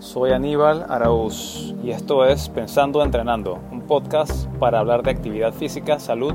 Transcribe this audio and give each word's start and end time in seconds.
Soy 0.00 0.32
Aníbal 0.32 0.86
Araúz 0.88 1.74
y 1.84 1.90
esto 1.90 2.24
es 2.24 2.48
Pensando 2.48 3.04
Entrenando, 3.04 3.60
un 3.70 3.82
podcast 3.82 4.46
para 4.58 4.78
hablar 4.78 5.02
de 5.02 5.10
actividad 5.10 5.52
física, 5.52 6.00
salud, 6.00 6.32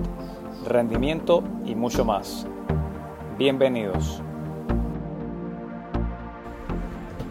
rendimiento 0.68 1.44
y 1.66 1.74
mucho 1.74 2.06
más. 2.06 2.46
Bienvenidos. 3.40 4.22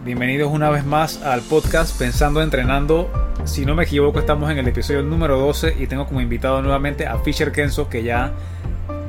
Bienvenidos 0.03 0.51
una 0.51 0.69
vez 0.69 0.85
más 0.85 1.23
al 1.23 1.39
podcast 1.39 1.97
Pensando 1.97 2.41
Entrenando. 2.41 3.09
Si 3.45 3.65
no 3.65 3.73
me 3.73 3.83
equivoco, 3.85 4.19
estamos 4.19 4.51
en 4.51 4.57
el 4.57 4.67
episodio 4.67 5.03
número 5.03 5.39
12 5.39 5.77
y 5.79 5.87
tengo 5.87 6.05
como 6.05 6.19
invitado 6.19 6.61
nuevamente 6.61 7.07
a 7.07 7.17
Fisher 7.19 7.53
Kenzo, 7.53 7.87
que 7.87 8.03
ya 8.03 8.33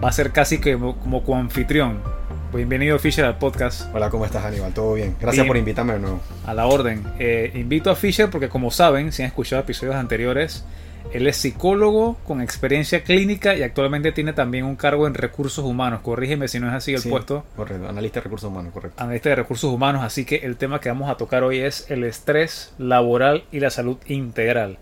va 0.02 0.10
a 0.10 0.12
ser 0.12 0.30
casi 0.30 0.60
que 0.60 0.74
como, 0.74 0.96
como 0.96 1.24
coanfitrión 1.24 2.15
Bienvenido 2.56 2.98
Fisher 2.98 3.26
al 3.26 3.36
podcast. 3.36 3.94
Hola, 3.94 4.08
¿cómo 4.08 4.24
estás 4.24 4.42
Aníbal? 4.42 4.72
¿Todo 4.72 4.94
bien? 4.94 5.14
Gracias 5.20 5.46
por 5.46 5.58
invitarme 5.58 5.92
de 5.92 5.98
nuevo. 5.98 6.20
A 6.46 6.54
la 6.54 6.66
orden. 6.66 7.04
Eh, 7.18 7.50
invito 7.54 7.90
a 7.90 7.96
Fisher 7.96 8.30
porque 8.30 8.48
como 8.48 8.70
saben, 8.70 9.12
si 9.12 9.22
han 9.22 9.28
escuchado 9.28 9.60
episodios 9.60 9.94
anteriores, 9.94 10.64
él 11.12 11.26
es 11.26 11.36
psicólogo 11.36 12.16
con 12.24 12.40
experiencia 12.40 13.04
clínica 13.04 13.54
y 13.54 13.62
actualmente 13.62 14.10
tiene 14.10 14.32
también 14.32 14.64
un 14.64 14.74
cargo 14.74 15.06
en 15.06 15.12
recursos 15.12 15.66
humanos. 15.66 16.00
Corrígeme 16.00 16.48
si 16.48 16.58
no 16.58 16.68
es 16.68 16.72
así 16.72 16.94
el 16.94 17.02
puesto. 17.02 17.44
Correcto, 17.56 17.90
analista 17.90 18.20
de 18.20 18.24
recursos 18.24 18.50
humanos, 18.50 18.72
correcto. 18.72 19.02
Analista 19.02 19.28
de 19.28 19.34
recursos 19.34 19.70
humanos, 19.70 20.02
así 20.02 20.24
que 20.24 20.36
el 20.36 20.56
tema 20.56 20.80
que 20.80 20.88
vamos 20.88 21.10
a 21.10 21.18
tocar 21.18 21.44
hoy 21.44 21.58
es 21.58 21.90
el 21.90 22.04
estrés 22.04 22.72
laboral 22.78 23.44
y 23.52 23.60
la 23.60 23.68
salud 23.68 23.98
integral. 24.06 24.78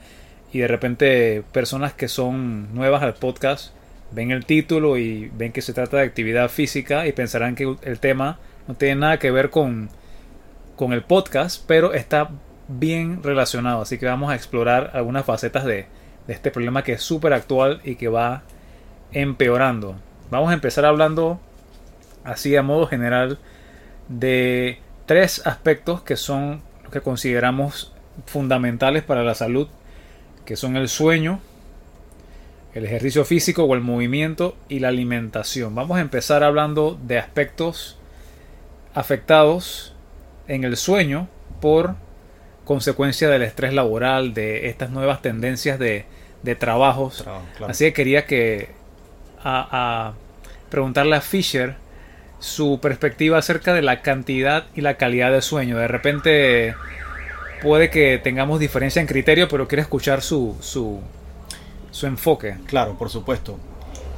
Y 0.52 0.61
de 0.61 0.69
repente 0.69 1.42
personas 1.50 1.92
que 1.92 2.06
son 2.06 2.72
nuevas 2.72 3.02
al 3.02 3.14
podcast 3.14 3.75
ven 4.14 4.30
el 4.30 4.46
título 4.46 4.96
y 4.96 5.30
ven 5.34 5.52
que 5.52 5.62
se 5.62 5.73
trata 5.73 5.98
de 5.98 6.04
actividad 6.04 6.48
física 6.48 7.06
y 7.06 7.12
pensarán 7.12 7.55
que 7.55 7.77
el 7.82 7.98
tema 7.98 8.38
no 8.68 8.74
tiene 8.74 8.96
nada 8.96 9.18
que 9.18 9.30
ver 9.30 9.50
con, 9.50 9.91
con 10.77 10.92
el 10.92 11.02
podcast, 11.02 11.64
pero 11.66 11.92
está 11.92 12.30
bien 12.69 13.22
relacionado. 13.22 13.82
Así 13.82 13.98
que 13.98 14.06
vamos 14.06 14.30
a 14.30 14.34
explorar 14.34 14.91
algunas 14.95 15.24
facetas 15.24 15.64
de, 15.64 15.86
de 16.27 16.33
este 16.33 16.50
problema 16.50 16.83
que 16.83 16.92
es 16.92 17.02
súper 17.02 17.33
actual 17.33 17.80
y 17.84 17.97
que 17.97 18.08
va 18.08 18.42
empeorando. 19.12 19.97
Vamos 20.30 20.50
a 20.50 20.55
empezar 20.55 20.84
hablando 20.84 21.41
así 22.24 22.56
a 22.56 22.62
modo 22.62 22.86
general 22.86 23.39
de 24.08 24.78
tres 25.06 25.46
aspectos 25.46 26.02
que 26.02 26.17
son 26.17 26.62
los 26.83 26.92
que 26.92 27.00
consideramos 27.00 27.92
fundamentales 28.27 29.02
para 29.02 29.22
la 29.24 29.34
salud, 29.34 29.69
que 30.44 30.56
son 30.56 30.77
el 30.77 30.89
sueño, 30.89 31.41
el 32.75 32.84
ejercicio 32.84 33.25
físico 33.25 33.64
o 33.64 33.75
el 33.75 33.80
movimiento 33.80 34.56
y 34.69 34.80
la 34.80 34.89
alimentación. 34.89 35.75
Vamos 35.75 35.97
a 35.98 36.00
empezar 36.00 36.42
hablando 36.42 36.98
de 37.00 37.19
aspectos 37.19 37.97
afectados 38.94 39.94
en 40.48 40.64
el 40.64 40.77
sueño 40.77 41.28
por 41.61 41.95
consecuencia 42.64 43.28
del 43.28 43.42
estrés 43.42 43.72
laboral, 43.72 44.34
de 44.34 44.69
estas 44.69 44.91
nuevas 44.91 45.22
tendencias 45.22 45.78
de, 45.78 46.06
trabajos. 46.58 47.25
Así 47.67 47.86
que 47.86 47.92
quería 47.92 48.27
que 48.27 48.69
a, 49.42 50.12
preguntarle 50.69 51.17
a 51.17 51.20
Fisher 51.20 51.77
su 52.39 52.80
perspectiva 52.83 53.39
acerca 53.39 53.72
de 53.72 53.83
la 53.83 54.02
cantidad 54.02 54.67
y 54.75 54.80
la 54.80 54.97
calidad 54.97 55.30
de 55.30 55.41
sueño. 55.41 55.78
De 55.78 55.89
repente 55.89 56.75
puede 57.62 57.89
que 57.89 58.19
tengamos 58.19 58.61
diferencia 58.61 59.00
en 59.00 59.06
criterio, 59.06 59.48
pero 59.48 59.69
quiero 59.69 59.83
escuchar 59.83 60.20
su, 60.20 60.56
su, 60.61 61.00
su 61.95 62.06
enfoque. 62.06 62.56
Claro, 62.67 62.98
por 62.98 63.09
supuesto. 63.09 63.56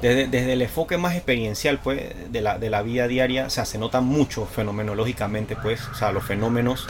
Desde, 0.01 0.53
el 0.53 0.63
enfoque 0.63 0.97
más 0.97 1.15
experiencial 1.15 1.79
pues, 1.79 2.01
de, 2.31 2.41
la, 2.41 2.59
de 2.59 2.71
la 2.71 2.81
vida 2.81 3.07
diaria, 3.07 3.47
o 3.47 3.51
sea, 3.51 3.67
se 3.67 3.77
nota 3.77 4.01
mucho 4.01 4.47
fenomenológicamente, 4.47 5.57
pues, 5.57 5.87
o 5.89 5.95
sea, 5.95 6.11
los 6.11 6.25
fenómenos. 6.25 6.87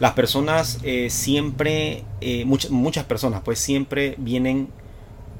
Las 0.00 0.12
personas 0.12 0.78
eh, 0.82 1.08
siempre, 1.10 2.02
eh, 2.20 2.44
muchas, 2.44 3.04
personas, 3.04 3.42
pues, 3.44 3.60
siempre 3.60 4.16
vienen 4.18 4.68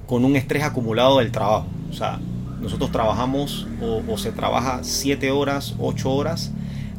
con 0.06 0.24
un 0.24 0.36
estrés 0.36 0.62
acumulado 0.62 1.18
del 1.18 1.32
trabajo. 1.32 1.66
O 1.90 1.92
sea, 1.92 2.20
nosotros 2.60 2.92
trabajamos 2.92 3.66
o, 3.82 4.02
o 4.08 4.16
se 4.16 4.30
trabaja 4.30 4.80
7 4.82 5.32
horas, 5.32 5.74
8 5.80 6.08
horas, 6.08 6.52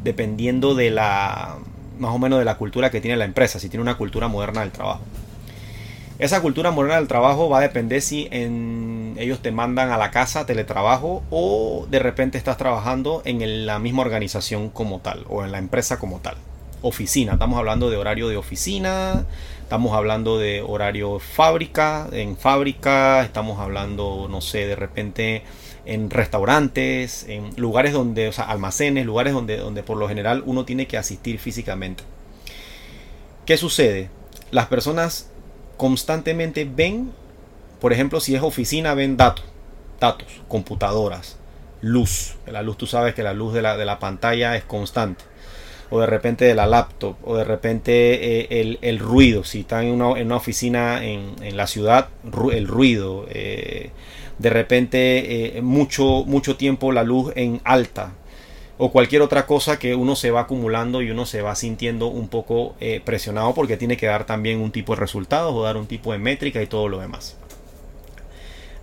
dependiendo 0.04 0.74
de 0.74 0.90
la, 0.90 1.56
más 1.98 2.14
o 2.14 2.18
menos 2.18 2.38
de 2.40 2.44
la 2.44 2.58
cultura 2.58 2.90
que 2.90 3.00
tiene 3.00 3.16
la 3.16 3.24
empresa, 3.24 3.58
si 3.58 3.70
tiene 3.70 3.82
una 3.82 3.96
cultura 3.96 4.28
moderna 4.28 4.60
del 4.60 4.70
trabajo. 4.70 5.00
Esa 6.20 6.42
cultura 6.42 6.70
moderna 6.70 6.96
del 6.96 7.08
trabajo 7.08 7.48
va 7.48 7.60
a 7.60 7.62
depender 7.62 8.02
si 8.02 8.28
ellos 8.30 9.40
te 9.40 9.52
mandan 9.52 9.90
a 9.90 9.96
la 9.96 10.10
casa 10.10 10.44
teletrabajo 10.44 11.22
o 11.30 11.86
de 11.90 11.98
repente 11.98 12.36
estás 12.36 12.58
trabajando 12.58 13.22
en 13.24 13.64
la 13.64 13.78
misma 13.78 14.02
organización 14.02 14.68
como 14.68 15.00
tal 15.00 15.24
o 15.30 15.44
en 15.44 15.50
la 15.50 15.56
empresa 15.56 15.98
como 15.98 16.20
tal. 16.20 16.34
Oficina, 16.82 17.32
estamos 17.32 17.58
hablando 17.58 17.88
de 17.88 17.96
horario 17.96 18.28
de 18.28 18.36
oficina, 18.36 19.24
estamos 19.62 19.96
hablando 19.96 20.38
de 20.38 20.60
horario 20.60 21.20
fábrica, 21.20 22.06
en 22.12 22.36
fábrica, 22.36 23.22
estamos 23.22 23.58
hablando, 23.58 24.28
no 24.30 24.42
sé, 24.42 24.66
de 24.66 24.76
repente 24.76 25.42
en 25.86 26.10
restaurantes, 26.10 27.24
en 27.30 27.54
lugares 27.56 27.94
donde, 27.94 28.28
o 28.28 28.32
sea, 28.32 28.44
almacenes, 28.44 29.06
lugares 29.06 29.32
donde, 29.32 29.56
donde 29.56 29.82
por 29.82 29.96
lo 29.96 30.06
general 30.06 30.42
uno 30.44 30.66
tiene 30.66 30.86
que 30.86 30.98
asistir 30.98 31.38
físicamente. 31.38 32.04
¿Qué 33.46 33.56
sucede? 33.56 34.10
Las 34.50 34.66
personas 34.66 35.29
constantemente 35.80 36.66
ven, 36.70 37.10
por 37.80 37.94
ejemplo, 37.94 38.20
si 38.20 38.34
es 38.34 38.42
oficina, 38.42 38.92
ven 38.92 39.16
datos, 39.16 39.46
datos, 39.98 40.28
computadoras, 40.46 41.38
luz. 41.80 42.34
La 42.46 42.60
luz, 42.60 42.76
tú 42.76 42.86
sabes 42.86 43.14
que 43.14 43.22
la 43.22 43.32
luz 43.32 43.54
de 43.54 43.62
la, 43.62 43.78
de 43.78 43.86
la 43.86 43.98
pantalla 43.98 44.56
es 44.56 44.64
constante. 44.64 45.24
O 45.88 45.98
de 45.98 46.04
repente 46.04 46.44
de 46.44 46.54
la 46.54 46.66
laptop, 46.66 47.16
o 47.24 47.34
de 47.34 47.44
repente 47.44 48.50
eh, 48.60 48.78
el, 48.82 48.98
ruido. 48.98 49.42
Si 49.42 49.60
están 49.60 49.86
en 49.86 49.94
una, 49.94 50.20
en 50.20 50.26
una 50.26 50.36
oficina 50.36 51.02
en, 51.02 51.34
en, 51.40 51.56
la 51.56 51.66
ciudad, 51.66 52.10
el 52.52 52.68
ruido. 52.68 53.24
Eh, 53.30 53.90
de 54.38 54.50
repente 54.50 55.56
eh, 55.56 55.62
mucho, 55.62 56.24
mucho 56.26 56.58
tiempo 56.58 56.92
la 56.92 57.04
luz 57.04 57.32
en 57.36 57.62
alta 57.64 58.12
o 58.82 58.90
cualquier 58.90 59.20
otra 59.20 59.44
cosa 59.44 59.78
que 59.78 59.94
uno 59.94 60.16
se 60.16 60.30
va 60.30 60.40
acumulando 60.40 61.02
y 61.02 61.10
uno 61.10 61.26
se 61.26 61.42
va 61.42 61.54
sintiendo 61.54 62.06
un 62.06 62.28
poco 62.28 62.76
eh, 62.80 63.02
presionado 63.04 63.52
porque 63.52 63.76
tiene 63.76 63.98
que 63.98 64.06
dar 64.06 64.24
también 64.24 64.58
un 64.58 64.72
tipo 64.72 64.94
de 64.94 65.00
resultados 65.00 65.54
o 65.54 65.62
dar 65.62 65.76
un 65.76 65.86
tipo 65.86 66.12
de 66.12 66.18
métrica 66.18 66.62
y 66.62 66.66
todo 66.66 66.88
lo 66.88 66.98
demás. 66.98 67.36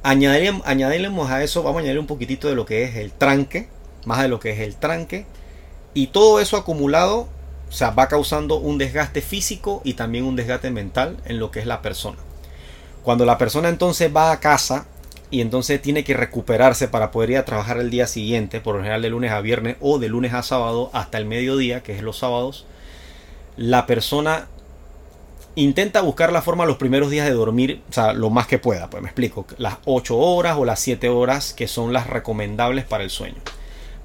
Añadiremos, 0.03 1.31
a 1.31 1.43
eso, 1.43 1.63
vamos 1.63 1.79
a 1.79 1.81
añadir 1.81 1.99
un 1.99 2.05
poquitito 2.05 2.47
de 2.47 2.53
lo 2.53 2.67
que 2.67 2.83
es 2.83 2.95
el 2.95 3.11
tranque, 3.11 3.69
más 4.05 4.21
de 4.21 4.27
lo 4.27 4.39
que 4.39 4.51
es 4.51 4.59
el 4.59 4.75
tranque, 4.75 5.25
y 5.95 6.07
todo 6.07 6.39
eso 6.39 6.57
acumulado 6.57 7.27
o 7.67 7.71
sea, 7.71 7.89
va 7.89 8.07
causando 8.07 8.57
un 8.57 8.77
desgaste 8.77 9.21
físico 9.21 9.81
y 9.83 9.95
también 9.95 10.25
un 10.25 10.35
desgaste 10.35 10.69
mental 10.69 11.17
en 11.25 11.39
lo 11.39 11.49
que 11.49 11.59
es 11.59 11.65
la 11.65 11.81
persona. 11.81 12.19
Cuando 13.01 13.25
la 13.25 13.39
persona 13.39 13.67
entonces 13.67 14.15
va 14.15 14.31
a 14.31 14.39
casa 14.39 14.85
y 15.29 15.41
entonces 15.41 15.81
tiene 15.81 16.03
que 16.03 16.13
recuperarse 16.13 16.87
para 16.87 17.11
poder 17.11 17.31
ir 17.31 17.37
a 17.37 17.45
trabajar 17.45 17.77
el 17.77 17.89
día 17.89 18.07
siguiente, 18.07 18.61
por 18.61 18.75
lo 18.75 18.81
general 18.81 19.01
de 19.01 19.09
lunes 19.09 19.31
a 19.31 19.41
viernes 19.41 19.75
o 19.81 19.99
de 19.99 20.07
lunes 20.09 20.33
a 20.33 20.43
sábado 20.43 20.89
hasta 20.93 21.17
el 21.17 21.25
mediodía, 21.25 21.83
que 21.83 21.95
es 21.95 22.01
los 22.01 22.19
sábados, 22.19 22.65
la 23.57 23.85
persona 23.85 24.47
intenta 25.55 26.01
buscar 26.01 26.31
la 26.31 26.41
forma 26.41 26.65
los 26.65 26.77
primeros 26.77 27.09
días 27.09 27.25
de 27.25 27.33
dormir, 27.33 27.81
o 27.89 27.93
sea, 27.93 28.13
lo 28.13 28.29
más 28.29 28.47
que 28.47 28.59
pueda, 28.59 28.89
pues 28.89 29.01
me 29.01 29.09
explico, 29.09 29.45
las 29.57 29.77
8 29.85 30.15
horas 30.17 30.55
o 30.57 30.65
las 30.65 30.79
7 30.79 31.09
horas 31.09 31.53
que 31.53 31.67
son 31.67 31.93
las 31.93 32.07
recomendables 32.07 32.85
para 32.85 33.03
el 33.03 33.09
sueño. 33.09 33.41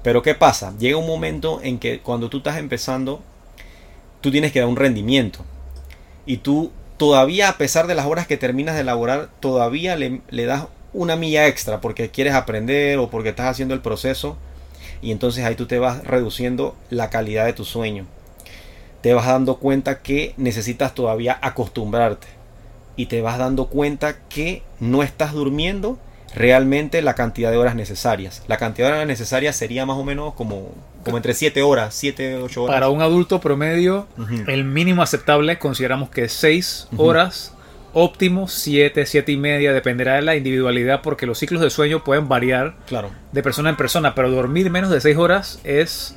Pero 0.01 0.21
¿qué 0.21 0.35
pasa? 0.35 0.73
Llega 0.77 0.97
un 0.97 1.07
momento 1.07 1.61
en 1.63 1.79
que 1.79 1.99
cuando 1.99 2.29
tú 2.29 2.37
estás 2.37 2.57
empezando, 2.57 3.21
tú 4.19 4.31
tienes 4.31 4.51
que 4.51 4.59
dar 4.59 4.67
un 4.67 4.75
rendimiento. 4.75 5.45
Y 6.25 6.37
tú 6.37 6.71
todavía, 6.97 7.49
a 7.49 7.57
pesar 7.57 7.87
de 7.87 7.95
las 7.95 8.07
horas 8.07 8.27
que 8.27 8.35
terminas 8.35 8.75
de 8.75 8.81
elaborar, 8.81 9.29
todavía 9.39 9.95
le, 9.95 10.21
le 10.29 10.45
das 10.45 10.65
una 10.93 11.15
milla 11.15 11.47
extra 11.47 11.81
porque 11.81 12.09
quieres 12.09 12.33
aprender 12.33 12.97
o 12.99 13.09
porque 13.09 13.29
estás 13.29 13.47
haciendo 13.47 13.73
el 13.73 13.81
proceso 13.81 14.37
y 15.01 15.11
entonces 15.11 15.43
ahí 15.43 15.55
tú 15.55 15.65
te 15.65 15.79
vas 15.79 16.03
reduciendo 16.03 16.75
la 16.89 17.09
calidad 17.09 17.45
de 17.45 17.53
tu 17.53 17.65
sueño. 17.65 18.05
Te 19.01 19.13
vas 19.13 19.27
dando 19.27 19.57
cuenta 19.57 20.01
que 20.01 20.33
necesitas 20.37 20.95
todavía 20.95 21.37
acostumbrarte 21.41 22.27
y 22.95 23.07
te 23.07 23.21
vas 23.21 23.37
dando 23.37 23.67
cuenta 23.67 24.15
que 24.29 24.63
no 24.79 25.03
estás 25.03 25.33
durmiendo 25.33 25.97
realmente 26.33 27.01
la 27.01 27.15
cantidad 27.15 27.51
de 27.51 27.57
horas 27.57 27.75
necesarias. 27.75 28.43
La 28.47 28.57
cantidad 28.57 28.87
de 28.87 28.93
horas 28.93 29.07
necesarias 29.07 29.55
sería 29.55 29.85
más 29.85 29.97
o 29.97 30.03
menos 30.03 30.33
como, 30.35 30.69
como 31.03 31.17
entre 31.17 31.33
7 31.33 31.61
horas, 31.63 31.93
7, 31.95 32.37
8 32.37 32.63
horas. 32.63 32.73
Para 32.73 32.89
un 32.89 33.01
adulto 33.01 33.41
promedio, 33.41 34.07
el 34.47 34.63
mínimo 34.63 35.01
aceptable 35.01 35.59
consideramos 35.59 36.09
que 36.09 36.25
es 36.25 36.33
6 36.33 36.87
horas 36.97 37.53
óptimo 37.93 38.47
7, 38.47 39.05
7 39.05 39.31
y 39.31 39.37
media, 39.37 39.71
dependerá 39.71 40.15
de 40.15 40.23
la 40.23 40.35
individualidad 40.35 41.01
porque 41.01 41.25
los 41.25 41.37
ciclos 41.37 41.61
de 41.61 41.69
sueño 41.69 42.03
pueden 42.03 42.27
variar 42.27 42.75
claro. 42.87 43.11
de 43.31 43.43
persona 43.43 43.69
en 43.69 43.77
persona, 43.77 44.15
pero 44.15 44.31
dormir 44.31 44.69
menos 44.69 44.89
de 44.89 44.99
6 44.99 45.17
horas 45.17 45.59
es 45.63 46.15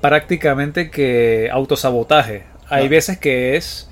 prácticamente 0.00 0.90
que 0.90 1.50
autosabotaje. 1.52 2.44
Hay 2.68 2.88
veces 2.88 3.18
que 3.18 3.56
es, 3.56 3.88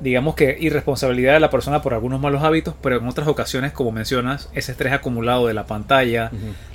digamos 0.00 0.34
que 0.34 0.56
irresponsabilidad 0.60 1.34
de 1.34 1.40
la 1.40 1.50
persona 1.50 1.82
por 1.82 1.94
algunos 1.94 2.20
malos 2.20 2.42
hábitos, 2.42 2.74
pero 2.80 2.98
en 2.98 3.06
otras 3.06 3.28
ocasiones, 3.28 3.72
como 3.72 3.92
mencionas, 3.92 4.48
ese 4.52 4.72
estrés 4.72 4.92
acumulado 4.92 5.46
de 5.46 5.54
la 5.54 5.66
pantalla, 5.66 6.30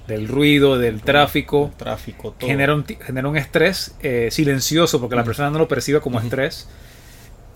del 0.08 0.28
ruido, 0.28 0.78
del 0.78 1.02
tráfico, 1.02 1.72
tráfico 1.78 2.36
Genera, 2.40 2.76
un, 2.76 2.86
genera 2.86 3.28
un 3.28 3.38
estrés 3.38 3.96
eh, 4.02 4.30
silencioso 4.32 5.00
porque 5.00 5.16
la 5.16 5.24
persona 5.24 5.50
no 5.50 5.60
lo 5.60 5.68
percibe 5.68 6.00
como 6.00 6.20
estrés 6.20 6.68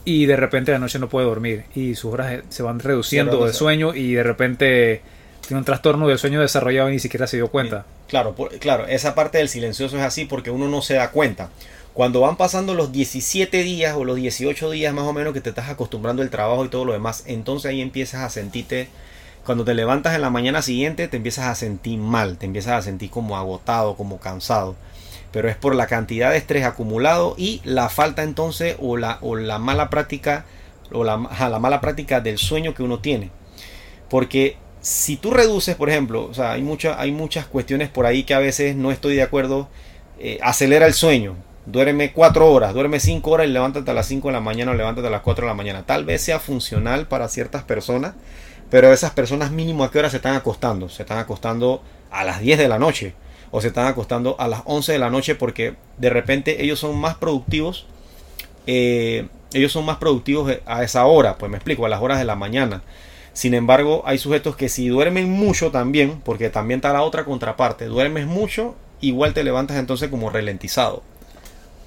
y 0.05 0.25
de 0.25 0.35
repente 0.35 0.71
de 0.71 0.79
noche 0.79 0.99
no 0.99 1.09
puede 1.09 1.27
dormir 1.27 1.65
y 1.75 1.95
sus 1.95 2.13
horas 2.13 2.41
se 2.49 2.63
van 2.63 2.79
reduciendo 2.79 3.45
de 3.45 3.53
sueño 3.53 3.93
y 3.93 4.13
de 4.13 4.23
repente 4.23 5.01
tiene 5.45 5.59
un 5.59 5.65
trastorno 5.65 6.07
del 6.07 6.17
sueño 6.19 6.41
desarrollado 6.41 6.89
y 6.89 6.93
ni 6.93 6.99
siquiera 6.99 7.27
se 7.27 7.37
dio 7.37 7.49
cuenta. 7.49 7.85
Claro, 8.07 8.33
por- 8.35 8.57
claro, 8.59 8.87
esa 8.87 9.13
parte 9.15 9.37
del 9.39 9.49
silencioso 9.49 9.97
es 9.97 10.03
así 10.03 10.25
porque 10.25 10.51
uno 10.51 10.67
no 10.67 10.81
se 10.81 10.95
da 10.95 11.11
cuenta. 11.11 11.49
Cuando 11.93 12.21
van 12.21 12.37
pasando 12.37 12.75
los 12.75 12.91
17 12.91 13.61
días 13.63 13.95
o 13.95 14.05
los 14.05 14.15
18 14.15 14.69
días 14.71 14.93
más 14.93 15.05
o 15.05 15.13
menos 15.13 15.33
que 15.33 15.41
te 15.41 15.49
estás 15.49 15.69
acostumbrando 15.69 16.21
al 16.21 16.29
trabajo 16.29 16.63
y 16.65 16.69
todo 16.69 16.85
lo 16.85 16.93
demás, 16.93 17.23
entonces 17.27 17.69
ahí 17.69 17.81
empiezas 17.81 18.21
a 18.21 18.29
sentirte, 18.29 18.87
cuando 19.45 19.65
te 19.65 19.73
levantas 19.73 20.15
en 20.15 20.21
la 20.21 20.29
mañana 20.29 20.61
siguiente, 20.61 21.07
te 21.07 21.17
empiezas 21.17 21.47
a 21.47 21.55
sentir 21.55 21.97
mal, 21.99 22.37
te 22.37 22.45
empiezas 22.45 22.73
a 22.73 22.81
sentir 22.83 23.09
como 23.09 23.35
agotado, 23.37 23.95
como 23.95 24.19
cansado. 24.19 24.75
Pero 25.31 25.49
es 25.49 25.55
por 25.55 25.75
la 25.75 25.87
cantidad 25.87 26.31
de 26.31 26.37
estrés 26.37 26.65
acumulado 26.65 27.35
y 27.37 27.61
la 27.63 27.89
falta 27.89 28.23
entonces 28.23 28.75
o 28.79 28.97
la, 28.97 29.19
o 29.21 29.35
la 29.35 29.59
mala 29.59 29.89
práctica 29.89 30.45
o 30.91 31.03
la, 31.03 31.17
la 31.49 31.59
mala 31.59 31.81
práctica 31.81 32.19
del 32.21 32.37
sueño 32.39 32.73
que 32.73 32.83
uno 32.83 32.99
tiene. 32.99 33.29
Porque 34.09 34.57
si 34.81 35.17
tú 35.17 35.31
reduces, 35.31 35.75
por 35.75 35.89
ejemplo, 35.89 36.25
o 36.25 36.33
sea, 36.33 36.51
hay, 36.53 36.61
mucha- 36.63 36.99
hay 36.99 37.11
muchas 37.11 37.45
cuestiones 37.45 37.89
por 37.89 38.05
ahí 38.05 38.23
que 38.23 38.33
a 38.33 38.39
veces 38.39 38.75
no 38.75 38.91
estoy 38.91 39.15
de 39.15 39.23
acuerdo. 39.23 39.67
eh, 40.21 40.37
acelera 40.41 40.85
el 40.85 40.93
sueño. 40.93 41.35
Duerme 41.65 42.11
4 42.11 42.51
horas, 42.51 42.73
duerme 42.73 42.99
5 42.99 43.31
horas 43.31 43.47
y 43.47 43.51
levántate 43.51 43.89
a 43.91 43.93
las 43.93 44.05
5 44.07 44.27
de 44.27 44.33
la 44.33 44.41
mañana 44.41 44.71
o 44.71 44.73
levántate 44.73 45.07
a 45.07 45.11
las 45.11 45.21
4 45.21 45.45
de 45.45 45.47
la 45.49 45.53
mañana. 45.53 45.83
Tal 45.85 46.03
vez 46.03 46.21
sea 46.21 46.39
funcional 46.39 47.07
para 47.07 47.29
ciertas 47.29 47.63
personas, 47.63 48.15
pero 48.69 48.91
esas 48.91 49.11
personas 49.11 49.51
mínimo 49.51 49.83
a 49.85 49.91
qué 49.91 49.99
hora 49.99 50.09
se 50.09 50.17
están 50.17 50.35
acostando. 50.35 50.89
Se 50.89 51.03
están 51.03 51.19
acostando 51.19 51.81
a 52.11 52.25
las 52.25 52.41
10 52.41 52.57
de 52.59 52.67
la 52.67 52.79
noche 52.79 53.13
o 53.51 53.61
se 53.61 53.69
están 53.69 53.87
acostando 53.87 54.35
a 54.39 54.47
las 54.47 54.61
11 54.65 54.91
de 54.91 54.99
la 54.99 55.09
noche 55.09 55.35
porque 55.35 55.75
de 55.97 56.09
repente 56.09 56.63
ellos 56.63 56.79
son 56.79 56.97
más 56.97 57.15
productivos. 57.15 57.85
eh, 58.67 59.27
ellos 59.53 59.71
son 59.71 59.85
más 59.85 59.97
productivos 59.97 60.51
a 60.65 60.83
esa 60.83 61.05
hora, 61.05 61.37
pues 61.37 61.49
me 61.49 61.57
explico, 61.57 61.85
a 61.85 61.89
las 61.89 62.01
horas 62.01 62.19
de 62.19 62.25
la 62.25 62.35
mañana. 62.35 62.83
Sin 63.33 63.53
embargo, 63.53 64.03
hay 64.05 64.17
sujetos 64.17 64.55
que 64.55 64.69
si 64.69 64.89
duermen 64.89 65.29
mucho 65.29 65.71
también, 65.71 66.21
porque 66.23 66.49
también 66.49 66.79
está 66.79 66.93
la 66.93 67.03
otra 67.03 67.25
contraparte, 67.25 67.85
duermes 67.85 68.27
mucho, 68.27 68.75
igual 69.01 69.33
te 69.33 69.43
levantas 69.43 69.77
entonces 69.77 70.09
como 70.09 70.29
ralentizado. 70.29 71.03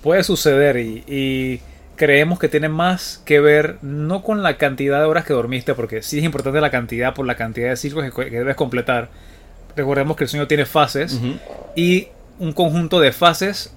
Puede 0.03 0.25
suceder 0.25 0.77
y, 0.79 1.61
creemos 1.95 2.39
que 2.39 2.49
tiene 2.49 2.69
más 2.69 3.23
que 3.25 3.39
ver 3.39 3.77
no 3.83 4.23
con 4.23 4.43
la 4.43 4.57
cantidad 4.57 4.99
de 4.99 5.05
horas 5.05 5.25
que 5.25 5.35
dormiste, 5.35 5.75
porque 5.75 6.03
sí 6.03 6.19
es 6.19 6.25
importante 6.25 6.61
la 6.61 6.71
cantidad 6.71 7.15
por 7.15 7.27
la 7.27 7.37
cantidad 7.37 7.69
de 7.69 7.77
ciclos 7.77 8.13
que 8.13 8.31
debes 8.31 8.57
completar. 8.57 9.11
Recordemos 9.77 10.17
que 10.17 10.25
el 10.25 10.31
sueño 10.31 10.47
tiene 10.47 10.67
fases 10.67 11.15
Ujú. 11.15 11.35
y 11.77 12.09
un 12.39 12.53
conjunto 12.53 13.01
de 13.01 13.13
fases 13.13 13.73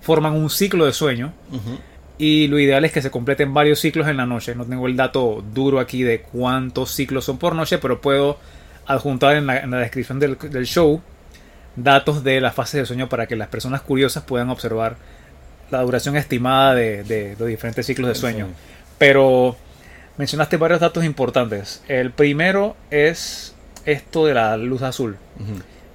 forman 0.00 0.34
un 0.34 0.50
ciclo 0.50 0.84
de 0.86 0.92
sueño 0.92 1.32
Ujú. 1.50 1.78
y 2.18 2.46
lo 2.48 2.58
ideal 2.58 2.84
es 2.84 2.92
que 2.92 3.02
se 3.02 3.10
completen 3.10 3.52
varios 3.54 3.80
ciclos 3.80 4.06
en 4.08 4.16
la 4.16 4.26
noche. 4.26 4.54
No 4.54 4.64
tengo 4.64 4.86
el 4.86 4.96
dato 4.96 5.42
duro 5.52 5.80
aquí 5.80 6.02
de 6.02 6.20
cuántos 6.22 6.90
ciclos 6.92 7.24
son 7.24 7.38
por 7.38 7.54
noche, 7.54 7.78
pero 7.78 8.00
puedo 8.00 8.38
adjuntar 8.86 9.36
en 9.36 9.46
la, 9.46 9.58
en 9.60 9.70
la 9.70 9.78
descripción 9.78 10.20
del, 10.20 10.36
del 10.38 10.66
show 10.66 11.00
datos 11.74 12.22
de 12.22 12.40
las 12.40 12.54
fases 12.54 12.80
de 12.80 12.86
sueño 12.86 13.08
para 13.08 13.26
que 13.26 13.34
las 13.36 13.48
personas 13.48 13.80
curiosas 13.82 14.22
puedan 14.22 14.48
observar 14.50 14.96
la 15.70 15.82
duración 15.82 16.16
estimada 16.16 16.74
de, 16.74 17.02
de 17.02 17.34
los 17.38 17.48
diferentes 17.48 17.84
ciclos 17.84 18.08
de 18.08 18.14
sueño. 18.14 18.46
Pero 18.98 19.56
mencionaste 20.16 20.56
varios 20.56 20.78
datos 20.80 21.04
importantes. 21.04 21.82
El 21.88 22.12
primero 22.12 22.76
es 22.90 23.55
esto 23.86 24.26
de 24.26 24.34
la 24.34 24.56
luz 24.56 24.82
azul. 24.82 25.16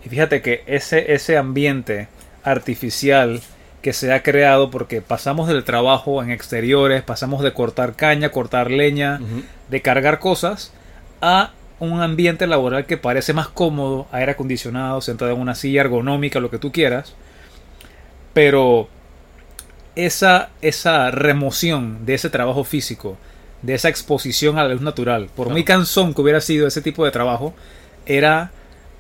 Y 0.04 0.10
fíjate 0.10 0.42
que 0.42 0.64
ese, 0.66 1.14
ese 1.14 1.38
ambiente 1.38 2.08
artificial 2.44 3.42
que 3.82 3.94
se 3.94 4.12
ha 4.14 4.24
creado 4.24 4.72
porque 4.72 5.02
pasamos 5.02 5.48
del 5.48 5.64
trabajo 5.64 6.22
en 6.24 6.32
exteriores, 6.32 7.04
pasamos 7.04 7.44
de 7.44 7.54
cortar 7.54 7.96
caña, 7.96 8.30
cortar 8.30 8.72
leña, 8.72 9.20
de 9.70 9.82
cargar 9.82 10.20
cosas, 10.20 10.72
a 11.22 11.52
un 11.80 12.02
ambiente 12.02 12.46
laboral 12.46 12.86
que 12.86 12.98
parece 12.98 13.34
más 13.34 13.48
cómodo, 13.48 14.08
aire 14.12 14.34
acondicionado, 14.34 15.02
sentado 15.02 15.32
en 15.32 15.40
una 15.40 15.56
silla 15.56 15.82
ergonómica, 15.82 16.40
lo 16.40 16.52
que 16.52 16.60
tú 16.60 16.72
quieras. 16.72 17.16
Pero 18.34 18.88
esa, 19.96 20.50
esa 20.62 21.10
remoción 21.10 22.06
de 22.06 22.14
ese 22.14 22.30
trabajo 22.30 22.64
físico, 22.64 23.18
de 23.64 23.74
esa 23.74 23.90
exposición 23.90 24.60
a 24.60 24.64
la 24.64 24.74
luz 24.74 24.82
natural, 24.82 25.30
por 25.36 25.50
muy 25.50 25.64
cansón 25.64 26.14
que 26.14 26.22
hubiera 26.22 26.42
sido 26.42 26.68
ese 26.68 26.82
tipo 26.82 27.04
de 27.04 27.12
trabajo, 27.12 27.54
era 28.18 28.52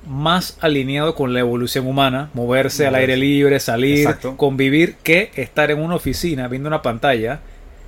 más 0.08 0.58
alineado 0.62 1.13
con 1.13 1.34
la 1.34 1.40
evolución 1.42 1.86
humana, 1.86 2.30
moverse 2.34 2.88
al 2.88 2.96
aire 2.96 3.18
libre, 3.18 3.60
salir, 3.60 4.00
Exacto. 4.00 4.36
convivir, 4.38 4.96
que 5.04 5.31
estar 5.36 5.69
en 5.69 5.80
una 5.80 5.96
oficina 5.96 6.48
viendo 6.48 6.68
una 6.68 6.81
pantalla 6.81 7.40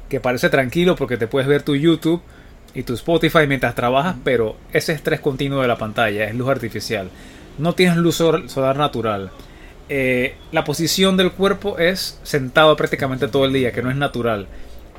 que 0.10 0.20
parece 0.20 0.50
tranquilo 0.50 0.96
porque 0.96 1.18
te 1.18 1.26
puedes 1.28 1.48
ver 1.48 1.64
tu 1.64 1.76
YouTube 1.76 2.22
y 2.76 2.84
tu 2.84 2.94
Spotify 2.94 3.48
mientras 3.48 3.74
trabajas, 3.74 4.16
pero 4.24 4.56
ese 4.74 4.94
estrés 4.94 5.20
continuo 5.22 5.62
de 5.62 5.68
la 5.68 5.78
pantalla 5.78 6.26
es 6.26 6.36
luz 6.36 6.50
artificial. 6.50 7.10
No 7.58 7.74
tienes 7.74 7.98
luz 7.98 8.16
sol- 8.16 8.50
solar 8.50 8.78
natural. 8.78 9.32
Eh, 9.90 10.36
la 10.52 10.64
posición 10.64 11.18
del 11.18 11.32
cuerpo 11.32 11.78
es 11.80 12.20
sentado 12.24 12.76
prácticamente 12.76 13.28
todo 13.28 13.46
el 13.46 13.54
día, 13.54 13.72
que 13.72 13.82
no 13.82 13.90
es 13.90 13.96
natural. 13.96 14.48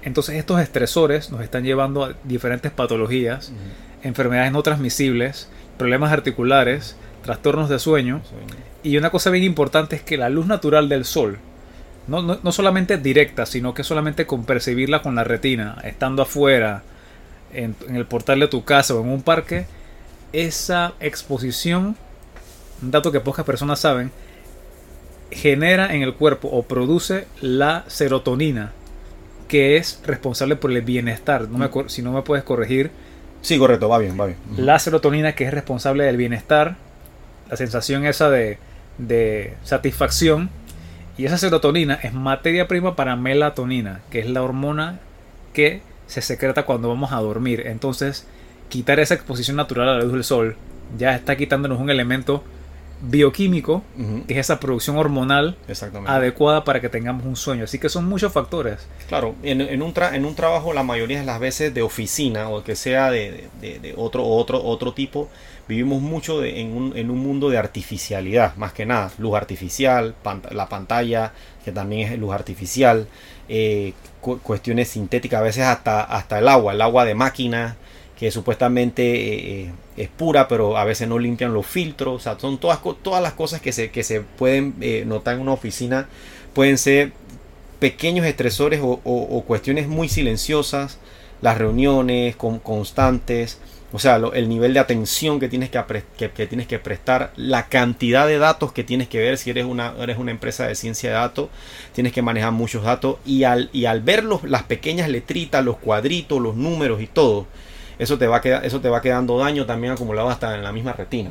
Entonces 0.03 0.35
estos 0.37 0.61
estresores 0.61 1.31
nos 1.31 1.41
están 1.43 1.65
llevando 1.65 2.05
a 2.05 2.15
diferentes 2.25 2.71
patologías, 2.73 3.53
enfermedades 4.03 4.53
no 4.53 4.63
transmisibles, 4.63 5.49
problemas 5.77 6.13
articulares, 6.13 6.97
trastornos 7.23 7.69
de 7.69 7.79
sueño. 7.79 8.21
Y 8.83 8.97
una 8.97 9.11
cosa 9.11 9.31
bien 9.31 9.45
importante 9.45 9.97
es 9.97 10.03
que 10.03 10.17
la 10.17 10.29
luz 10.29 10.47
natural 10.47 10.89
del 10.89 11.05
sol, 11.05 11.39
no, 12.07 12.23
no, 12.23 12.39
no 12.43 12.53
solamente 12.53 12.99
directa, 12.99 13.47
sino 13.47 13.73
que 13.73 13.83
solamente 13.83 14.27
con 14.27 14.45
percibirla 14.45 15.03
con 15.03 15.15
la 15.15 15.25
retina, 15.25 15.79
estando 15.85 16.23
afuera, 16.23 16.83
en, 17.53 17.77
en 17.89 17.97
el 17.97 18.07
portal 18.07 18.41
de 18.41 18.49
tu 18.49 18.65
casa 18.65 18.95
o 18.95 19.01
en 19.01 19.09
un 19.09 19.23
parque, 19.23 19.67
esa 20.33 20.95
exposición, 21.01 21.97
un 22.83 22.91
dato 22.91 23.13
que 23.13 23.21
pocas 23.21 23.45
personas 23.45 23.81
saben, 23.81 24.11
genera 25.31 25.95
en 25.95 26.03
el 26.03 26.15
cuerpo 26.15 26.49
o 26.49 26.63
produce 26.65 27.27
la 27.41 27.85
serotonina, 27.87 28.73
que 29.49 29.77
es 29.77 30.01
responsable 30.05 30.57
por 30.57 30.73
el 30.73 30.83
bienestar. 30.83 31.49
No 31.49 31.59
me 31.59 31.71
si 31.89 32.03
no 32.03 32.13
me 32.13 32.23
puedes 32.23 32.45
corregir, 32.45 32.91
Sí, 33.45 33.59
correcto, 33.59 33.91
va 33.91 33.99
bien, 33.99 34.19
va 34.19 34.25
bien. 34.25 34.39
La 34.57 34.79
serotonina 34.79 35.35
que 35.35 35.45
es 35.45 35.53
responsable 35.53 36.05
del 36.05 36.17
bienestar, 36.17 36.77
la 37.51 37.59
sensación 37.59 38.07
esa 38.07 38.31
de, 38.31 38.57
de 38.97 39.55
satisfacción. 39.63 40.49
Y 41.19 41.27
esa 41.27 41.37
serotonina 41.37 41.99
es 42.03 42.15
materia 42.15 42.67
prima 42.69 42.97
para 42.97 43.17
melatonina, 43.17 44.01
que 44.11 44.21
es 44.21 44.31
la 44.31 44.43
hormona 44.43 44.99
que 45.53 45.83
se 46.07 46.23
secreta 46.23 46.65
cuando 46.65 46.89
vamos 46.89 47.13
a 47.13 47.17
dormir. 47.21 47.65
Entonces, 47.67 48.27
quitar 48.71 48.99
esa 48.99 49.13
exposición 49.13 49.59
natural 49.59 49.91
a 49.91 49.99
la 49.99 50.05
luz 50.05 50.15
del 50.15 50.25
sol 50.25 50.57
ya 50.99 51.15
está 51.15 51.37
quitándonos 51.37 51.79
un 51.79 51.91
elemento 51.91 52.43
bioquímico, 53.11 53.83
que 54.27 54.35
es 54.35 54.41
esa 54.41 54.59
producción 54.61 54.97
hormonal 54.97 55.57
adecuada 56.11 56.65
para 56.65 56.81
que 56.81 56.89
tengamos 56.89 57.25
un 57.27 57.37
sueño. 57.37 57.65
Así 57.65 57.79
que 57.79 57.89
son 57.89 58.07
muchos 58.09 58.33
factores. 58.33 58.87
Claro, 59.09 59.35
en, 59.43 59.61
en 59.61 59.83
un 59.83 59.93
tra- 59.95 60.15
en 60.15 60.25
un 60.25 60.35
trabajo 60.35 60.73
la 60.73 60.83
mayoría 60.83 61.21
de 61.21 61.27
las 61.27 61.39
veces 61.41 61.73
de 61.75 61.83
oficina 61.83 62.49
o 62.49 62.63
que 62.65 62.77
sea 62.77 63.11
de, 63.11 63.49
de- 63.61 63.79
de 63.79 63.95
otro, 63.97 64.25
otro, 64.25 64.63
otro 64.65 64.93
tipo, 64.93 65.29
vivimos 65.69 66.01
mucho 66.03 66.41
de- 66.41 66.61
en, 66.61 66.77
un, 66.77 66.97
en 66.97 67.11
un 67.11 67.19
mundo 67.19 67.51
de 67.51 67.59
artificialidad, 67.59 68.57
más 68.57 68.73
que 68.73 68.87
nada. 68.87 69.11
Luz 69.19 69.35
artificial, 69.37 70.15
pant- 70.25 70.51
la 70.51 70.69
pantalla, 70.69 71.33
que 71.65 71.73
también 71.73 72.13
es 72.13 72.19
luz 72.19 72.35
artificial, 72.35 73.07
eh, 73.49 73.93
cu- 74.21 74.39
cuestiones 74.41 74.89
sintéticas, 74.89 75.41
a 75.41 75.43
veces 75.45 75.65
hasta, 75.65 76.03
hasta 76.03 76.39
el 76.39 76.49
agua, 76.49 76.73
el 76.73 76.81
agua 76.81 77.05
de 77.05 77.15
máquina, 77.15 77.77
que 78.19 78.31
supuestamente 78.31 79.63
eh, 79.63 79.73
es 79.97 80.09
pura, 80.09 80.47
pero 80.49 80.77
a 80.77 80.85
veces 80.85 81.09
no 81.09 81.19
limpian 81.19 81.53
los 81.55 81.67
filtros. 81.67 82.17
O 82.17 82.21
sea, 82.21 82.39
son 82.39 82.59
todas, 82.59 82.81
todas 83.03 83.23
las 83.23 83.33
cosas 83.35 83.61
que 83.61 83.73
se, 83.73 83.91
que 83.91 84.03
se 84.03 84.21
pueden 84.21 84.75
eh, 84.81 85.05
notar 85.07 85.35
en 85.35 85.41
una 85.41 85.53
oficina, 85.53 86.09
pueden 86.55 86.79
ser 86.79 87.13
pequeños 87.79 88.25
estresores 88.27 88.81
o, 88.83 89.45
cuestiones 89.47 89.89
muy 89.89 90.09
silenciosas, 90.09 90.99
las 91.43 91.59
reuniones 91.59 92.37
con- 92.37 92.59
constantes, 92.61 93.59
o 93.93 93.99
sea, 93.99 94.17
el 94.33 94.49
nivel 94.49 94.73
de 94.75 94.81
atención 94.81 95.39
que 95.39 95.49
tienes 95.49 95.71
que, 95.71 95.81
que- 96.17 96.31
que 96.31 96.47
tienes 96.47 96.67
que 96.67 96.79
prestar, 96.79 97.33
la 97.37 97.67
cantidad 97.69 98.27
de 98.27 98.39
datos 98.39 98.73
que 98.73 98.85
tienes 98.85 99.09
que 99.09 99.19
ver, 99.19 99.37
si 99.39 99.51
eres 99.51 99.67
una, 99.67 99.95
eres 100.01 100.19
una 100.19 100.31
empresa 100.31 100.67
de 100.67 100.75
ciencia 100.75 101.11
de 101.11 101.17
datos, 101.17 101.49
tienes 101.93 102.13
que 102.13 102.23
manejar 102.23 102.53
muchos 102.53 102.85
datos. 102.85 103.17
Y 103.27 103.45
al, 103.45 103.71
y 103.73 103.85
al 103.85 104.01
ver 104.01 104.25
los- 104.25 104.45
las 104.45 104.63
pequeñas 104.65 105.09
letritas, 105.11 105.65
los 105.65 105.77
cuadritos, 105.77 106.41
los 106.41 106.57
números 106.57 107.03
y 107.03 107.07
todo, 107.07 107.47
eso 107.99 108.19
te 108.19 108.27
va, 108.27 108.39
eso 108.39 108.81
te 108.81 108.89
va 108.89 109.01
quedando 109.01 109.39
daño 109.39 109.67
también 109.67 109.93
acumulado 109.93 110.29
hasta 110.29 110.55
en 110.55 110.63
la 110.63 110.73
misma 110.73 110.93
retina. 110.93 111.31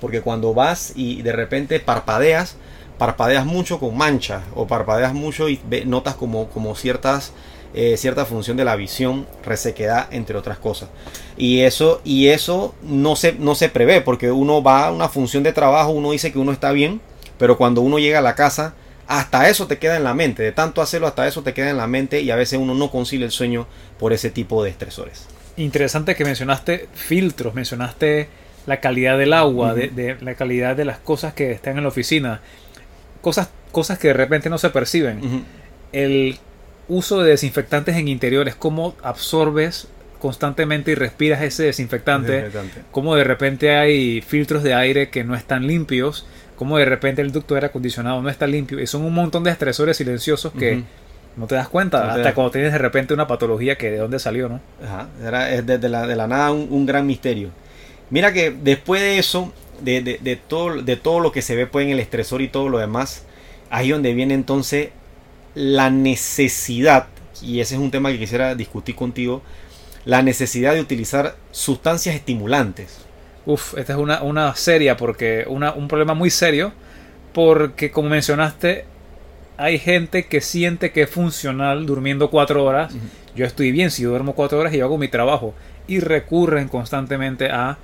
Porque 0.00 0.20
cuando 0.20 0.54
vas 0.54 0.92
y 0.94 1.22
de 1.22 1.32
repente 1.32 1.80
parpadeas, 1.80 2.56
parpadeas 2.98 3.46
mucho 3.46 3.78
con 3.78 3.96
manchas 3.96 4.42
o 4.54 4.66
parpadeas 4.66 5.14
mucho 5.14 5.48
y 5.48 5.60
notas 5.86 6.14
como, 6.14 6.48
como 6.48 6.74
ciertas, 6.74 7.32
eh, 7.74 7.96
cierta 7.96 8.24
función 8.24 8.56
de 8.56 8.64
la 8.64 8.76
visión, 8.76 9.26
resequedad, 9.44 10.08
entre 10.12 10.36
otras 10.36 10.58
cosas. 10.58 10.88
Y 11.36 11.60
eso, 11.60 12.00
y 12.04 12.28
eso 12.28 12.74
no, 12.82 13.16
se, 13.16 13.32
no 13.34 13.54
se 13.54 13.68
prevé 13.68 14.00
porque 14.00 14.30
uno 14.30 14.62
va 14.62 14.86
a 14.86 14.92
una 14.92 15.08
función 15.08 15.42
de 15.42 15.52
trabajo, 15.52 15.90
uno 15.90 16.12
dice 16.12 16.32
que 16.32 16.38
uno 16.38 16.52
está 16.52 16.72
bien, 16.72 17.00
pero 17.38 17.56
cuando 17.56 17.80
uno 17.80 17.98
llega 17.98 18.18
a 18.18 18.22
la 18.22 18.34
casa, 18.34 18.74
hasta 19.06 19.48
eso 19.48 19.66
te 19.66 19.78
queda 19.78 19.96
en 19.96 20.04
la 20.04 20.14
mente. 20.14 20.42
De 20.42 20.52
tanto 20.52 20.82
hacerlo, 20.82 21.06
hasta 21.06 21.26
eso 21.26 21.42
te 21.42 21.54
queda 21.54 21.70
en 21.70 21.78
la 21.78 21.86
mente 21.86 22.20
y 22.20 22.30
a 22.30 22.36
veces 22.36 22.58
uno 22.58 22.74
no 22.74 22.90
concilia 22.90 23.24
el 23.24 23.32
sueño 23.32 23.66
por 23.98 24.12
ese 24.12 24.30
tipo 24.30 24.62
de 24.62 24.70
estresores. 24.70 25.26
Interesante 25.58 26.14
que 26.14 26.24
mencionaste 26.24 26.88
filtros, 26.94 27.54
mencionaste 27.54 28.28
la 28.66 28.80
calidad 28.80 29.18
del 29.18 29.32
agua, 29.32 29.74
de, 29.74 30.16
la 30.20 30.34
calidad 30.34 30.76
de 30.76 30.84
las 30.84 30.98
cosas 30.98 31.34
que 31.34 31.50
están 31.52 31.76
en 31.76 31.82
la 31.82 31.88
oficina, 31.88 32.40
cosas, 33.20 33.50
cosas 33.72 33.98
que 33.98 34.08
de 34.08 34.14
repente 34.14 34.50
no 34.50 34.58
se 34.58 34.70
perciben. 34.70 35.44
El 35.92 36.38
uso 36.86 37.22
de 37.22 37.30
desinfectantes 37.30 37.96
en 37.96 38.08
interiores, 38.08 38.54
cómo 38.54 38.94
absorbes 39.02 39.88
constantemente 40.20 40.92
y 40.92 40.94
respiras 40.94 41.42
ese 41.42 41.64
desinfectante, 41.64 42.32
desinfectante. 42.32 42.82
cómo 42.90 43.14
de 43.14 43.24
repente 43.24 43.76
hay 43.76 44.20
filtros 44.20 44.62
de 44.62 44.74
aire 44.74 45.10
que 45.10 45.22
no 45.22 45.34
están 45.34 45.66
limpios 45.66 46.26
como 46.56 46.76
de 46.76 46.84
repente 46.84 47.22
el 47.22 47.30
ducto 47.30 47.54
de 47.54 47.58
aire 47.58 47.66
acondicionado 47.68 48.20
no 48.20 48.28
está 48.28 48.48
limpio 48.48 48.80
y 48.80 48.86
son 48.88 49.02
un 49.02 49.14
montón 49.14 49.44
de 49.44 49.52
estresores 49.52 49.96
silenciosos 49.96 50.52
que 50.52 50.82
no 51.36 51.46
te 51.46 51.54
das 51.54 51.68
cuenta 51.68 52.12
hasta 52.12 52.34
cuando 52.34 52.50
tienes 52.50 52.72
de 52.72 52.78
repente 52.78 53.14
una 53.14 53.26
patología 53.26 53.76
que 53.78 53.90
de 53.90 53.98
dónde 53.98 54.18
salió, 54.18 54.48
¿no? 54.48 54.60
Ajá, 54.84 55.08
era, 55.24 55.52
es 55.52 55.66
de, 55.66 55.88
la, 55.88 56.06
de 56.06 56.16
la 56.16 56.26
nada 56.26 56.50
un, 56.50 56.86
gran 56.86 57.06
misterio. 57.06 57.50
Mira 58.10 58.32
que 58.32 58.50
después 58.50 59.00
de 59.00 59.18
eso, 59.18 59.52
de, 59.80 60.00
de, 60.02 60.36
todo, 60.36 60.82
de 60.82 60.96
todo 60.96 61.20
lo 61.20 61.30
que 61.30 61.42
se 61.42 61.54
ve 61.54 61.66
pues, 61.66 61.86
en 61.86 61.92
el 61.92 62.00
estresor 62.00 62.42
y 62.42 62.48
todo 62.48 62.68
lo 62.68 62.78
demás, 62.78 63.24
ahí 63.70 63.90
donde 63.90 64.14
viene 64.14 64.34
entonces 64.34 64.90
la 65.54 65.90
necesidad, 65.90 67.06
y 67.42 67.60
ese 67.60 67.74
es 67.74 67.80
un 67.80 67.90
tema 67.90 68.10
que 68.10 68.18
quisiera 68.18 68.54
discutir 68.54 68.94
contigo, 68.94 69.42
la 70.04 70.22
necesidad 70.22 70.74
de 70.74 70.80
utilizar 70.80 71.36
sustancias 71.50 72.14
estimulantes. 72.14 72.98
Uf, 73.46 73.76
esta 73.78 73.92
es 73.92 73.98
una, 73.98 74.22
una 74.22 74.54
seria, 74.54 74.96
porque 74.96 75.44
una, 75.48 75.72
un 75.72 75.88
problema 75.88 76.14
muy 76.14 76.30
serio, 76.30 76.72
porque 77.32 77.90
como 77.90 78.08
mencionaste, 78.08 78.86
hay 79.58 79.78
gente 79.78 80.26
que 80.26 80.40
siente 80.40 80.92
que 80.92 81.02
es 81.02 81.10
funcional 81.10 81.84
durmiendo 81.84 82.30
cuatro 82.30 82.64
horas. 82.64 82.94
Yo 83.36 83.44
estoy 83.44 83.72
bien 83.72 83.90
si 83.90 84.04
duermo 84.04 84.34
cuatro 84.34 84.58
horas 84.58 84.72
y 84.72 84.78
yo 84.78 84.86
hago 84.86 84.96
mi 84.96 85.08
trabajo. 85.08 85.54
Y 85.86 86.00
recurren 86.00 86.68
constantemente 86.68 87.50
a, 87.50 87.76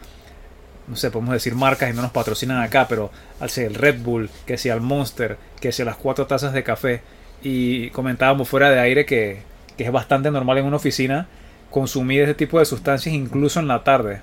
no 0.89 0.97
sé, 0.97 1.11
podemos 1.11 1.35
decir 1.35 1.55
marcas 1.55 1.91
y 1.91 1.97
no 1.97 2.03
nos 2.03 2.13
patrocinan 2.13 2.63
acá, 2.63 2.87
pero 2.89 3.11
al 3.41 3.51
ser 3.51 3.67
el 3.67 3.75
Red 3.75 4.01
Bull, 4.01 4.31
que 4.47 4.57
sea 4.57 4.75
el 4.75 4.81
Monster, 4.81 5.37
que 5.61 5.73
sea 5.73 5.85
las 5.85 5.97
cuatro 5.97 6.27
tazas 6.27 6.53
de 6.53 6.63
café. 6.63 7.03
Y 7.43 7.91
comentábamos 7.91 8.49
fuera 8.49 8.71
de 8.71 8.81
aire 8.81 9.05
que, 9.05 9.43
que 9.77 9.85
es 9.85 9.93
bastante 9.93 10.31
normal 10.31 10.59
en 10.59 10.65
una 10.65 10.77
oficina 10.77 11.27
consumir 11.71 12.23
ese 12.23 12.35
tipo 12.35 12.59
de 12.59 12.65
sustancias 12.65 13.15
incluso 13.15 13.59
en 13.59 13.67
la 13.67 13.83
tarde 13.83 14.21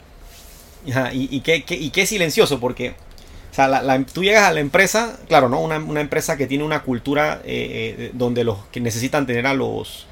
y, 1.13 1.41
qué, 1.41 1.63
qué, 1.63 2.05
silencioso, 2.05 2.59
porque 2.59 2.93
o 3.51 3.53
sea, 3.53 4.05
tú 4.13 4.23
llegas 4.23 4.43
a 4.43 4.53
la 4.53 4.61
empresa, 4.61 5.17
claro, 5.27 5.49
¿no? 5.49 5.59
Una, 5.59 6.01
empresa 6.01 6.37
que 6.37 6.47
tiene 6.47 6.63
una 6.63 6.83
cultura 6.83 7.41
eh, 7.43 7.95
eh, 7.97 8.11
donde 8.13 8.43
los 8.43 8.59
que 8.71 8.79
necesitan 8.79 9.25
tener 9.25 9.45
a 9.45 9.53
los 9.53 10.07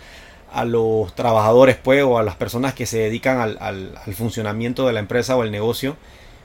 a 0.52 0.66
los 0.66 1.14
trabajadores, 1.14 1.78
pues, 1.78 2.04
o 2.04 2.18
a 2.18 2.24
las 2.24 2.36
personas 2.36 2.74
que 2.74 2.88
se 2.88 2.98
dedican 2.98 3.40
al, 3.40 3.58
al, 3.62 4.16
funcionamiento 4.16 4.88
de 4.88 4.94
la 4.94 5.00
empresa 5.00 5.36
o 5.36 5.44
el 5.44 5.52
negocio, 5.52 5.96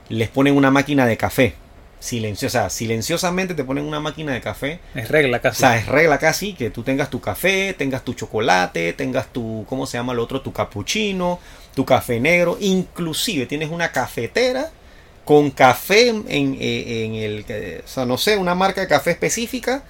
les 0.09 0.29
ponen 0.29 0.55
una 0.55 0.69
máquina 0.69 1.07
de 1.07 1.17
café. 1.17 1.55
Silenciosa, 1.99 2.69
silenciosamente 2.69 3.55
te 3.55 3.63
ponen 3.63 3.83
una 3.83 3.99
máquina 3.99 4.33
de 4.33 4.41
café. 4.41 4.79
Es 4.93 5.09
regla 5.09 5.39
casi. 5.41 5.55
O 5.55 5.59
sea, 5.59 5.77
es 5.77 5.87
regla 5.87 6.19
casi 6.19 6.53
que 6.53 6.69
tú 6.69 6.83
tengas 6.83 7.09
tu 7.09 7.19
café, 7.19 7.73
tengas 7.75 8.03
tu 8.03 8.13
chocolate, 8.13 8.93
tengas 8.93 9.33
tu, 9.33 9.65
¿cómo 9.67 9.87
se 9.87 9.97
llama 9.97 10.13
el 10.13 10.19
otro? 10.19 10.41
Tu 10.41 10.53
cappuccino 10.53 11.39
tu 11.75 11.85
café 11.85 12.19
negro, 12.19 12.57
inclusive 12.59 13.45
tienes 13.45 13.69
una 13.69 13.91
cafetera 13.91 14.71
con 15.25 15.51
café 15.51 16.09
en, 16.09 16.25
el, 16.61 17.81
o 17.83 17.87
sea, 17.87 18.05
no 18.05 18.17
sé, 18.17 18.37
una 18.37 18.55
marca 18.55 18.81
de 18.81 18.87
café 18.87 19.11
específica 19.11 19.83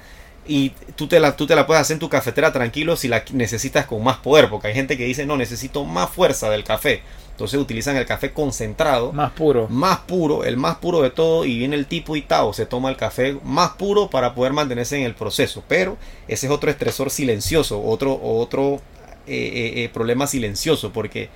y 0.48 0.70
tú 0.96 1.08
te, 1.08 1.20
la, 1.20 1.36
tú 1.36 1.46
te 1.46 1.56
la 1.56 1.68
puedes 1.68 1.82
hacer 1.82 1.96
en 1.96 2.00
tu 2.00 2.10
cafetera 2.10 2.54
tranquilo 2.54 2.96
si 2.96 3.08
la 3.08 3.24
necesitas 3.34 3.86
con 3.86 4.04
más 4.04 4.18
poder, 4.18 4.50
porque 4.50 4.70
hay 4.70 4.74
gente 4.74 4.98
que 4.98 5.06
dice, 5.06 5.26
no, 5.26 5.38
necesito 5.38 5.84
más 5.84 6.10
fuerza 6.10 6.50
del 6.50 6.64
café. 6.64 7.04
Entonces 7.32 7.60
utilizan 7.60 7.98
el 7.98 8.06
café 8.06 8.32
concentrado. 8.32 9.12
Más 9.12 9.32
puro. 9.32 9.68
Más 9.68 10.00
puro, 10.00 10.46
el 10.46 10.56
más 10.56 10.78
puro 10.78 11.02
de 11.02 11.10
todo. 11.10 11.44
Y 11.44 11.58
viene 11.58 11.76
el 11.76 11.86
tipo 11.86 12.16
y 12.16 12.22
Tao, 12.22 12.54
se 12.54 12.66
toma 12.66 12.90
el 12.90 12.96
café 12.96 13.38
más 13.44 13.72
puro 13.72 14.10
para 14.10 14.34
poder 14.34 14.54
mantenerse 14.54 14.96
en 14.96 15.04
el 15.04 15.16
proceso. 15.16 15.62
Pero 15.68 15.98
ese 16.30 16.46
es 16.46 16.52
otro 16.52 16.72
estresor 16.72 17.10
silencioso, 17.10 17.84
otro, 17.84 18.18
otro 18.24 18.76
eh, 19.28 19.36
eh, 19.36 19.84
eh, 19.84 19.90
problema 19.90 20.28
silencioso, 20.28 20.94
porque 20.94 21.28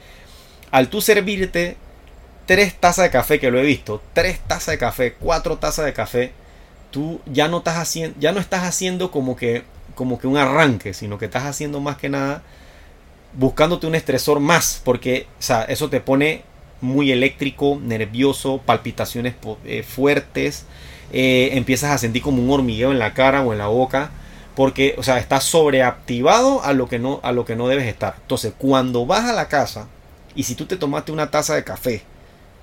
al 0.71 0.87
tú 0.87 1.01
servirte 1.01 1.75
tres 2.49 2.73
tazas 2.73 3.03
de 3.03 3.11
café, 3.11 3.39
que 3.39 3.51
lo 3.51 3.59
he 3.59 3.63
visto, 3.63 4.01
tres 4.13 4.39
tazas 4.39 4.71
de 4.73 4.79
café, 4.79 5.13
cuatro 5.13 5.59
tazas 5.59 5.85
de 5.85 5.93
café, 5.93 6.31
tú 6.89 7.21
ya 7.27 7.47
no 7.47 7.59
estás 7.59 7.77
haciendo, 7.77 8.19
ya 8.19 8.31
no 8.31 8.39
estás 8.39 8.63
haciendo 8.63 9.11
como 9.11 9.35
que, 9.35 9.61
como 9.93 10.17
que 10.17 10.25
un 10.25 10.35
arranque, 10.35 10.95
sino 10.95 11.19
que 11.19 11.25
estás 11.25 11.43
haciendo 11.43 11.79
más 11.79 11.97
que 11.97 12.09
nada 12.09 12.41
buscándote 13.33 13.85
un 13.85 13.93
estresor 13.93 14.39
más, 14.39 14.81
porque 14.83 15.27
eso 15.67 15.91
te 15.91 16.01
pone 16.01 16.41
muy 16.81 17.11
eléctrico, 17.11 17.79
nervioso, 17.79 18.59
palpitaciones 18.65 19.35
eh, 19.65 19.83
fuertes, 19.83 20.65
eh, 21.13 21.51
empiezas 21.53 21.91
a 21.91 21.99
sentir 21.99 22.23
como 22.23 22.41
un 22.41 22.49
hormigueo 22.49 22.91
en 22.91 22.97
la 22.97 23.13
cara 23.13 23.43
o 23.43 23.51
en 23.51 23.59
la 23.59 23.67
boca, 23.67 24.09
porque, 24.55 24.95
o 24.97 25.03
sea, 25.03 25.19
estás 25.19 25.43
sobreactivado 25.43 26.63
a 26.63 26.73
lo 26.73 26.89
que 26.89 26.97
no, 26.97 27.19
a 27.21 27.31
lo 27.31 27.45
que 27.45 27.55
no 27.55 27.67
debes 27.67 27.85
estar. 27.85 28.15
Entonces, 28.19 28.53
cuando 28.57 29.05
vas 29.05 29.25
a 29.25 29.33
la 29.33 29.49
casa, 29.49 29.87
y 30.33 30.45
si 30.45 30.55
tú 30.55 30.65
te 30.65 30.77
tomaste 30.77 31.11
una 31.11 31.29
taza 31.29 31.53
de 31.53 31.63
café 31.63 32.08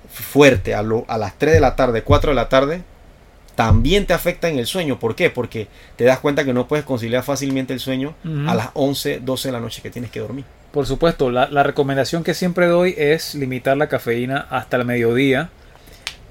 fuerte 0.09 0.73
a, 0.73 0.79
a 0.79 1.17
las 1.17 1.37
3 1.37 1.53
de 1.53 1.59
la 1.59 1.75
tarde, 1.75 2.03
4 2.03 2.31
de 2.31 2.35
la 2.35 2.49
tarde, 2.49 2.81
también 3.55 4.05
te 4.05 4.13
afecta 4.13 4.49
en 4.49 4.59
el 4.59 4.67
sueño. 4.67 4.99
¿Por 4.99 5.15
qué? 5.15 5.29
Porque 5.29 5.67
te 5.95 6.03
das 6.03 6.19
cuenta 6.19 6.45
que 6.45 6.53
no 6.53 6.67
puedes 6.67 6.85
conciliar 6.85 7.23
fácilmente 7.23 7.73
el 7.73 7.79
sueño 7.79 8.13
a 8.47 8.53
las 8.53 8.69
11, 8.75 9.21
12 9.21 9.47
de 9.47 9.51
la 9.51 9.59
noche 9.59 9.81
que 9.81 9.89
tienes 9.89 10.11
que 10.11 10.19
dormir. 10.19 10.45
Por 10.71 10.85
supuesto, 10.85 11.31
la, 11.31 11.49
la, 11.49 11.63
recomendación 11.63 12.23
que 12.23 12.35
siempre 12.35 12.67
doy 12.67 12.93
es 12.97 13.33
limitar 13.33 13.75
la 13.75 13.87
cafeína 13.87 14.45
hasta 14.51 14.77
el 14.77 14.85
mediodía. 14.85 15.49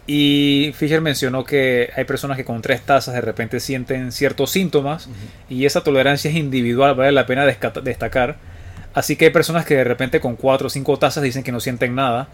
Y 0.06 0.72
Fisher 0.76 1.00
mencionó 1.00 1.42
que 1.42 1.90
hay 1.96 2.04
personas 2.04 2.36
que 2.36 2.44
con 2.44 2.62
tres 2.62 2.82
tazas 2.82 3.14
de 3.14 3.20
repente 3.20 3.58
sienten 3.58 4.12
ciertos 4.12 4.52
síntomas 4.52 5.08
y 5.48 5.66
esa 5.66 5.82
tolerancia 5.82 6.30
es 6.30 6.36
individual, 6.36 6.94
vale 6.94 7.10
la 7.10 7.26
pena 7.26 7.44
destacar 7.44 8.36
Así 8.96 9.16
que 9.16 9.26
hay 9.26 9.30
personas 9.30 9.66
que 9.66 9.76
de 9.76 9.84
repente 9.84 10.20
con 10.20 10.36
cuatro 10.36 10.68
o 10.68 10.70
cinco 10.70 10.98
tazas 10.98 11.22
dicen 11.22 11.42
que 11.42 11.52
no 11.52 11.60
sienten 11.60 11.94
nada. 11.94 12.28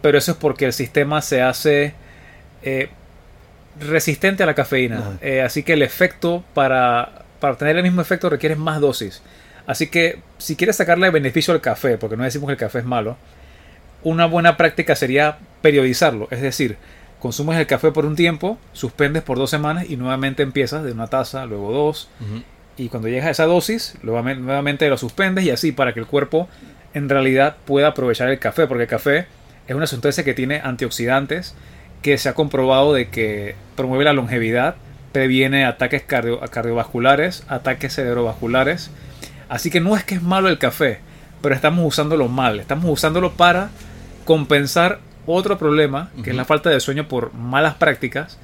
Pero 0.00 0.16
eso 0.16 0.32
es 0.32 0.38
porque 0.38 0.64
el 0.64 0.72
sistema 0.72 1.20
se 1.20 1.42
hace 1.42 1.92
eh, 2.62 2.88
resistente 3.78 4.42
a 4.42 4.46
la 4.46 4.54
cafeína. 4.54 5.18
Eh, 5.20 5.42
así 5.42 5.62
que 5.62 5.74
el 5.74 5.82
efecto 5.82 6.42
para, 6.54 7.26
para 7.40 7.52
obtener 7.52 7.76
el 7.76 7.82
mismo 7.82 8.00
efecto 8.00 8.30
requiere 8.30 8.56
más 8.56 8.80
dosis. 8.80 9.20
Así 9.66 9.88
que 9.88 10.22
si 10.38 10.56
quieres 10.56 10.76
sacarle 10.76 11.10
beneficio 11.10 11.52
al 11.52 11.60
café, 11.60 11.98
porque 11.98 12.16
no 12.16 12.24
decimos 12.24 12.46
que 12.46 12.52
el 12.52 12.58
café 12.58 12.78
es 12.78 12.86
malo, 12.86 13.18
una 14.02 14.24
buena 14.24 14.56
práctica 14.56 14.96
sería 14.96 15.36
periodizarlo. 15.60 16.28
Es 16.30 16.40
decir, 16.40 16.78
consumes 17.18 17.58
el 17.58 17.66
café 17.66 17.92
por 17.92 18.06
un 18.06 18.16
tiempo, 18.16 18.56
suspendes 18.72 19.22
por 19.22 19.36
dos 19.36 19.50
semanas 19.50 19.84
y 19.86 19.98
nuevamente 19.98 20.42
empiezas 20.42 20.84
de 20.84 20.92
una 20.92 21.08
taza, 21.08 21.44
luego 21.44 21.70
dos 21.70 22.08
y 22.78 22.88
cuando 22.88 23.08
llegas 23.08 23.26
a 23.26 23.30
esa 23.30 23.44
dosis, 23.46 23.94
nuevamente 24.02 24.88
lo 24.88 24.96
suspendes 24.96 25.44
y 25.44 25.50
así 25.50 25.72
para 25.72 25.92
que 25.92 26.00
el 26.00 26.06
cuerpo 26.06 26.48
en 26.94 27.08
realidad 27.08 27.56
pueda 27.66 27.88
aprovechar 27.88 28.30
el 28.30 28.38
café, 28.38 28.66
porque 28.66 28.84
el 28.84 28.88
café 28.88 29.26
es 29.66 29.74
una 29.74 29.86
sustancia 29.86 30.24
que 30.24 30.32
tiene 30.32 30.60
antioxidantes 30.62 31.54
que 32.02 32.16
se 32.16 32.28
ha 32.28 32.34
comprobado 32.34 32.94
de 32.94 33.08
que 33.08 33.56
promueve 33.76 34.04
la 34.04 34.12
longevidad, 34.12 34.76
previene 35.12 35.64
ataques 35.64 36.02
cardiovasculares, 36.02 37.44
ataques 37.48 37.94
cerebrovasculares. 37.94 38.90
Así 39.48 39.70
que 39.70 39.80
no 39.80 39.96
es 39.96 40.04
que 40.04 40.14
es 40.14 40.22
malo 40.22 40.48
el 40.48 40.58
café, 40.58 41.00
pero 41.42 41.54
estamos 41.54 41.84
usándolo 41.84 42.28
mal, 42.28 42.60
estamos 42.60 42.88
usándolo 42.88 43.32
para 43.32 43.70
compensar 44.24 45.00
otro 45.34 45.58
problema, 45.58 46.10
que 46.22 46.30
es 46.30 46.36
la 46.36 46.44
falta 46.44 46.70
de 46.70 46.80
sueño 46.80 47.08
por 47.08 47.34
malas 47.34 47.74
prácticas, 47.74 48.38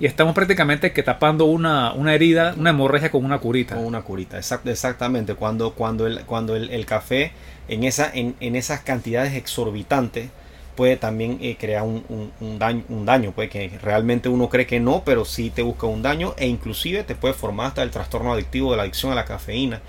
y 0.00 0.06
estamos 0.06 0.34
prácticamente 0.34 0.92
que 0.92 1.02
tapando 1.02 1.44
una, 1.44 1.92
una, 1.92 2.14
herida, 2.14 2.54
una 2.56 2.70
hemorragia 2.70 3.10
con 3.10 3.24
una 3.24 3.38
curita. 3.38 3.74
Con 3.76 3.84
una 3.84 4.02
curita, 4.02 4.38
exactamente. 4.38 5.34
Cuando, 5.34 5.72
cuando, 5.72 6.06
el, 6.06 6.20
cuando 6.24 6.56
el, 6.56 6.86
café 6.86 7.32
en, 7.68 7.84
esa, 7.84 8.10
en, 8.12 8.34
en, 8.40 8.56
esas 8.56 8.80
cantidades 8.80 9.34
exorbitantes 9.34 10.30
puede 10.76 10.96
también 10.96 11.38
eh, 11.40 11.56
crear 11.58 11.82
un, 11.82 12.32
un, 12.40 12.58
daño, 12.58 12.84
un 12.88 13.06
daño, 13.06 13.32
puede 13.32 13.48
que 13.48 13.70
realmente 13.82 14.28
uno 14.28 14.48
cree 14.48 14.66
que 14.66 14.78
no, 14.78 15.02
pero 15.04 15.24
sí 15.24 15.50
te 15.50 15.62
busca 15.62 15.86
un 15.86 16.02
daño 16.02 16.34
e 16.36 16.46
inclusive 16.46 17.02
te 17.02 17.14
puede 17.14 17.34
formar 17.34 17.68
hasta 17.68 17.82
el 17.82 17.90
trastorno 17.90 18.32
adictivo 18.32 18.70
de 18.70 18.76
la 18.76 18.82
adicción 18.84 19.10
a 19.10 19.14
la 19.14 19.24
cafeína, 19.24 19.80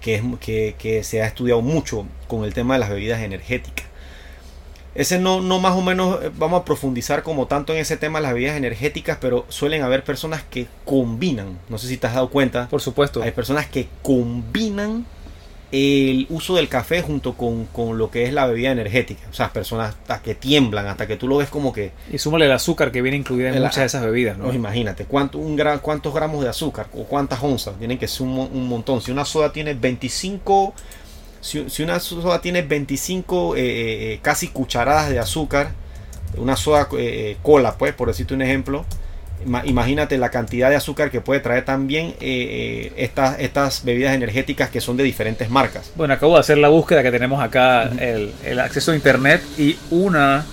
que, 0.00 0.16
es, 0.16 0.22
que, 0.40 0.74
que 0.78 1.04
se 1.04 1.22
ha 1.22 1.26
estudiado 1.26 1.60
mucho 1.60 2.06
con 2.26 2.44
el 2.44 2.54
tema 2.54 2.74
de 2.74 2.80
las 2.80 2.90
bebidas 2.90 3.20
energéticas. 3.20 3.89
Ese 4.94 5.18
no, 5.18 5.40
no 5.40 5.60
más 5.60 5.74
o 5.74 5.82
menos 5.82 6.22
eh, 6.22 6.30
vamos 6.36 6.60
a 6.60 6.64
profundizar 6.64 7.22
como 7.22 7.46
tanto 7.46 7.72
en 7.72 7.78
ese 7.78 7.96
tema 7.96 8.20
las 8.20 8.34
bebidas 8.34 8.56
energéticas, 8.56 9.18
pero 9.20 9.46
suelen 9.48 9.82
haber 9.82 10.04
personas 10.04 10.42
que 10.42 10.66
combinan. 10.84 11.58
No 11.68 11.78
sé 11.78 11.86
si 11.86 11.96
te 11.96 12.06
has 12.06 12.14
dado 12.14 12.30
cuenta. 12.30 12.68
Por 12.68 12.80
supuesto. 12.80 13.22
Hay 13.22 13.30
personas 13.30 13.66
que 13.66 13.88
combinan 14.02 15.06
el 15.72 16.26
uso 16.30 16.56
del 16.56 16.68
café 16.68 17.02
junto 17.02 17.34
con, 17.34 17.66
con, 17.66 17.96
lo 17.96 18.10
que 18.10 18.24
es 18.24 18.32
la 18.32 18.46
bebida 18.46 18.72
energética. 18.72 19.22
O 19.30 19.32
sea, 19.32 19.52
personas 19.52 19.94
hasta 19.94 20.20
que 20.20 20.34
tiemblan, 20.34 20.86
hasta 20.86 21.06
que 21.06 21.16
tú 21.16 21.28
lo 21.28 21.36
ves 21.36 21.48
como 21.48 21.72
que... 21.72 21.92
Y 22.12 22.18
súmale 22.18 22.46
el 22.46 22.52
azúcar 22.52 22.90
que 22.90 23.02
viene 23.02 23.16
incluida 23.16 23.50
en 23.50 23.62
muchas 23.62 23.76
de 23.76 23.86
esas 23.86 24.02
bebidas, 24.02 24.36
¿no? 24.36 24.52
imagínate, 24.52 25.04
¿cuánto, 25.04 25.38
un 25.38 25.60
¿cuántos 25.80 26.12
gramos 26.12 26.42
de 26.42 26.48
azúcar 26.48 26.88
o 26.94 27.04
cuántas 27.04 27.42
onzas? 27.42 27.78
Tienen 27.78 27.98
que 27.98 28.08
ser 28.08 28.22
un, 28.22 28.68
montón. 28.68 29.00
Si 29.00 29.10
una 29.10 29.24
soda 29.24 29.52
tiene 29.52 29.74
25... 29.74 30.74
Si, 31.40 31.82
una 31.82 32.00
soda 32.00 32.40
tiene 32.40 32.62
25 32.62 33.56
eh, 33.56 33.60
eh, 33.60 34.12
eh, 34.12 34.20
casi 34.22 34.48
cucharadas 34.48 35.10
de 35.10 35.18
azúcar, 35.18 35.72
una 36.36 36.56
soda 36.56 36.88
cola, 37.42 37.74
pues, 37.76 37.92
por 37.94 38.08
decirte 38.08 38.34
un 38.34 38.42
ejemplo, 38.42 38.84
imagínate 39.64 40.18
la 40.18 40.30
cantidad 40.30 40.68
de 40.70 40.76
azúcar 40.76 41.10
que 41.10 41.20
puede 41.20 41.40
traer 41.40 41.64
también 41.64 42.14
eh, 42.20 42.92
estas, 42.96 43.38
estas 43.40 43.84
bebidas 43.84 44.14
energéticas 44.14 44.70
que 44.70 44.80
son 44.80 44.96
de 44.96 45.04
diferentes 45.04 45.50
marcas. 45.50 45.92
Bueno, 45.96 46.14
acabo 46.14 46.34
de 46.34 46.40
hacer 46.40 46.58
la 46.58 46.68
búsqueda 46.68 47.02
que 47.02 47.10
tenemos 47.10 47.42
acá, 47.42 47.84
el, 47.98 48.32
el, 48.44 48.60
acceso 48.60 48.92
a 48.92 48.96
internet 48.96 49.42
y 49.58 49.76
una 49.90 50.44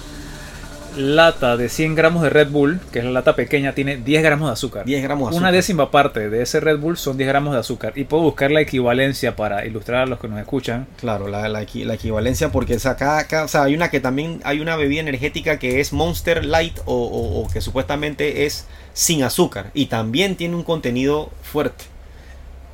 lata 0.98 1.58
de 1.58 1.70
100 1.70 1.96
gramos 1.96 2.24
de 2.24 2.30
Red 2.30 2.50
Bull, 2.50 2.80
que 2.92 3.00
es 3.00 3.06
la 3.06 3.12
lata 3.12 3.36
pequeña, 3.36 3.74
tiene 3.74 3.98
10 3.98 4.24
gramos 4.24 4.50
de 4.50 4.54
azúcar. 4.54 4.86
10 4.86 5.04
gramos 5.04 5.36
Una 5.36 5.51
décima 5.51 5.92
parte 5.92 6.30
de 6.30 6.42
ese 6.42 6.60
Red 6.60 6.80
Bull 6.80 6.98
son 6.98 7.18
10 7.18 7.27
gramos 7.27 7.54
de 7.54 7.60
azúcar. 7.60 7.94
Y 7.96 8.04
puedo 8.06 8.24
buscar 8.24 8.51
la 8.51 8.62
equivalencia 8.62 9.36
para 9.36 9.66
ilustrar 9.66 10.04
a 10.04 10.06
los 10.06 10.20
que 10.20 10.27
nos 10.27 10.39
escuchan. 10.39 10.88
Claro, 11.00 11.27
la, 11.27 11.48
la, 11.48 11.62
equivalencia, 11.62 12.51
porque 12.51 12.77
acá, 12.84 13.20
acá 13.20 13.44
o 13.44 13.48
sea, 13.48 13.63
hay 13.63 13.75
una 13.75 13.89
que 13.89 14.00
también 14.00 14.42
hay 14.44 14.60
una 14.60 14.75
bebida 14.75 15.01
energética 15.01 15.60
que 15.60 15.80
es 15.80 15.94
Monster 15.94 16.46
Light 16.46 16.80
o, 16.86 16.96
o 16.96 17.48
que 17.51 17.62
supuestamente 17.62 18.46
es 18.46 18.66
sin 18.94 19.24
azúcar 19.24 19.70
y 19.74 19.86
también 19.86 20.36
tiene 20.36 20.56
un 20.56 20.63
contenido 20.63 21.30
fuerte. 21.44 21.86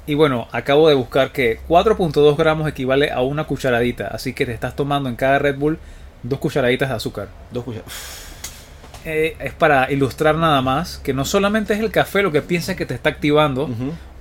Y 0.06 0.16
bueno, 0.16 0.48
acabo 0.52 0.90
de 0.90 0.96
buscar 0.96 1.32
que 1.32 1.60
4.2 1.68 2.36
gramos 2.36 2.68
equivale 2.68 3.12
a 3.12 3.22
una 3.22 3.46
cucharadita, 3.46 4.08
así 4.08 4.34
que 4.34 4.46
te 4.46 4.54
estás 4.54 4.76
tomando 4.76 5.08
en 5.08 5.16
cada 5.16 5.40
Red 5.40 5.58
Bull 5.58 5.80
dos 6.24 6.40
cucharaditas 6.40 6.90
de 6.90 6.96
azúcar. 6.96 7.28
Dos 7.52 7.64
cucharaditas. 7.64 7.94
Eh, 9.06 9.36
es 9.40 9.54
para 9.54 9.92
ilustrar 9.92 10.36
nada 10.36 10.62
más 10.62 10.98
que 10.98 11.14
no 11.14 11.26
solamente 11.26 11.74
es 11.74 11.82
el 11.82 11.92
café 11.92 12.22
lo 12.22 12.32
que 12.32 12.42
piensas 12.42 12.78
que 12.78 12.86
te 12.86 12.94
está 12.94 13.10
activando, 13.10 13.70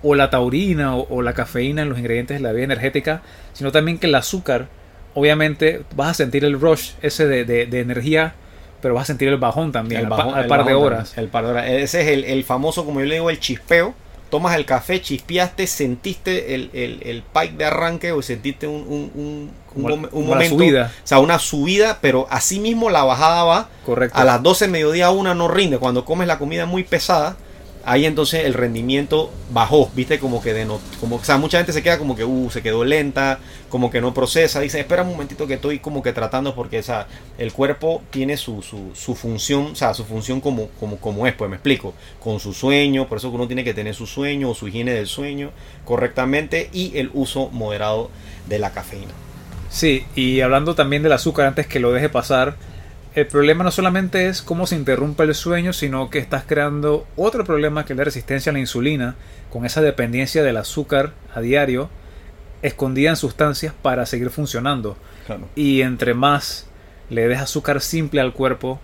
o 0.03 0.17
la 0.17 0.29
taurina 0.31 0.97
o, 0.97 1.23
la 1.23 1.33
cafeína 1.33 1.83
en 1.83 1.89
los 1.89 1.99
ingredientes 1.99 2.39
de 2.39 2.43
la 2.43 2.49
bebida 2.49 2.65
energética, 2.65 3.23
sino 3.53 3.71
también 3.71 3.99
que 3.99 4.09
el 4.09 4.15
azúcar, 4.17 4.67
obviamente 5.15 5.83
vas 5.95 6.09
a 6.11 6.15
sentir 6.15 6.45
el 6.45 6.61
rush 6.61 6.93
ese 7.01 7.27
de, 7.27 7.81
energía, 7.81 8.35
pero 8.81 8.95
vas 8.95 9.05
a 9.05 9.07
sentir 9.07 9.29
el 9.29 9.37
bajón 9.37 9.71
también, 9.71 10.01
el 10.07 10.13
al, 10.13 10.49
par 10.49 10.65
de 10.65 10.75
horas. 10.75 11.17
el 11.17 11.29
par 11.29 11.45
de 11.45 11.51
horas. 11.53 11.69
Ese 11.69 12.01
es 12.01 12.09
el, 12.09 12.25
el 12.25 12.43
famoso, 12.43 12.85
como 12.85 12.99
yo 12.99 13.07
le 13.07 13.15
digo, 13.15 13.31
el 13.31 13.39
chispeo 13.39 13.95
tomas 14.33 14.57
el 14.57 14.65
café, 14.65 14.99
chispeaste, 15.03 15.67
sentiste 15.67 16.55
el, 16.55 16.71
el, 16.73 17.03
el 17.05 17.23
pipe 17.23 17.55
de 17.59 17.67
arranque 17.67 18.13
o 18.13 18.23
sentiste 18.23 18.67
un, 18.67 18.81
un, 18.89 19.13
un, 19.15 19.51
un 19.75 20.27
momento, 20.27 20.57
subida. 20.57 20.93
o 21.03 21.07
sea, 21.07 21.19
una 21.19 21.39
subida, 21.39 21.99
pero 22.01 22.27
así 22.31 22.61
mismo 22.61 22.91
la 22.91 23.05
bajada 23.05 23.45
va. 23.45 23.69
Correcto. 23.85 24.19
A 24.19 24.25
las 24.25 24.43
12 24.43 24.69
mediodía 24.69 25.11
una 25.11 25.35
no 25.35 25.49
rinde. 25.49 25.79
Cuando 25.79 26.05
comes 26.05 26.27
la 26.27 26.39
comida 26.39 26.67
muy 26.67 26.85
pesada, 26.85 27.37
ahí 27.85 28.07
entonces 28.07 28.45
el 28.45 28.55
rendimiento 28.55 29.31
bajó, 29.51 29.91
viste, 29.95 30.19
como 30.19 30.43
que 30.43 30.53
de 30.55 30.65
no, 30.65 30.81
como, 31.01 31.17
o 31.17 31.25
sea, 31.25 31.37
mucha 31.39 31.59
gente 31.59 31.73
se 31.73 31.83
queda 31.83 31.99
como 31.99 32.17
que, 32.17 32.25
uh, 32.25 32.51
se 32.51 32.63
quedó 32.63 32.85
lenta, 32.85 33.39
como 33.69 33.91
que 33.91 34.01
no 34.01 34.15
procesa, 34.15 34.61
dice, 34.61 34.81
espera 34.81 35.03
un 35.03 35.11
momentito 35.11 35.47
que 35.47 35.55
estoy 35.55 35.79
como 35.79 36.03
que 36.03 36.13
tratando 36.13 36.55
porque, 36.55 36.79
o 36.79 36.83
sea, 36.83 37.07
el 37.39 37.53
cuerpo 37.53 38.03
tiene 38.11 38.37
su, 38.37 38.63
su, 38.63 38.91
su 38.95 39.15
función, 39.15 39.73
o 39.73 39.75
sea, 39.75 39.95
su 39.95 40.05
función 40.05 40.41
como, 40.41 40.69
como, 40.81 40.97
como 40.99 41.27
es, 41.27 41.35
pues 41.35 41.51
me 41.51 41.57
explico, 41.57 41.95
con 42.21 42.41
su 42.41 42.53
sueño, 42.53 43.09
por 43.09 43.19
eso 43.19 43.31
uno 43.31 43.47
tiene 43.47 43.65
que 43.65 43.75
tener 43.75 43.95
su 43.95 44.07
sueño 44.07 44.51
o 44.51 44.55
su 44.55 44.69
higiene 44.69 44.93
del 44.93 45.07
sueño 45.07 45.51
correctamente 45.85 46.71
y 46.73 46.97
el 46.99 47.11
uso 47.15 47.49
moderado 47.51 48.11
de 48.49 48.59
la 48.59 48.71
cafeína. 48.71 49.13
Sí, 49.73 50.05
y 50.15 50.43
hablando 50.43 50.75
también 50.75 51.03
del 51.03 51.13
azúcar 51.13 51.47
antes 51.47 51.67
que 51.67 51.81
lo 51.81 51.93
deje 51.93 52.11
pasar, 52.11 52.57
el 53.15 53.27
problema 53.27 53.65
no 53.65 53.71
solamente 53.71 54.29
es 54.29 54.43
cómo 54.43 54.67
se 54.67 54.77
interrumpe 54.77 55.23
el 55.23 55.35
sueño, 55.35 55.73
sino 55.73 56.11
que 56.11 56.19
estás 56.19 56.45
creando 56.47 57.07
otro 57.17 57.47
problema 57.47 57.87
que 57.87 57.95
es 57.95 57.97
la 57.97 58.05
resistencia 58.05 58.51
a 58.51 58.53
la 58.53 58.59
insulina, 58.59 59.17
con 59.51 59.65
esa 59.65 59.81
dependencia 59.81 60.43
del 60.43 60.59
azúcar 60.59 61.15
a 61.35 61.41
diario, 61.41 61.89
escondida 62.61 63.09
en 63.09 63.17
sustancias 63.17 63.73
para 63.81 64.05
seguir 64.05 64.29
funcionando. 64.29 64.99
Y 65.57 65.81
entre 65.81 66.13
más 66.13 66.67
le 67.09 67.27
des 67.27 67.41
azúcar 67.41 67.81
simple 67.81 68.21
al 68.21 68.35
cuerpo, 68.35 68.79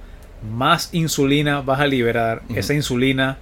más 0.50 0.88
insulina 0.92 1.60
vas 1.60 1.80
a 1.80 1.86
liberar. 1.86 2.40
Esa 2.54 2.72
insulina 2.72 3.36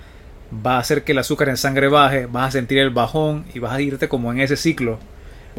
va 0.66 0.76
a 0.76 0.80
hacer 0.80 1.04
que 1.04 1.12
el 1.12 1.18
azúcar 1.18 1.48
en 1.48 1.56
sangre 1.56 1.86
baje, 1.86 2.26
vas 2.26 2.48
a 2.48 2.58
sentir 2.58 2.78
el 2.78 2.90
bajón 2.90 3.44
y 3.54 3.60
vas 3.60 3.72
a 3.72 3.80
irte 3.80 4.08
como 4.08 4.32
en 4.32 4.40
ese 4.40 4.56
ciclo 4.56 4.98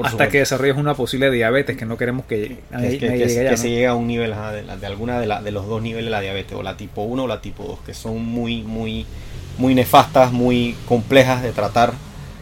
hasta 0.03 0.29
que 0.29 0.39
desarrolles 0.39 0.77
una 0.77 0.93
posible 0.93 1.31
diabetes 1.31 1.77
que 1.77 1.85
no 1.85 1.97
queremos 1.97 2.25
que, 2.25 2.57
que, 2.69 3.57
se 3.57 3.69
llegue 3.69 3.87
a 3.87 3.95
un 3.95 4.07
nivel 4.07 4.33
de, 4.79 4.85
alguna 4.85 5.19
de, 5.19 5.27
de, 5.43 5.51
los 5.51 5.67
dos 5.67 5.81
niveles 5.81 6.05
de 6.05 6.11
la 6.11 6.21
diabetes, 6.21 6.53
o 6.53 6.63
la 6.63 6.77
tipo 6.77 7.03
1 7.03 7.23
o 7.23 7.27
la 7.27 7.41
tipo 7.41 7.63
2, 7.63 7.79
que 7.85 7.93
son 7.93 8.23
muy, 8.23 8.61
muy, 8.63 9.05
muy 9.57 9.75
nefastas, 9.75 10.31
muy 10.31 10.75
complejas 10.87 11.41
de 11.41 11.51
tratar. 11.51 11.93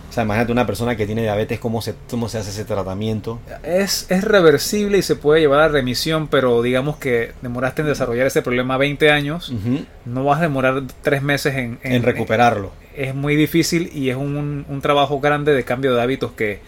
O 0.10 0.14
sea, 0.16 0.24
imagínate 0.24 0.52
una 0.52 0.66
persona 0.66 0.96
que 0.96 1.06
tiene 1.06 1.24
diabetes, 1.24 1.60
cómo 1.60 1.82
se, 1.82 1.94
cómo 2.10 2.30
se 2.30 2.38
hace 2.38 2.50
ese 2.50 2.64
tratamiento. 2.64 3.40
Es, 3.64 4.06
es 4.10 4.24
reversible 4.24 4.98
y 4.98 5.02
se 5.02 5.16
puede 5.16 5.42
llevar 5.42 5.60
a 5.60 5.68
remisión, 5.68 6.28
pero 6.28 6.62
digamos 6.62 6.96
que 6.98 7.34
demoraste 7.42 7.82
en 7.82 7.90
desarrollar 7.90 8.28
ese 8.28 8.42
problema 8.42 8.78
20 8.78 9.12
años, 9.12 9.54
no 10.06 10.24
vas 10.24 10.40
a 10.40 10.44
demorar 10.44 10.84
3 11.02 11.22
meses 11.22 11.56
en, 11.56 11.80
en, 11.84 12.04
recuperarlo. 12.04 12.72
es 12.96 13.14
muy 13.14 13.36
difícil 13.36 13.92
y 13.94 14.10
es 14.10 14.16
un, 14.16 14.66
un 14.70 14.82
trabajo 14.82 15.20
grande 15.20 15.54
de 15.54 15.64
cambio 15.66 15.94
de 15.94 16.02
hábitos 16.02 16.32
que, 16.32 16.62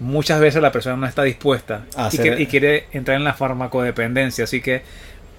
muchas 0.00 0.40
veces 0.40 0.62
la 0.62 0.72
persona 0.72 0.96
no 0.96 1.06
está 1.06 1.22
dispuesta 1.22 1.84
y, 2.12 2.46
quiere 2.46 2.86
entrar 2.92 3.16
en 3.16 3.24
la 3.24 3.34
farmacodependencia. 3.34 4.44
Así 4.44 4.60
que 4.60 4.82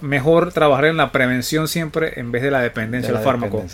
mejor 0.02 0.52
trabajar 0.52 0.86
en 0.86 0.98
la 0.98 1.12
prevención 1.12 1.68
siempre 1.68 2.20
en 2.20 2.32
vez 2.32 2.42
de 2.42 2.52
la 2.52 2.62
dependencia, 2.62 3.14
del, 3.14 3.24
fármaco. 3.24 3.66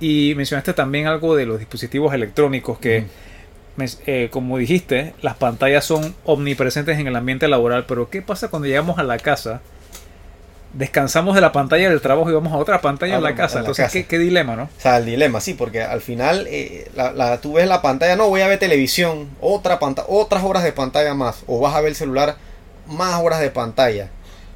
Y 0.00 0.34
mencionaste 0.36 0.72
también 0.72 1.06
algo 1.06 1.36
de 1.36 1.46
los 1.46 1.58
dispositivos 1.58 2.14
electrónicos 2.14 2.78
que, 2.78 3.06
eh, 4.06 4.28
como 4.30 4.58
dijiste, 4.58 5.14
las 5.22 5.36
pantallas 5.36 5.84
son 5.84 6.14
omnipresentes 6.24 6.98
en 6.98 7.06
el 7.06 7.16
ambiente 7.16 7.48
laboral, 7.48 7.84
pero 7.86 8.10
¿qué 8.10 8.22
pasa 8.22 8.48
cuando 8.48 8.68
llegamos 8.68 8.98
a 8.98 9.02
la 9.02 9.18
casa? 9.18 9.60
Descansamos 10.72 11.34
de 11.34 11.40
la 11.40 11.52
pantalla 11.52 11.88
del 11.88 12.00
trabajo 12.00 12.30
y 12.30 12.34
vamos 12.34 12.52
a 12.52 12.56
otra 12.56 12.80
pantalla 12.80 13.16
en 13.16 13.22
la 13.22 13.34
casa. 13.34 13.60
Entonces, 13.60 14.06
¿qué, 14.06 14.18
dilema, 14.18 14.56
¿no? 14.56 14.64
O 14.64 14.80
sea, 14.80 14.98
el 14.98 15.06
dilema, 15.06 15.40
sí, 15.40 15.54
porque 15.54 15.82
al 15.82 16.00
final 16.00 16.46
eh, 16.48 16.90
la, 16.94 17.40
tú 17.40 17.54
ves 17.54 17.66
la 17.66 17.82
pantalla, 17.82 18.16
no, 18.16 18.28
voy 18.28 18.40
a 18.40 18.48
ver 18.48 18.58
televisión, 18.58 19.30
otra 19.40 19.78
pantalla, 19.78 20.08
otras 20.08 20.42
horas 20.44 20.62
de 20.62 20.72
pantalla 20.72 21.14
más, 21.14 21.44
o 21.46 21.60
vas 21.60 21.74
a 21.74 21.80
ver 21.80 21.90
el 21.90 21.96
celular, 21.96 22.36
más 22.86 23.20
horas 23.20 23.40
de 23.40 23.50
pantalla. 23.50 24.08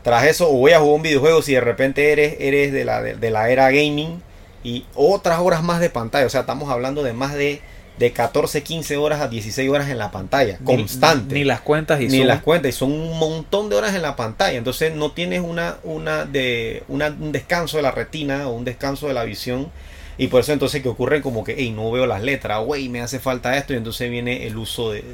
Tras 0.03 0.25
eso, 0.25 0.49
o 0.49 0.59
voy 0.59 0.73
a 0.73 0.79
jugar 0.79 0.95
un 0.95 1.03
videojuego 1.03 1.43
si 1.43 1.55
de 1.55 1.61
repente 1.61 2.13
eres, 2.13 2.37
eres 2.39 2.73
de, 2.73 2.85
la, 2.85 3.03
de 3.03 3.31
la 3.31 3.51
era 3.51 3.71
gaming 3.71 4.23
y 4.63 4.87
otras 4.95 5.41
horas 5.41 5.63
más 5.63 5.81
de 5.81 5.91
pantalla. 5.91 6.27
O 6.27 6.31
sea, 6.31 6.43
estamos 6.43 6.71
hablando 6.71 7.03
de 7.03 7.13
más 7.13 7.35
de 7.35 7.61
de 7.99 8.13
14, 8.13 8.63
15 8.63 8.97
horas 8.97 9.21
a 9.21 9.29
16 9.29 9.71
horas 9.71 9.89
en 9.89 9.99
la 9.99 10.11
pantalla, 10.11 10.59
constante. 10.59 11.35
Ni, 11.35 11.45
las 11.45 11.61
cuentas 11.61 12.01
y 12.01 12.09
Ni 12.09 12.25
las 12.25 12.43
cuentas, 12.43 12.71
y 12.71 12.73
son 12.73 12.93
un 12.93 13.19
montón 13.19 13.69
de 13.71 13.77
horas 13.77 13.95
en 13.95 14.03
la 14.03 14.17
pantalla. 14.17 14.59
Entonces 14.59 14.95
no 14.95 15.13
tienes 15.13 15.41
una, 15.41 15.77
una 15.83 16.25
de, 16.25 16.83
un 16.89 17.33
descanso 17.33 17.79
de 17.79 17.83
la 17.83 17.91
retina 17.91 18.49
o 18.49 18.53
un 18.53 18.65
descanso 18.65 19.09
de 19.09 19.15
la 19.15 19.25
visión. 19.25 19.71
Y 20.19 20.29
por 20.29 20.41
eso 20.41 20.53
entonces 20.53 20.83
que 20.83 20.89
ocurre 20.89 21.21
como 21.23 21.45
que, 21.45 21.55
hey, 21.59 21.73
no 21.75 21.91
veo 21.91 22.07
las 22.07 22.23
letras, 22.23 22.65
güey, 22.65 22.89
me 22.89 23.01
hace 23.01 23.19
falta 23.19 23.57
esto. 23.57 23.73
Y 23.73 23.77
entonces 23.77 24.11
viene 24.11 24.47
el 24.47 24.57
uso 24.57 24.91
de, 24.93 25.05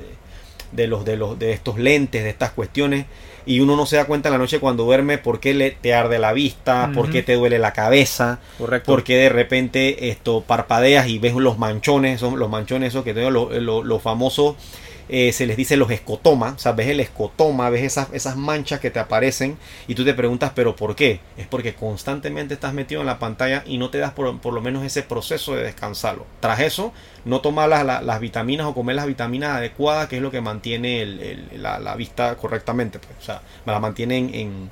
de, 0.72 0.86
los, 0.86 1.04
de, 1.04 1.16
los, 1.16 1.38
de 1.38 1.52
estos 1.52 1.78
lentes, 1.78 2.22
de 2.24 2.30
estas 2.30 2.50
cuestiones 2.50 3.06
y 3.46 3.60
uno 3.60 3.76
no 3.76 3.86
se 3.86 3.96
da 3.96 4.04
cuenta 4.04 4.28
en 4.28 4.32
la 4.34 4.38
noche 4.38 4.60
cuando 4.60 4.84
duerme 4.84 5.18
por 5.18 5.40
qué 5.40 5.54
le, 5.54 5.70
te 5.70 5.94
arde 5.94 6.18
la 6.18 6.32
vista, 6.32 6.90
por 6.94 7.10
qué 7.10 7.22
te 7.22 7.34
duele 7.34 7.58
la 7.58 7.72
cabeza, 7.72 8.38
Correcto. 8.58 8.90
por 8.90 9.04
qué 9.04 9.16
de 9.16 9.28
repente 9.28 10.08
esto 10.10 10.42
parpadeas 10.46 11.08
y 11.08 11.18
ves 11.18 11.34
los 11.34 11.58
manchones, 11.58 12.20
son 12.20 12.38
los 12.38 12.50
manchones 12.50 12.88
esos 12.88 13.04
que 13.04 13.14
tengo, 13.14 13.30
los 13.30 13.84
lo, 13.84 13.98
famosos 13.98 14.56
eh, 15.08 15.32
se 15.32 15.46
les 15.46 15.56
dice 15.56 15.76
los 15.76 15.90
escotomas, 15.90 16.54
o 16.54 16.58
sea, 16.58 16.72
ves 16.72 16.88
el 16.88 17.00
escotoma, 17.00 17.70
ves 17.70 17.82
esas, 17.82 18.08
esas 18.12 18.36
manchas 18.36 18.80
que 18.80 18.90
te 18.90 18.98
aparecen 18.98 19.58
y 19.86 19.94
tú 19.94 20.04
te 20.04 20.14
preguntas, 20.14 20.52
pero 20.54 20.76
¿por 20.76 20.94
qué? 20.96 21.20
Es 21.36 21.46
porque 21.46 21.74
constantemente 21.74 22.54
estás 22.54 22.74
metido 22.74 23.00
en 23.00 23.06
la 23.06 23.18
pantalla 23.18 23.62
y 23.66 23.78
no 23.78 23.90
te 23.90 23.98
das 23.98 24.12
por, 24.12 24.52
lo 24.52 24.60
menos 24.60 24.84
ese 24.84 25.02
proceso 25.02 25.54
de 25.54 25.64
descansarlo. 25.64 26.26
Tras 26.40 26.60
eso, 26.60 26.92
no 27.24 27.40
tomar 27.40 27.68
las, 27.68 28.20
vitaminas 28.20 28.66
o 28.66 28.74
comer 28.74 28.96
las 28.96 29.06
vitaminas 29.06 29.56
adecuadas, 29.56 30.08
que 30.08 30.16
es 30.16 30.22
lo 30.22 30.30
que 30.30 30.40
mantiene 30.40 31.38
la, 31.56 31.94
vista 31.96 32.36
correctamente, 32.36 32.98
pues, 32.98 33.12
o 33.20 33.22
sea, 33.22 33.42
la 33.66 33.78
mantienen 33.80 34.34
en, 34.34 34.70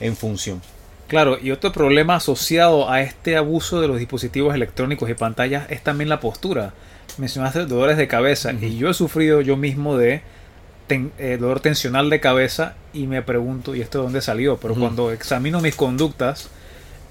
en 0.00 0.16
función. 0.16 0.60
Claro, 1.08 1.38
y 1.38 1.50
otro 1.50 1.72
problema 1.72 2.14
asociado 2.14 2.90
a 2.90 3.02
este 3.02 3.36
abuso 3.36 3.80
de 3.80 3.88
los 3.88 3.98
dispositivos 3.98 4.54
electrónicos 4.54 5.10
y 5.10 5.14
pantallas 5.14 5.70
es 5.70 5.82
también 5.82 6.08
la 6.08 6.20
postura 6.20 6.72
mencionaste 7.18 7.66
dolores 7.66 7.96
de 7.96 8.08
cabeza 8.08 8.52
y 8.52 8.76
yo 8.76 8.90
he 8.90 8.94
sufrido 8.94 9.40
yo 9.40 9.56
mismo 9.56 9.96
de 9.96 10.22
eh, 10.88 11.38
dolor 11.40 11.60
tensional 11.60 12.10
de 12.10 12.20
cabeza 12.20 12.74
y 12.92 13.06
me 13.06 13.22
pregunto, 13.22 13.74
¿y 13.74 13.80
esto 13.80 13.98
de 13.98 14.04
dónde 14.04 14.20
salió? 14.20 14.58
Pero 14.58 14.74
cuando 14.74 15.10
examino 15.10 15.60
mis 15.60 15.74
conductas, 15.74 16.50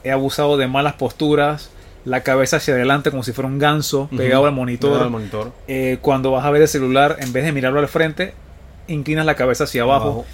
he 0.04 0.12
abusado 0.12 0.58
de 0.58 0.68
malas 0.68 0.94
posturas, 0.94 1.72
la 2.06 2.22
cabeza 2.22 2.58
hacia 2.58 2.74
adelante 2.74 3.12
como 3.12 3.24
si 3.24 3.32
fuera 3.32 3.48
un 3.48 3.60
ganso 3.60 4.10
pegado 4.16 4.46
al 4.46 4.54
monitor. 4.54 5.10
monitor. 5.10 5.52
Eh, 5.68 5.98
cuando 6.02 6.32
vas 6.32 6.46
a 6.46 6.52
ver 6.52 6.62
el 6.62 6.68
celular, 6.68 7.18
en 7.20 7.34
vez 7.34 7.44
de 7.44 7.52
mirarlo 7.52 7.80
al 7.80 7.88
frente, 7.88 8.34
inclinas 8.88 9.26
la 9.26 9.36
cabeza 9.36 9.64
hacia 9.64 9.84
abajo. 9.84 10.06
Abajo. 10.06 10.26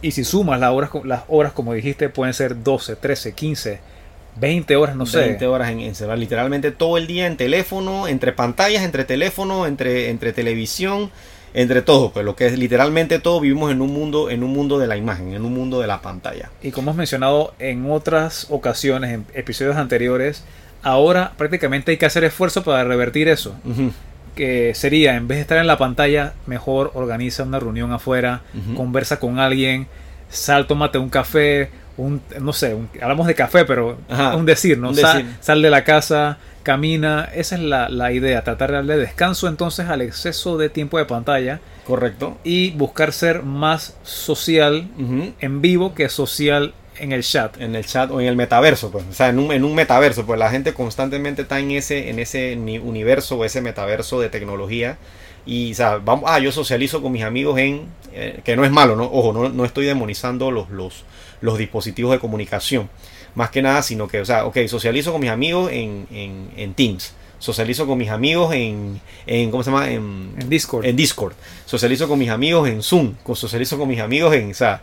Y 0.00 0.12
si 0.12 0.24
sumas 0.24 0.60
las 0.60 0.70
horas, 0.70 0.90
las 1.04 1.22
horas, 1.28 1.52
como 1.52 1.72
dijiste, 1.72 2.08
pueden 2.08 2.34
ser 2.34 2.62
12, 2.62 2.96
13, 2.96 3.32
15, 3.32 3.80
20 4.36 4.76
horas, 4.76 4.96
no 4.96 5.06
sé. 5.06 5.20
20 5.20 5.46
horas 5.46 5.70
en, 5.70 5.80
en 5.80 5.94
celular, 5.94 6.18
literalmente 6.18 6.70
todo 6.70 6.98
el 6.98 7.06
día 7.06 7.26
en 7.26 7.36
teléfono, 7.36 8.08
entre 8.08 8.32
pantallas, 8.32 8.82
entre 8.82 9.04
teléfono, 9.04 9.66
entre, 9.66 10.10
entre 10.10 10.32
televisión, 10.32 11.10
entre 11.54 11.82
todo, 11.82 12.10
pues 12.10 12.24
lo 12.24 12.34
que 12.34 12.46
es 12.46 12.58
literalmente 12.58 13.20
todo 13.20 13.40
vivimos 13.40 13.70
en 13.70 13.80
un 13.80 13.92
mundo, 13.92 14.28
en 14.28 14.42
un 14.42 14.52
mundo 14.52 14.78
de 14.78 14.88
la 14.88 14.96
imagen, 14.96 15.34
en 15.34 15.44
un 15.44 15.54
mundo 15.54 15.80
de 15.80 15.86
la 15.86 16.02
pantalla. 16.02 16.50
Y 16.62 16.72
como 16.72 16.90
hemos 16.90 16.96
mencionado 16.96 17.54
en 17.60 17.90
otras 17.90 18.48
ocasiones, 18.50 19.14
en 19.14 19.26
episodios 19.34 19.76
anteriores, 19.76 20.44
ahora 20.82 21.32
prácticamente 21.36 21.92
hay 21.92 21.96
que 21.96 22.06
hacer 22.06 22.24
esfuerzo 22.24 22.64
para 22.64 22.82
revertir 22.82 23.28
eso. 23.28 23.54
Que 24.34 24.74
sería, 24.74 25.14
en 25.14 25.28
vez 25.28 25.38
de 25.38 25.42
estar 25.42 25.58
en 25.58 25.68
la 25.68 25.78
pantalla, 25.78 26.34
mejor 26.46 26.90
organiza 26.94 27.44
una 27.44 27.60
reunión 27.60 27.92
afuera, 27.92 28.42
conversa 28.76 29.20
con 29.20 29.38
alguien, 29.38 29.86
sal, 30.28 30.66
tómate 30.66 30.98
un 30.98 31.08
café, 31.08 31.70
un, 31.96 32.20
no 32.40 32.52
sé, 32.52 32.74
un- 32.74 32.88
hablamos 33.00 33.26
de 33.26 33.34
café, 33.34 33.64
pero 33.64 33.98
Ajá, 34.08 34.36
un 34.36 34.46
decir, 34.46 34.78
¿no? 34.78 34.88
un 34.90 34.96
Sal, 34.96 35.18
decir. 35.24 35.36
sal 35.40 35.62
de 35.62 35.70
la 35.70 35.84
casa, 35.84 36.38
camina, 36.62 37.28
esa 37.34 37.54
es 37.56 37.60
la, 37.62 37.88
la 37.88 38.12
idea, 38.12 38.42
tratar 38.42 38.70
de 38.70 38.76
darle 38.76 38.96
descanso 38.96 39.48
entonces 39.48 39.88
al 39.88 40.00
exceso 40.00 40.56
de 40.56 40.70
tiempo 40.70 40.98
de 40.98 41.04
pantalla 41.04 41.60
Correcto. 41.86 42.38
y 42.42 42.70
buscar 42.72 43.12
ser 43.12 43.42
más 43.42 43.96
social 44.02 44.88
en 45.40 45.60
vivo 45.60 45.94
que 45.94 46.08
social 46.08 46.74
en 46.98 47.12
el 47.12 47.22
chat. 47.22 47.60
en 47.60 47.74
el 47.74 47.84
chat 47.84 48.10
o 48.10 48.20
en 48.20 48.26
el 48.28 48.36
metaverso, 48.36 48.90
pues, 48.90 49.04
o 49.10 49.12
sea, 49.12 49.28
en 49.28 49.38
un, 49.40 49.52
en 49.52 49.64
un 49.64 49.74
metaverso, 49.74 50.24
pues 50.24 50.38
la 50.38 50.48
gente 50.50 50.72
constantemente 50.74 51.42
está 51.42 51.58
en 51.58 51.72
ese, 51.72 52.08
en 52.08 52.18
ese 52.18 52.56
ni- 52.56 52.78
universo 52.78 53.36
o 53.36 53.44
ese 53.44 53.60
metaverso 53.60 54.20
de 54.20 54.28
tecnología 54.28 54.96
y, 55.44 55.72
o 55.72 55.74
sea, 55.74 55.96
vamos, 55.96 56.24
ah, 56.28 56.38
yo 56.38 56.50
socializo 56.52 57.02
con 57.02 57.12
mis 57.12 57.24
amigos 57.24 57.58
en, 57.58 57.82
eh, 58.14 58.40
que 58.44 58.56
no 58.56 58.64
es 58.64 58.70
malo, 58.70 58.96
¿no? 58.96 59.04
Ojo, 59.04 59.32
no, 59.32 59.48
no 59.50 59.64
estoy 59.64 59.84
demonizando 59.86 60.50
los, 60.50 60.70
los, 60.70 61.04
los 61.40 61.58
dispositivos 61.58 62.12
de 62.12 62.18
comunicación, 62.18 62.88
más 63.34 63.50
que 63.50 63.62
nada, 63.62 63.82
sino 63.82 64.08
que, 64.08 64.20
o 64.20 64.24
sea, 64.24 64.44
ok, 64.46 64.58
socializo 64.68 65.12
con 65.12 65.20
mis 65.20 65.30
amigos 65.30 65.70
en, 65.72 66.06
en, 66.12 66.50
en 66.56 66.74
Teams, 66.74 67.14
socializo 67.38 67.86
con 67.86 67.98
mis 67.98 68.08
amigos 68.10 68.54
en, 68.54 69.00
en 69.26 69.50
¿cómo 69.50 69.62
se 69.62 69.70
llama? 69.70 69.90
En, 69.90 70.34
En 70.38 70.48
Discord. 70.48 70.86
en 70.86 70.96
Discord. 70.96 71.34
Socializo 71.66 72.08
con 72.08 72.18
mis 72.18 72.30
amigos 72.30 72.68
en 72.68 72.82
Zoom. 72.82 73.14
Socializo 73.34 73.76
con 73.76 73.88
mis 73.88 74.00
amigos 74.00 74.34
en. 74.34 74.50
O 74.50 74.54
sea, 74.54 74.82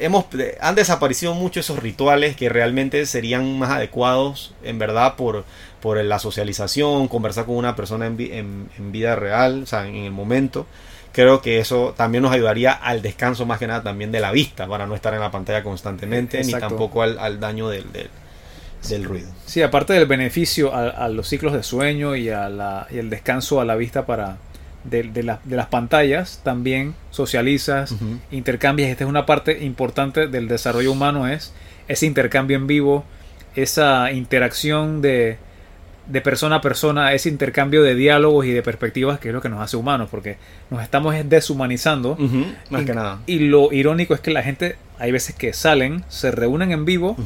hemos, 0.00 0.26
han 0.60 0.74
desaparecido 0.74 1.32
mucho 1.34 1.60
esos 1.60 1.78
rituales 1.78 2.36
que 2.36 2.48
realmente 2.50 3.06
serían 3.06 3.58
más 3.58 3.70
adecuados, 3.70 4.52
en 4.64 4.78
verdad, 4.78 5.14
por, 5.16 5.44
por 5.80 6.02
la 6.02 6.18
socialización, 6.18 7.08
conversar 7.08 7.46
con 7.46 7.56
una 7.56 7.74
persona 7.76 8.06
en- 8.06 8.68
en 8.76 8.92
vida 8.92 9.16
real, 9.16 9.62
o 9.62 9.66
sea, 9.66 9.86
en 9.88 9.94
el 9.96 10.10
momento. 10.12 10.66
Creo 11.14 11.40
que 11.40 11.58
eso 11.60 11.94
también 11.96 12.22
nos 12.22 12.32
ayudaría 12.32 12.72
al 12.72 13.00
descanso, 13.00 13.46
más 13.46 13.58
que 13.58 13.66
nada, 13.68 13.82
también 13.82 14.10
de 14.12 14.20
la 14.20 14.32
vista, 14.32 14.66
para 14.66 14.86
no 14.86 14.94
estar 14.94 15.14
en 15.14 15.20
la 15.20 15.30
pantalla 15.30 15.62
constantemente, 15.62 16.38
ni 16.38 16.52
tampoco 16.68 17.02
al, 17.02 17.18
al 17.18 17.38
daño 17.40 17.68
del, 17.68 17.90
del, 17.92 18.08
del 18.88 19.04
ruido. 19.04 19.28
Sí, 19.46 19.62
aparte 19.62 19.92
del 19.92 20.06
beneficio 20.06 20.74
a, 20.74 20.88
a 20.88 21.08
los 21.08 21.28
ciclos 21.28 21.52
de 21.52 21.62
sueño 21.62 22.16
y, 22.16 22.30
a 22.30 22.48
la, 22.48 22.86
y 22.90 22.98
el 22.98 23.10
descanso 23.10 23.60
a 23.60 23.64
la 23.64 23.76
vista 23.76 24.06
para 24.06 24.38
de, 24.82 25.04
de 25.04 25.22
la- 25.22 25.40
de 25.44 25.56
las 25.56 25.66
pantallas, 25.68 26.40
también 26.42 26.94
socializas, 27.10 27.94
intercambias. 28.32 28.90
Esta 28.90 29.04
es 29.04 29.08
una 29.08 29.24
parte 29.24 29.64
importante 29.64 30.26
del 30.26 30.48
desarrollo 30.48 30.90
humano, 30.92 31.26
es 31.28 31.54
ese 31.88 32.06
intercambio 32.06 32.56
en 32.56 32.66
vivo, 32.66 33.04
esa 33.54 34.10
interacción 34.12 35.00
de, 35.00 35.38
de 36.06 36.20
persona 36.20 36.56
a 36.56 36.60
persona, 36.60 37.12
ese 37.14 37.28
intercambio 37.30 37.82
de 37.82 37.94
diálogos 37.94 38.44
y 38.46 38.50
de 38.50 38.62
perspectivas 38.62 39.18
que 39.18 39.28
es 39.28 39.34
lo 39.34 39.40
que 39.40 39.48
nos 39.48 39.60
hace 39.60 39.76
humanos, 39.76 40.08
porque 40.10 40.36
nos 40.70 40.82
estamos 40.82 41.14
deshumanizando. 41.24 42.16
Más 42.70 42.82
y, 42.82 42.84
que 42.84 42.94
nada. 42.94 43.20
y 43.26 43.38
lo 43.40 43.72
irónico 43.72 44.12
es 44.14 44.20
que 44.20 44.30
la 44.30 44.42
gente, 44.42 44.76
hay 44.98 45.12
veces 45.12 45.34
que 45.34 45.52
salen, 45.52 46.04
se 46.08 46.30
reúnen 46.30 46.72
en 46.72 46.84
vivo 46.84 47.16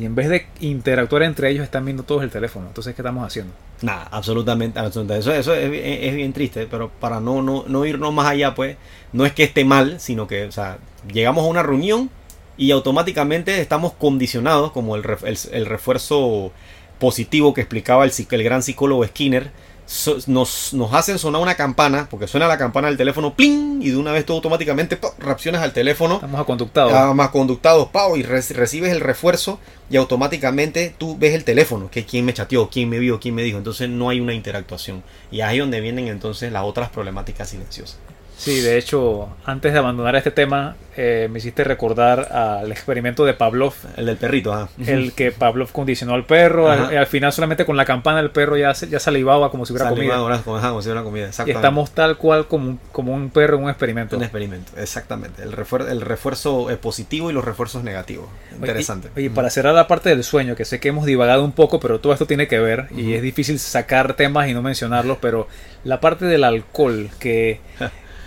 y 0.00 0.04
en 0.06 0.14
vez 0.14 0.28
de 0.28 0.46
interactuar 0.60 1.22
entre 1.24 1.50
ellos 1.50 1.64
están 1.64 1.84
viendo 1.84 2.02
todos 2.04 2.22
el 2.22 2.30
teléfono. 2.30 2.66
Entonces, 2.68 2.94
¿qué 2.94 3.02
estamos 3.02 3.26
haciendo? 3.26 3.52
Nada, 3.82 4.08
absolutamente, 4.10 4.78
absolutamente. 4.78 5.20
Eso, 5.20 5.34
eso 5.34 5.54
es, 5.54 5.70
es- 5.72 6.08
es 6.08 6.14
bien 6.14 6.32
triste, 6.32 6.66
pero 6.70 6.88
para 7.00 7.20
no, 7.20 7.42
no, 7.42 7.64
no 7.66 7.84
irnos 7.84 8.14
más 8.14 8.26
allá, 8.28 8.54
pues, 8.54 8.76
no 9.12 9.26
es 9.26 9.32
que 9.32 9.42
esté 9.44 9.64
mal, 9.64 10.00
sino 10.00 10.26
que, 10.26 10.44
o 10.44 10.52
sea, 10.52 10.78
llegamos 11.12 11.44
a 11.44 11.48
una 11.48 11.62
reunión 11.62 12.08
y 12.56 12.70
automáticamente 12.70 13.60
estamos 13.60 13.92
condicionados, 13.94 14.72
como 14.72 14.94
el, 14.96 15.02
ref- 15.02 15.24
el, 15.26 15.36
el 15.54 15.66
refuerzo 15.66 16.52
positivo 17.02 17.52
que 17.52 17.60
explicaba 17.62 18.04
el, 18.04 18.12
el 18.30 18.42
gran 18.44 18.62
psicólogo 18.62 19.04
Skinner, 19.04 19.50
so- 19.86 20.18
nos, 20.28 20.72
nos 20.72 20.94
hacen 20.94 21.18
sonar 21.18 21.42
una 21.42 21.56
campana, 21.56 22.06
porque 22.08 22.28
suena 22.28 22.46
la 22.46 22.56
campana 22.56 22.86
del 22.86 22.96
teléfono, 22.96 23.34
¡pling! 23.34 23.82
Y 23.82 23.90
de 23.90 23.96
una 23.96 24.12
vez 24.12 24.24
tú 24.24 24.32
automáticamente 24.34 24.96
¡pum! 24.96 25.10
reaccionas 25.18 25.60
al 25.62 25.72
teléfono 25.72 26.14
Estamos 26.14 26.40
aconductados. 26.40 26.92
Ah, 26.94 27.12
más 27.12 27.30
conductados, 27.30 27.88
pao, 27.88 28.16
y 28.16 28.22
re- 28.22 28.40
recibes 28.40 28.92
el 28.92 29.00
refuerzo 29.00 29.58
y 29.90 29.96
automáticamente 29.96 30.94
tú 30.96 31.16
ves 31.18 31.34
el 31.34 31.42
teléfono, 31.42 31.90
que 31.90 32.06
quién 32.06 32.24
me 32.24 32.32
chateó, 32.32 32.70
quién 32.70 32.88
me 32.88 33.00
vio, 33.00 33.18
quién 33.18 33.34
me 33.34 33.42
dijo, 33.42 33.58
entonces 33.58 33.88
no 33.90 34.08
hay 34.08 34.20
una 34.20 34.32
interactuación. 34.34 35.02
Y 35.32 35.40
ahí 35.40 35.56
es 35.58 35.62
donde 35.64 35.80
vienen 35.80 36.06
entonces 36.06 36.52
las 36.52 36.62
otras 36.64 36.88
problemáticas 36.90 37.48
silenciosas. 37.50 37.98
Sí, 38.42 38.60
de 38.60 38.76
hecho, 38.76 39.28
antes 39.44 39.72
de 39.72 39.78
abandonar 39.78 40.16
este 40.16 40.32
tema, 40.32 40.74
eh, 40.96 41.28
me 41.30 41.38
hiciste 41.38 41.62
recordar 41.62 42.32
al 42.32 42.72
experimento 42.72 43.24
de 43.24 43.34
Pavlov, 43.34 43.72
El 43.96 44.06
del 44.06 44.16
perrito, 44.16 44.52
ajá. 44.52 44.68
el 44.84 45.12
que 45.12 45.30
Pavlov 45.30 45.70
condicionó 45.70 46.14
al 46.14 46.24
perro. 46.26 46.68
Al, 46.68 46.96
al 46.96 47.06
final, 47.06 47.32
solamente 47.32 47.64
con 47.64 47.76
la 47.76 47.84
campana, 47.84 48.18
el 48.18 48.30
perro 48.32 48.56
ya, 48.56 48.72
ya 48.72 48.98
salivaba 48.98 49.48
como 49.52 49.64
si 49.64 49.72
hubiera 49.72 49.88
Salivaba, 49.90 50.22
comida. 50.24 50.42
como, 50.42 50.56
ajá, 50.56 50.70
como 50.70 50.82
si 50.82 50.88
fuera 50.88 51.04
comida, 51.04 51.30
Y 51.46 51.50
estamos 51.52 51.92
tal 51.92 52.16
cual 52.16 52.48
como 52.48 52.66
un, 52.70 52.80
como 52.90 53.14
un 53.14 53.30
perro 53.30 53.58
en 53.58 53.62
un 53.62 53.70
experimento. 53.70 54.16
Un 54.16 54.24
experimento, 54.24 54.72
exactamente. 54.76 55.44
El, 55.44 55.52
refuer- 55.52 55.88
el 55.88 56.00
refuerzo 56.00 56.66
positivo 56.80 57.30
y 57.30 57.32
los 57.34 57.44
refuerzos 57.44 57.84
negativos. 57.84 58.26
Interesante. 58.52 59.08
Y 59.22 59.28
para 59.28 59.50
cerrar 59.50 59.74
la 59.74 59.86
parte 59.86 60.08
del 60.08 60.24
sueño, 60.24 60.56
que 60.56 60.64
sé 60.64 60.80
que 60.80 60.88
hemos 60.88 61.06
divagado 61.06 61.44
un 61.44 61.52
poco, 61.52 61.78
pero 61.78 62.00
todo 62.00 62.12
esto 62.12 62.26
tiene 62.26 62.48
que 62.48 62.58
ver, 62.58 62.88
y 62.96 63.12
es 63.14 63.22
difícil 63.22 63.60
sacar 63.60 64.14
temas 64.14 64.48
y 64.48 64.52
no 64.54 64.62
mencionarlos, 64.62 65.18
pero 65.20 65.46
la 65.84 66.00
parte 66.00 66.24
del 66.24 66.42
alcohol, 66.42 67.08
que, 67.20 67.60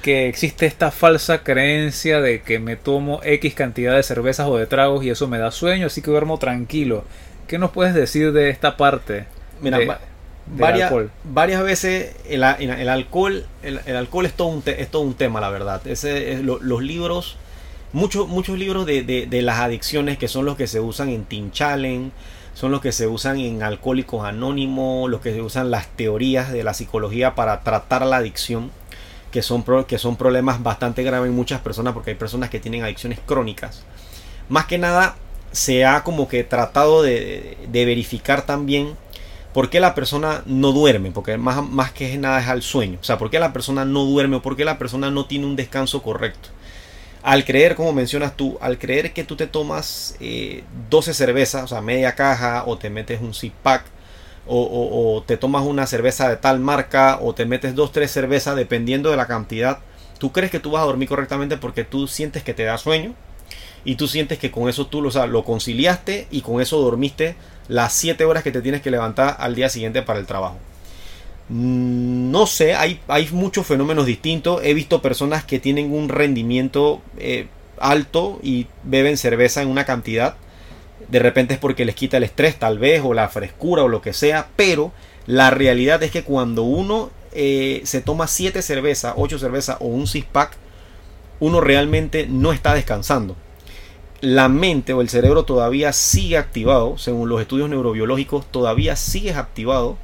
que 0.05 0.27
existe 0.29 0.67
esta 0.67 0.91
falsa 0.91 1.41
creencia 1.43 2.21
de 2.21 2.43
que 2.43 2.59
me 2.59 2.75
tomo 2.75 3.21
X 3.23 3.55
cantidad 3.55 3.95
de 3.95 4.03
cervezas 4.03 4.45
o 4.47 4.55
de 4.55 4.67
tragos 4.67 5.03
y 5.03 5.09
eso 5.09 5.27
me 5.27 5.39
da 5.39 5.49
sueño, 5.49 5.87
así 5.87 6.03
que 6.03 6.11
duermo 6.11 6.37
tranquilo. 6.37 7.03
¿Qué 7.47 7.57
nos 7.57 7.71
puedes 7.71 7.95
decir 7.95 8.31
de 8.31 8.51
esta 8.51 8.77
parte? 8.77 9.25
Mira, 9.61 9.79
de- 9.79 9.85
va- 9.87 9.99
del 10.45 10.59
varias, 11.23 11.63
veces 11.63 12.15
el, 12.29 12.43
el- 12.43 12.69
el 12.69 12.87
alcohol 12.89 13.47
el, 13.63 13.79
el 13.87 13.95
alcohol 13.95 14.27
es 14.27 14.33
todo 14.33 14.49
un, 14.49 14.61
te- 14.61 14.79
es 14.83 14.91
todo 14.91 15.01
un 15.01 15.15
tema 15.15 15.41
la 15.41 15.49
verdad 15.49 15.81
Ese, 15.87 16.33
es 16.33 16.41
lo- 16.41 16.59
los 16.61 16.83
libros 16.83 17.37
muchos 17.91 18.27
muchos 18.27 18.59
libros 18.59 18.85
de, 18.85 19.01
de- 19.01 19.25
de 19.25 19.41
las 19.41 19.57
adicciones 19.59 20.19
que 20.19 20.27
son 20.27 20.45
los 20.45 20.55
que 20.55 20.67
se 20.67 20.79
usan 20.79 21.09
en 21.09 21.25
Teen 21.25 21.51
Challenge 21.51 22.11
son 22.53 22.71
los 22.71 22.79
que 22.81 22.91
se 22.91 23.07
usan 23.07 23.39
en 23.39 23.63
Alcohólicos 23.63 24.23
Anónimos 24.23 25.09
los 25.09 25.21
que 25.21 25.33
se 25.33 25.41
usan 25.41 25.71
las 25.71 25.87
teorías 25.87 26.51
de 26.51 26.63
la 26.63 26.75
psicología 26.75 27.33
para 27.33 27.61
tratar 27.61 28.05
la 28.05 28.17
adicción 28.17 28.69
que 29.35 29.41
son, 29.41 29.65
que 29.85 29.97
son 29.97 30.15
problemas 30.15 30.63
bastante 30.63 31.03
graves 31.03 31.27
en 31.27 31.35
muchas 31.35 31.59
personas 31.59 31.93
porque 31.93 32.11
hay 32.11 32.15
personas 32.15 32.49
que 32.49 32.61
tienen 32.61 32.83
adicciones 32.83 33.19
crónicas 33.25 33.83
más 34.47 34.65
que 34.65 34.77
nada 34.77 35.17
se 35.51 35.83
ha 35.83 36.05
como 36.05 36.29
que 36.29 36.45
tratado 36.45 37.03
de, 37.03 37.57
de 37.69 37.85
verificar 37.85 38.45
también 38.45 38.95
por 39.53 39.69
qué 39.69 39.81
la 39.81 39.93
persona 39.93 40.41
no 40.45 40.71
duerme, 40.71 41.11
porque 41.11 41.37
más, 41.37 41.67
más 41.67 41.91
que 41.91 42.17
nada 42.17 42.39
es 42.39 42.47
al 42.47 42.61
sueño. 42.61 42.97
O 43.01 43.03
sea, 43.03 43.17
por 43.17 43.29
qué 43.29 43.39
la 43.39 43.51
persona 43.51 43.83
no 43.83 44.05
duerme 44.05 44.37
o 44.37 44.41
por 44.41 44.55
qué 44.55 44.63
la 44.63 44.77
persona 44.77 45.11
no 45.11 45.25
tiene 45.25 45.45
un 45.45 45.57
descanso 45.57 46.01
correcto. 46.01 46.49
Al 47.23 47.43
creer, 47.43 47.75
como 47.75 47.91
mencionas 47.91 48.37
tú, 48.37 48.57
al 48.61 48.77
creer 48.77 49.11
que 49.11 49.25
tú 49.25 49.35
te 49.35 49.47
tomas 49.47 50.15
eh, 50.21 50.63
12 50.89 51.13
cervezas, 51.13 51.63
o 51.63 51.67
sea, 51.67 51.81
media 51.81 52.15
caja, 52.15 52.63
o 52.67 52.77
te 52.77 52.89
metes 52.89 53.19
un 53.21 53.33
six 53.33 53.53
pack, 53.63 53.85
o, 54.47 55.23
te 55.25 55.37
tomas 55.37 55.63
una 55.65 55.87
cerveza 55.87 56.29
de 56.29 56.37
tal 56.37 56.59
marca, 56.59 57.19
o 57.21 57.33
te 57.33 57.45
metes 57.45 57.75
dos, 57.75 57.91
tres 57.91 58.11
cervezas, 58.11 58.55
dependiendo 58.55 59.11
de 59.11 59.17
la 59.17 59.27
cantidad, 59.27 59.79
tú 60.19 60.31
crees 60.31 60.51
que 60.51 60.59
tú 60.59 60.71
vas 60.71 60.83
a 60.83 60.85
dormir 60.85 61.09
correctamente 61.09 61.57
porque 61.57 61.83
tú 61.83 62.07
sientes 62.07 62.43
que 62.43 62.53
te 62.53 62.63
da 62.63 62.77
sueño, 62.77 63.13
y 63.83 63.95
tú 63.95 64.07
sientes 64.07 64.39
que 64.39 64.51
con 64.51 64.67
eso 64.67 64.87
tú 64.87 65.05
o 65.05 65.11
sea, 65.11 65.27
lo 65.27 65.43
conciliaste 65.43 66.27
y 66.31 66.41
con 66.41 66.59
eso 66.61 66.79
dormiste 66.81 67.35
las 67.67 67.93
7 67.93 68.25
horas 68.25 68.43
que 68.43 68.51
te 68.51 68.61
tienes 68.61 68.81
que 68.81 68.91
levantar 68.91 69.37
al 69.39 69.55
día 69.55 69.69
siguiente 69.69 70.01
para 70.01 70.19
el 70.19 70.25
trabajo. 70.25 70.57
Mm, 71.49 72.31
No 72.31 72.47
sé, 72.47 72.75
hay, 72.75 72.99
hay 73.07 73.29
muchos 73.31 73.65
fenómenos 73.67 74.05
distintos. 74.05 74.61
He 74.63 74.73
visto 74.73 75.01
personas 75.01 75.43
que 75.43 75.59
tienen 75.59 75.93
un 75.93 76.09
rendimiento 76.09 77.01
eh, 77.17 77.47
alto 77.79 78.39
y 78.43 78.67
beben 78.83 79.17
cerveza 79.17 79.61
en 79.61 79.69
una 79.69 79.85
cantidad. 79.85 80.35
De 81.09 81.19
repente 81.19 81.53
es 81.53 81.59
porque 81.59 81.85
les 81.85 81.95
quita 81.95 82.17
el 82.17 82.23
estrés 82.23 82.57
tal 82.57 82.79
vez 82.79 83.01
o 83.03 83.13
la 83.13 83.29
frescura 83.29 83.83
o 83.83 83.87
lo 83.87 84.01
que 84.01 84.13
sea. 84.13 84.47
Pero 84.55 84.91
la 85.27 85.49
realidad 85.49 86.01
es 86.03 86.11
que 86.11 86.23
cuando 86.23 86.63
uno 86.63 87.11
eh, 87.33 87.81
se 87.85 88.01
toma 88.01 88.27
7 88.27 88.61
cervezas, 88.61 89.13
8 89.17 89.39
cervezas 89.39 89.77
o 89.79 89.85
un 89.85 90.07
six 90.07 90.25
pack, 90.31 90.57
uno 91.39 91.61
realmente 91.61 92.27
no 92.27 92.53
está 92.53 92.73
descansando 92.73 93.35
la 94.25 94.49
mente 94.49 94.93
o 94.93 95.01
el 95.01 95.09
cerebro 95.09 95.43
todavía 95.43 95.93
sigue 95.93 96.37
activado, 96.37 96.97
según 96.97 97.29
los 97.29 97.41
estudios 97.41 97.69
neurobiológicos, 97.69 98.45
todavía 98.49 98.95
sigue 98.95 99.31
activado, 99.33 99.97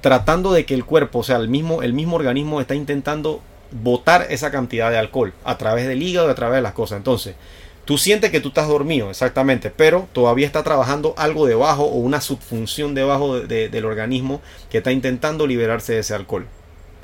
tratando 0.00 0.52
de 0.52 0.66
que 0.66 0.74
el 0.74 0.84
cuerpo, 0.84 1.20
o 1.20 1.22
sea, 1.22 1.36
el 1.36 1.48
mismo, 1.48 1.82
el 1.82 1.94
mismo 1.94 2.16
organismo 2.16 2.60
está 2.60 2.74
intentando 2.74 3.40
botar 3.70 4.26
esa 4.30 4.50
cantidad 4.50 4.90
de 4.90 4.98
alcohol 4.98 5.32
a 5.44 5.56
través 5.56 5.88
del 5.88 6.02
hígado, 6.02 6.28
a 6.28 6.34
través 6.34 6.56
de 6.56 6.62
las 6.62 6.74
cosas. 6.74 6.98
Entonces, 6.98 7.36
tú 7.86 7.96
sientes 7.96 8.30
que 8.30 8.40
tú 8.40 8.48
estás 8.48 8.68
dormido, 8.68 9.08
exactamente, 9.08 9.70
pero 9.70 10.08
todavía 10.12 10.46
está 10.46 10.62
trabajando 10.62 11.14
algo 11.16 11.46
debajo 11.46 11.84
o 11.84 11.96
una 11.96 12.20
subfunción 12.20 12.94
debajo 12.94 13.40
del 13.40 13.84
organismo 13.86 14.42
que 14.68 14.78
está 14.78 14.92
intentando 14.92 15.46
liberarse 15.46 15.94
de 15.94 16.00
ese 16.00 16.14
alcohol, 16.14 16.46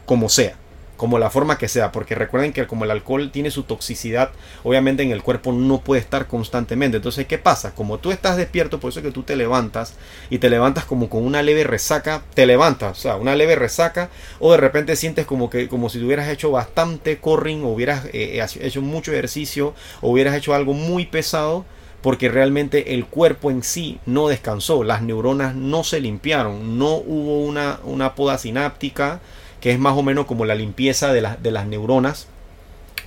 como 0.05 0.29
sea 0.29 0.62
como 1.03 1.19
la 1.19 1.31
forma 1.31 1.59
que 1.59 1.67
sea, 1.67 1.91
porque 1.91 2.15
recuerden 2.15 2.53
que 2.53 2.69
como 2.69 2.85
el 2.85 2.93
alcohol 2.93 3.33
tiene 3.33 3.51
su 3.51 3.65
toxicidad, 3.65 4.31
obviamente 4.63 5.03
en 5.03 5.11
el 5.11 5.21
cuerpo 5.21 5.51
no 5.51 5.81
puede 5.81 6.01
estar 6.01 6.29
constantemente. 6.29 6.99
Entonces, 6.99 7.27
¿qué 7.27 7.39
pasa? 7.39 7.75
Como 7.75 7.99
tú 7.99 8.13
estás 8.13 8.37
despierto, 8.37 8.79
por 8.79 8.91
eso 8.91 9.01
es 9.01 9.07
que 9.07 9.11
tú 9.11 9.25
te 9.25 9.35
levantas 9.35 9.95
y 10.31 10.39
te 10.39 10.49
levantas 10.49 10.85
como 10.85 11.11
con 11.11 11.25
una 11.25 11.43
leve 11.43 11.65
resaca, 11.65 12.23
te 12.35 12.47
levantas, 12.47 12.97
o 12.97 13.01
sea, 13.03 13.17
una 13.17 13.35
leve 13.35 13.57
resaca, 13.57 14.11
o 14.39 14.53
de 14.53 14.59
repente 14.59 14.95
sientes 14.95 15.27
como 15.27 15.51
que 15.51 15.67
como 15.67 15.89
si 15.89 16.01
hubieras 16.01 16.29
hecho 16.29 16.53
bastante 16.53 17.19
corring, 17.19 17.65
o 17.65 17.71
hubieras 17.71 18.05
eh, 18.13 18.39
eh, 18.41 18.47
hecho 18.61 18.81
mucho 18.81 19.11
ejercicio, 19.11 19.75
o 20.03 20.11
hubieras 20.13 20.37
hecho 20.37 20.55
algo 20.55 20.73
muy 20.73 21.07
pesado 21.07 21.65
porque 22.01 22.29
realmente 22.29 22.95
el 22.95 23.07
cuerpo 23.07 23.51
en 23.51 23.65
sí 23.65 23.99
no 24.07 24.29
descansó, 24.29 24.85
las 24.85 25.03
neuronas 25.03 25.57
no 25.57 25.83
se 25.83 25.99
limpiaron, 25.99 26.79
no 26.79 26.95
hubo 26.95 27.41
una, 27.41 27.81
una 27.83 28.15
poda 28.15 28.39
sináptica, 28.39 29.21
que 29.63 29.71
es 29.71 29.79
más 29.79 29.97
o 29.97 30.03
menos 30.03 30.27
como 30.27 30.45
la 30.45 30.57
limpieza 30.57 31.13
de, 31.13 31.23
las 31.23 31.67
neuronas 31.67 32.27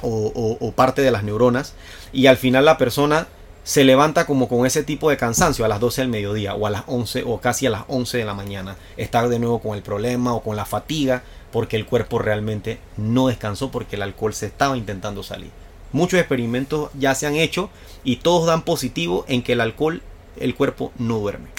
o, 0.01 0.73
parte 0.75 1.01
de 1.01 1.11
las 1.11 1.23
neuronas, 1.23 1.73
y 2.13 2.27
al 2.27 2.37
final 2.37 2.65
la 2.65 2.77
persona 2.77 3.27
se 3.65 3.83
levanta 3.83 4.25
como 4.25 4.47
con 4.47 4.65
ese 4.65 4.83
tipo 4.83 5.09
de 5.09 5.17
cansancio 5.17 5.65
a 5.65 5.67
las 5.67 5.79
12 5.79 6.01
del 6.01 6.09
mediodía 6.09 6.55
o 6.55 6.65
a 6.65 6.69
las 6.69 6.83
11 6.87 7.23
o 7.25 7.41
casi 7.41 7.65
a 7.65 7.71
las 7.71 7.83
11 7.87 8.19
de 8.19 8.25
la 8.25 8.35
mañana. 8.35 8.77
Estar 8.95 9.27
de 9.27 9.39
nuevo 9.39 9.59
con 9.59 9.75
el 9.75 9.81
problema 9.81 10.33
o 10.33 10.43
con 10.43 10.55
la 10.55 10.65
fatiga 10.65 11.23
porque 11.51 11.75
el 11.75 11.85
cuerpo 11.85 12.19
realmente 12.19 12.79
no 12.95 13.27
descansó 13.27 13.71
porque 13.71 13.95
el 13.95 14.03
alcohol 14.03 14.33
se 14.33 14.45
estaba 14.45 14.77
intentando 14.77 15.23
salir. 15.23 15.49
Muchos 15.91 16.19
experimentos 16.19 16.91
ya 16.93 17.15
se 17.15 17.25
han 17.25 17.35
hecho 17.35 17.69
y 18.03 18.17
todos 18.17 18.45
dan 18.45 18.61
positivo 18.61 19.25
en 19.27 19.41
que 19.41 19.53
el 19.53 19.61
alcohol, 19.61 20.03
el 20.37 20.53
cuerpo 20.53 20.91
no 20.99 21.17
duerme. 21.17 21.49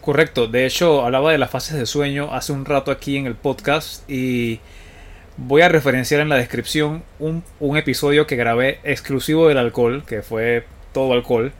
Correcto, 0.00 0.46
de 0.46 0.64
hecho 0.64 1.04
hablaba 1.04 1.30
de 1.30 1.38
las 1.38 1.50
fases 1.50 1.76
de 1.76 1.84
sueño 1.84 2.32
hace 2.32 2.52
un 2.52 2.64
rato 2.64 2.90
aquí 2.90 3.18
en 3.18 3.26
el 3.26 3.34
podcast 3.34 4.08
y 4.10 4.60
voy 5.36 5.60
a 5.60 5.68
referenciar 5.68 6.22
en 6.22 6.30
la 6.30 6.36
descripción 6.36 7.02
un, 7.18 7.42
episodio 7.76 8.26
que 8.26 8.36
grabé 8.36 8.80
exclusivo 8.82 9.48
del 9.48 9.58
alcohol, 9.58 10.02
que 10.06 10.22
fue 10.22 10.64
todo 10.92 11.12
alcohol, 11.12 11.52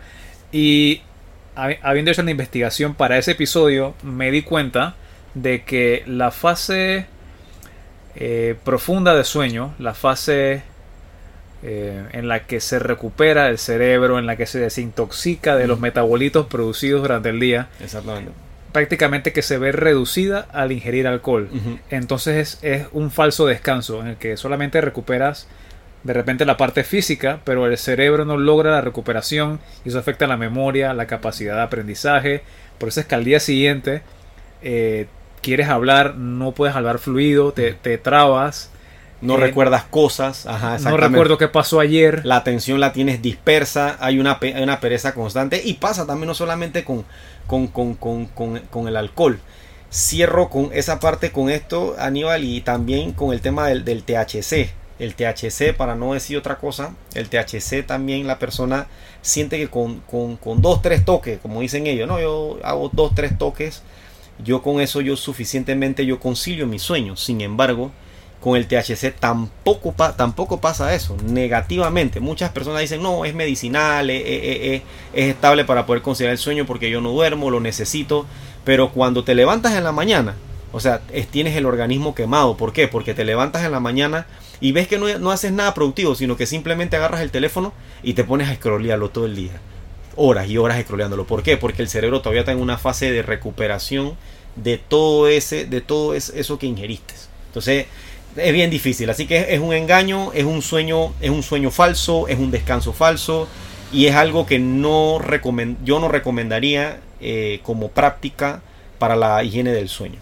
y 0.53 1.03
habiendo 1.55 2.11
hecho 2.11 2.23
una 2.23 2.31
investigación 2.31 2.95
para 2.95 3.19
ese 3.19 3.33
episodio 3.33 3.95
me 4.03 4.31
di 4.31 4.41
cuenta 4.41 4.95
de 5.35 5.63
que 5.65 6.03
la 6.07 6.31
fase 6.31 7.07
eh, 8.17 8.55
profunda 8.65 9.15
de 9.15 9.25
sueño, 9.25 9.75
la 9.79 9.93
fase 9.93 10.63
eh, 11.63 12.07
en 12.13 12.27
la 12.27 12.47
que 12.47 12.59
se 12.59 12.79
recupera 12.79 13.49
el 13.49 13.59
cerebro, 13.59 14.19
en 14.19 14.25
la 14.25 14.37
que 14.37 14.47
se 14.47 14.59
desintoxica 14.59 15.57
de 15.57 15.67
los 15.67 15.79
metabolitos 15.79 16.47
producidos 16.47 17.03
durante 17.03 17.29
el 17.29 17.39
día. 17.39 17.69
Exactamente. 17.81 18.33
Prácticamente 18.73 19.35
que 19.35 19.43
se 19.43 19.59
ve 19.59 19.71
reducida 19.73 20.47
al 20.53 20.73
ingerir 20.73 21.07
alcohol. 21.07 21.51
Entonces 21.91 22.59
es, 22.63 22.87
un 22.93 23.11
falso 23.11 23.47
descanso 23.47 24.01
en 24.01 24.07
el 24.07 24.17
que 24.17 24.39
solamente 24.39 24.81
recuperas 24.81 25.49
de 26.03 26.15
repente 26.15 26.47
la 26.47 26.57
parte 26.57 26.83
física, 26.83 27.41
pero 27.45 27.67
el 27.67 27.77
cerebro 27.77 28.25
no 28.25 28.39
logra 28.39 28.71
la 28.71 28.81
recuperación 28.81 29.61
y 29.85 29.91
eso 29.91 29.99
afecta 29.99 30.27
la 30.27 30.39
memoria, 30.39 30.95
la 30.95 31.07
capacidad 31.07 31.57
de 31.57 31.63
aprendizaje. 31.63 32.43
Por 32.79 32.89
eso 32.89 33.01
es 33.01 33.07
que 33.07 33.17
al 33.17 33.25
día 33.25 33.39
siguiente 33.39 34.01
eh, 34.63 35.09
quieres 35.43 35.69
hablar, 35.69 36.17
no 36.17 36.53
puedes 36.53 36.75
hablar 36.75 37.01
fluido, 37.01 37.53
te, 37.53 37.75
te 37.75 37.99
trabas 37.99 38.71
no 39.21 39.35
eh, 39.35 39.41
recuerdas 39.41 39.85
cosas. 39.85 40.47
no 40.83 40.97
recuerdo 40.97 41.39
qué 41.39 41.49
pasó 41.49 41.81
ayer. 41.81 42.25
La 42.25 42.37
atención 42.37 42.81
la 42.81 42.93
tienes 42.93 43.23
dispersa, 43.23 43.97
hay 44.01 44.19
una, 44.19 44.39
una 44.61 44.81
pereza 44.81 45.15
constante 45.15 45.61
y 45.65 45.75
pasa 45.75 46.07
también 46.07 46.29
no 46.29 46.35
solamente 46.35 46.85
con, 46.85 47.05
con, 47.47 48.89
el 48.89 48.97
alcohol. 48.97 49.41
Cierro 49.93 50.49
con 50.49 50.71
esa 50.73 51.01
parte 51.01 51.33
con 51.33 51.51
esto, 51.51 51.97
Aníbal, 51.99 52.45
y 52.45 52.61
también 52.61 53.13
con 53.13 53.33
el 53.33 53.41
tema 53.41 53.67
del, 53.67 53.85
del 53.85 54.05
THC. 54.05 54.71
El 54.99 55.15
THC, 55.15 55.75
para 55.75 55.95
no 55.95 56.13
decir 56.13 56.37
otra 56.37 56.59
cosa, 56.59 56.95
el 57.15 57.29
THC 57.29 57.87
también 57.87 58.27
la 58.27 58.39
persona 58.39 58.87
siente 59.23 59.57
que 59.57 59.69
con, 59.69 60.01
con, 60.01 60.37
con 60.37 60.61
dos, 60.61 60.83
tres 60.83 61.05
toques, 61.05 61.39
como 61.41 61.63
dicen 61.63 61.87
ellos, 61.87 62.07
no, 62.07 62.21
yo 62.21 62.59
hago 62.63 62.91
dos, 62.93 63.15
tres 63.15 63.37
toques, 63.37 63.83
yo 64.45 64.63
con 64.63 64.81
eso 64.81 65.01
yo 65.01 65.17
suficientemente 65.17 66.05
yo 66.07 66.21
concilio 66.21 66.67
mi 66.67 66.79
sueño. 66.79 67.17
Sin 67.17 67.41
embargo, 67.41 67.91
con 68.41 68.57
el 68.57 68.67
THC 68.67 69.15
tampoco, 69.19 69.95
tampoco 70.17 70.61
pasa 70.61 70.95
eso, 70.95 71.17
negativamente. 71.25 72.21
Muchas 72.21 72.51
personas 72.51 72.81
dicen, 72.81 73.03
no, 73.03 73.25
es 73.27 73.35
medicinal, 73.35 74.09
es, 74.09 74.23
es, 74.25 74.83
estable 75.13 75.65
para 75.65 75.85
poder 75.85 76.03
conciliar 76.03 76.33
el 76.33 76.39
sueño 76.39 76.65
porque 76.65 76.91
yo 76.91 77.01
no 77.03 77.11
duermo, 77.11 77.51
lo 77.51 77.61
necesito. 77.61 78.27
Pero 78.65 78.93
cuando 78.93 79.25
te 79.25 79.35
levantas 79.35 79.75
en 79.75 79.85
la 79.85 79.93
mañana, 79.93 80.37
o 80.73 80.81
sea, 80.81 81.01
tienes 81.31 81.55
el 81.57 81.67
organismo 81.67 82.15
quemado. 82.15 82.57
¿Por 82.57 82.73
qué? 82.73 82.89
Porque 82.89 83.13
te 83.13 83.25
levantas 83.25 83.65
en 83.65 83.73
la 83.73 83.81
mañana 83.81 84.27
y 84.61 84.73
ves 84.73 84.89
que 84.89 84.99
no, 84.99 85.19
no 85.19 85.31
haces 85.31 85.53
nada 85.53 85.75
productivo, 85.75 86.15
sino 86.15 86.37
que 86.37 86.47
simplemente 86.47 86.97
agarras 86.97 87.21
el 87.21 87.31
teléfono 87.31 87.75
y 88.03 88.15
te 88.15 88.25
pones 88.25 88.49
a 88.49 88.55
scrollearlo 88.55 89.11
todo 89.11 89.27
el 89.27 89.37
día. 89.37 89.61
Horas 90.17 90.49
y 90.49 90.57
horas 90.57 90.81
scrolleándolo. 90.81 91.27
¿Por 91.27 91.43
qué? 91.43 91.59
Porque 91.59 91.83
el 91.83 91.89
cerebro 91.89 92.23
todavía 92.23 92.41
está 92.41 92.53
en 92.53 92.61
una 92.61 92.79
fase 92.79 93.13
de 93.13 93.23
recuperación 93.23 94.17
de 94.57 94.79
todo 94.79 95.29
ese, 95.29 95.67
de 95.67 95.83
todo 95.83 96.15
eso 96.15 96.59
que 96.59 96.67
ingeriste. 96.67 97.15
Entonces, 97.51 97.87
es 98.37 98.53
bien 98.53 98.71
difícil. 98.71 99.11
Así 99.11 99.27
que 99.27 99.55
es 99.55 99.61
un 99.61 99.73
engaño, 99.73 100.33
es 100.33 100.45
un 100.45 100.63
sueño, 100.63 101.13
es 101.21 101.31
un 101.31 101.43
sueño 101.43 101.71
falso, 101.71 102.29
es 102.29 102.39
un 102.39 102.51
descanso 102.51 102.93
falso 102.93 103.49
y 103.93 104.07
es 104.07 104.15
algo 104.15 104.47
que 104.47 104.59
no 104.59 105.21
yo 105.85 105.99
no 105.99 106.09
recomendaría 106.09 107.01
eh, 107.21 107.61
como 107.63 107.89
práctica 107.89 108.63
para 108.99 109.17
la 109.17 109.43
higiene 109.43 109.73
del 109.73 109.89
sueño, 109.89 110.19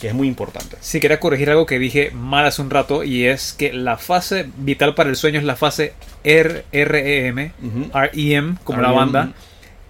que 0.00 0.08
es 0.08 0.14
muy 0.14 0.26
importante. 0.26 0.76
Sí, 0.80 1.00
quería 1.00 1.20
corregir 1.20 1.50
algo 1.50 1.66
que 1.66 1.78
dije 1.78 2.10
mal 2.12 2.46
hace 2.46 2.62
un 2.62 2.70
rato 2.70 3.04
y 3.04 3.26
es 3.26 3.52
que 3.52 3.72
la 3.72 3.98
fase 3.98 4.46
vital 4.56 4.94
para 4.94 5.10
el 5.10 5.16
sueño 5.16 5.38
es 5.38 5.44
la 5.44 5.56
fase 5.56 5.94
REM, 6.24 7.52
REM, 7.92 8.56
como 8.64 8.82
la 8.82 8.90
banda 8.90 9.32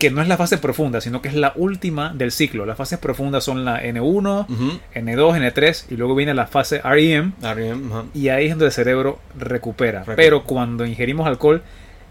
que 0.03 0.11
no 0.11 0.21
es 0.21 0.27
la 0.27 0.37
fase 0.37 0.59
profunda, 0.59 1.01
sino 1.01 1.23
que 1.23 1.29
es 1.29 1.35
la 1.37 1.53
última 1.55 2.13
del 2.13 2.33
ciclo. 2.33 2.67
Las 2.67 2.77
fases 2.77 2.99
profundas 2.99 3.45
son 3.45 3.65
la 3.65 3.81
N1, 3.85 4.49
N2, 4.97 5.53
N3 5.55 5.85
y 5.91 5.97
luego 5.97 6.17
viene 6.17 6.35
la 6.35 6.49
fase 6.49 6.81
REM. 6.83 7.35
REM 7.41 8.11
y 8.13 8.29
ahí 8.29 8.47
es 8.47 8.51
donde 8.51 8.67
el 8.67 8.73
cerebro 8.73 9.21
recupera. 9.39 10.03
Pero 10.17 10.43
cuando 10.43 10.85
ingerimos 10.87 11.29
alcohol, 11.29 11.63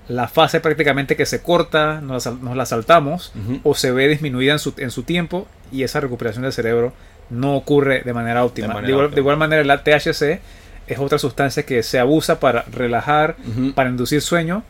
la 0.07 0.29
fase 0.29 0.61
prácticamente 0.61 1.17
que 1.17 1.25
se 1.25 1.41
corta, 1.41 1.99
nos, 1.99 2.25
la 2.25 2.65
saltamos 2.65 3.33
o 3.63 3.75
se 3.75 3.91
ve 3.91 4.07
disminuida 4.07 4.53
en 4.53 4.59
su, 4.59 4.73
en 4.77 4.89
su, 4.89 5.03
tiempo 5.03 5.49
y 5.69 5.83
esa 5.83 5.99
recuperación 5.99 6.43
del 6.43 6.53
cerebro 6.53 6.93
no 7.29 7.57
ocurre 7.57 8.03
de 8.05 8.13
manera 8.13 8.45
óptima. 8.45 8.79
De, 8.79 8.89
igual, 9.17 9.35
manera, 9.35 9.65
la 9.65 9.83
THC 9.83 10.39
es 10.87 10.97
otra 10.97 11.19
sustancia 11.19 11.63
que 11.63 11.83
se 11.83 11.99
abusa 11.99 12.39
para 12.39 12.63
relajar, 12.71 13.35
para 13.75 13.89
inducir 13.89 14.21
sueño 14.21 14.63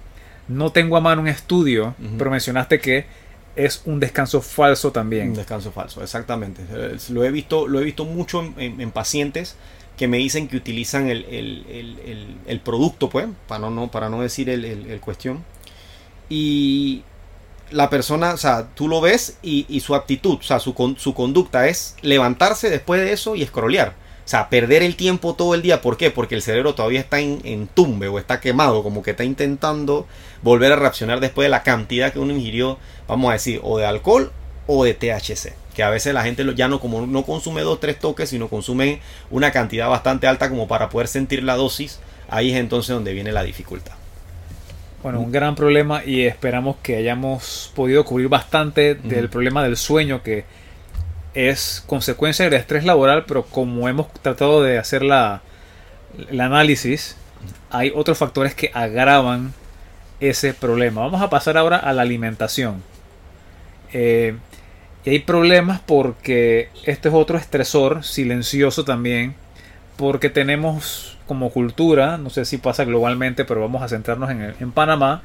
no 0.52 0.72
tengo 0.72 0.98
a 0.98 1.02
mano 1.02 1.22
un 1.22 1.28
estudio, 1.28 1.96
pero 2.18 2.30
mencionaste 2.30 2.80
que 2.80 3.06
es 3.56 3.82
un 3.86 4.00
descanso 4.00 4.42
falso 4.42 4.92
también. 4.92 5.30
Un 5.30 5.36
descanso 5.36 5.72
falso, 5.72 6.02
exactamente. 6.04 6.62
Lo 7.10 7.24
he 7.24 7.32
visto, 7.32 7.68
lo 7.68 7.80
he 7.80 7.84
visto 7.84 8.06
mucho 8.06 8.54
en, 8.58 8.92
pacientes 8.92 9.56
que 9.98 10.08
me 10.08 10.18
dicen 10.18 10.48
que 10.48 10.58
utilizan 10.58 11.10
el, 11.10 12.62
producto, 12.64 13.10
pues, 13.10 13.28
para 13.48 13.70
no, 13.70 13.92
para 13.92 14.10
no 14.10 14.22
decir 14.22 14.50
el, 14.50 15.00
cuestión. 15.02 15.44
Y 16.30 17.04
la 17.72 17.90
persona, 17.90 18.34
o 18.34 18.38
sea, 18.38 18.70
tú 18.74 18.88
lo 18.88 19.02
ves 19.02 19.38
y, 19.42 19.80
su 19.82 19.96
actitud, 19.96 20.38
o 20.40 20.44
sea, 20.44 20.60
su, 20.60 20.96
su, 20.98 21.14
conducta 21.14 21.68
es 21.68 21.96
levantarse 22.02 22.70
después 22.70 23.02
de 23.02 23.14
eso 23.14 23.36
y 23.36 23.44
escrolear. 23.44 24.01
O 24.26 24.28
sea, 24.32 24.50
perder 24.50 24.84
el 24.84 24.96
tiempo 24.96 25.34
todo 25.34 25.56
el 25.56 25.62
día. 25.62 25.82
¿Por 25.82 25.98
qué? 25.98 26.12
Porque 26.12 26.36
el 26.36 26.42
cerebro 26.42 26.76
todavía 26.76 27.00
está 27.00 27.20
en, 27.20 27.68
tumbe 27.74 28.08
o 28.08 28.20
está 28.20 28.40
quemado, 28.40 28.84
como 28.84 29.04
que 29.04 29.12
está 29.12 29.24
intentando 29.24 30.08
volver 30.42 30.72
a 30.72 30.76
reaccionar 30.76 31.20
después 31.20 31.46
de 31.46 31.50
la 31.50 31.64
cantidad 31.64 32.14
que 32.14 32.20
uno 32.20 32.34
ingirió, 32.34 32.78
vamos 33.08 33.30
a 33.30 33.34
decir, 33.34 33.60
o 33.64 33.78
de 33.78 33.86
alcohol 33.86 34.32
o 34.68 34.84
de 34.84 34.94
THC. 34.94 35.54
Que 35.74 35.84
a 35.84 35.90
veces 35.90 36.14
la 36.14 36.24
gente 36.24 36.46
ya 36.56 36.68
no, 36.68 36.80
como 36.80 37.06
no 37.06 37.24
consume 37.24 37.62
dos, 37.62 37.80
tres 37.80 38.00
toques, 38.00 38.30
sino 38.30 38.48
consume 38.48 39.02
una 39.32 39.52
cantidad 39.52 39.90
bastante 39.90 40.28
alta 40.28 40.50
como 40.50 40.68
para 40.68 40.90
poder 40.90 41.08
sentir 41.08 41.44
la 41.44 41.56
dosis. 41.56 42.00
Ahí 42.30 42.52
es 42.52 42.58
entonces 42.58 42.94
donde 42.94 43.14
viene 43.14 43.32
la 43.32 43.44
dificultad. 43.44 43.94
Bueno, 45.04 45.20
un 45.20 45.32
gran 45.32 45.56
problema 45.56 46.04
y 46.06 46.22
esperamos 46.22 46.76
que 46.84 46.96
hayamos 46.96 47.72
podido 47.76 48.06
cubrir 48.06 48.30
bastante 48.30 48.94
del 48.94 49.30
problema 49.30 49.64
del 49.64 49.76
sueño 49.76 50.22
que 50.22 50.46
es 51.34 51.84
consecuencia 51.88 52.46
del 52.46 52.56
estrés 52.56 52.84
laboral, 52.84 53.26
pero 53.26 53.44
como 53.44 53.88
hemos 53.88 54.12
tratado 54.14 54.62
de 54.64 54.78
hacer 54.78 55.04
la, 55.04 55.42
el 56.30 56.42
análisis, 56.42 57.16
hay 57.70 57.92
otros 57.96 58.18
factores 58.18 58.54
que 58.54 58.72
agravan 58.74 59.54
ese 60.20 60.54
problema. 60.54 61.02
Vamos 61.02 61.22
a 61.22 61.30
pasar 61.30 61.58
ahora 61.58 61.78
a 61.78 61.94
la 61.94 62.02
alimentación. 62.04 62.84
Eh, 63.94 64.36
y 65.04 65.10
hay 65.10 65.20
problemas 65.20 65.80
porque 65.80 66.70
este 66.86 67.10
es 67.10 67.16
otro 67.16 67.38
estresor 67.38 68.04
silencioso 68.04 68.86
también, 68.86 69.36
porque 69.98 70.30
tenemos 70.30 71.18
como 71.28 71.50
cultura, 71.50 72.18
no 72.18 72.30
sé 72.30 72.46
si 72.46 72.58
pasa 72.58 72.84
globalmente, 72.84 73.46
pero 73.46 73.62
vamos 73.62 73.82
a 73.82 73.88
centrarnos 73.88 74.30
en, 74.30 74.54
en 74.60 74.72
Panamá, 74.72 75.24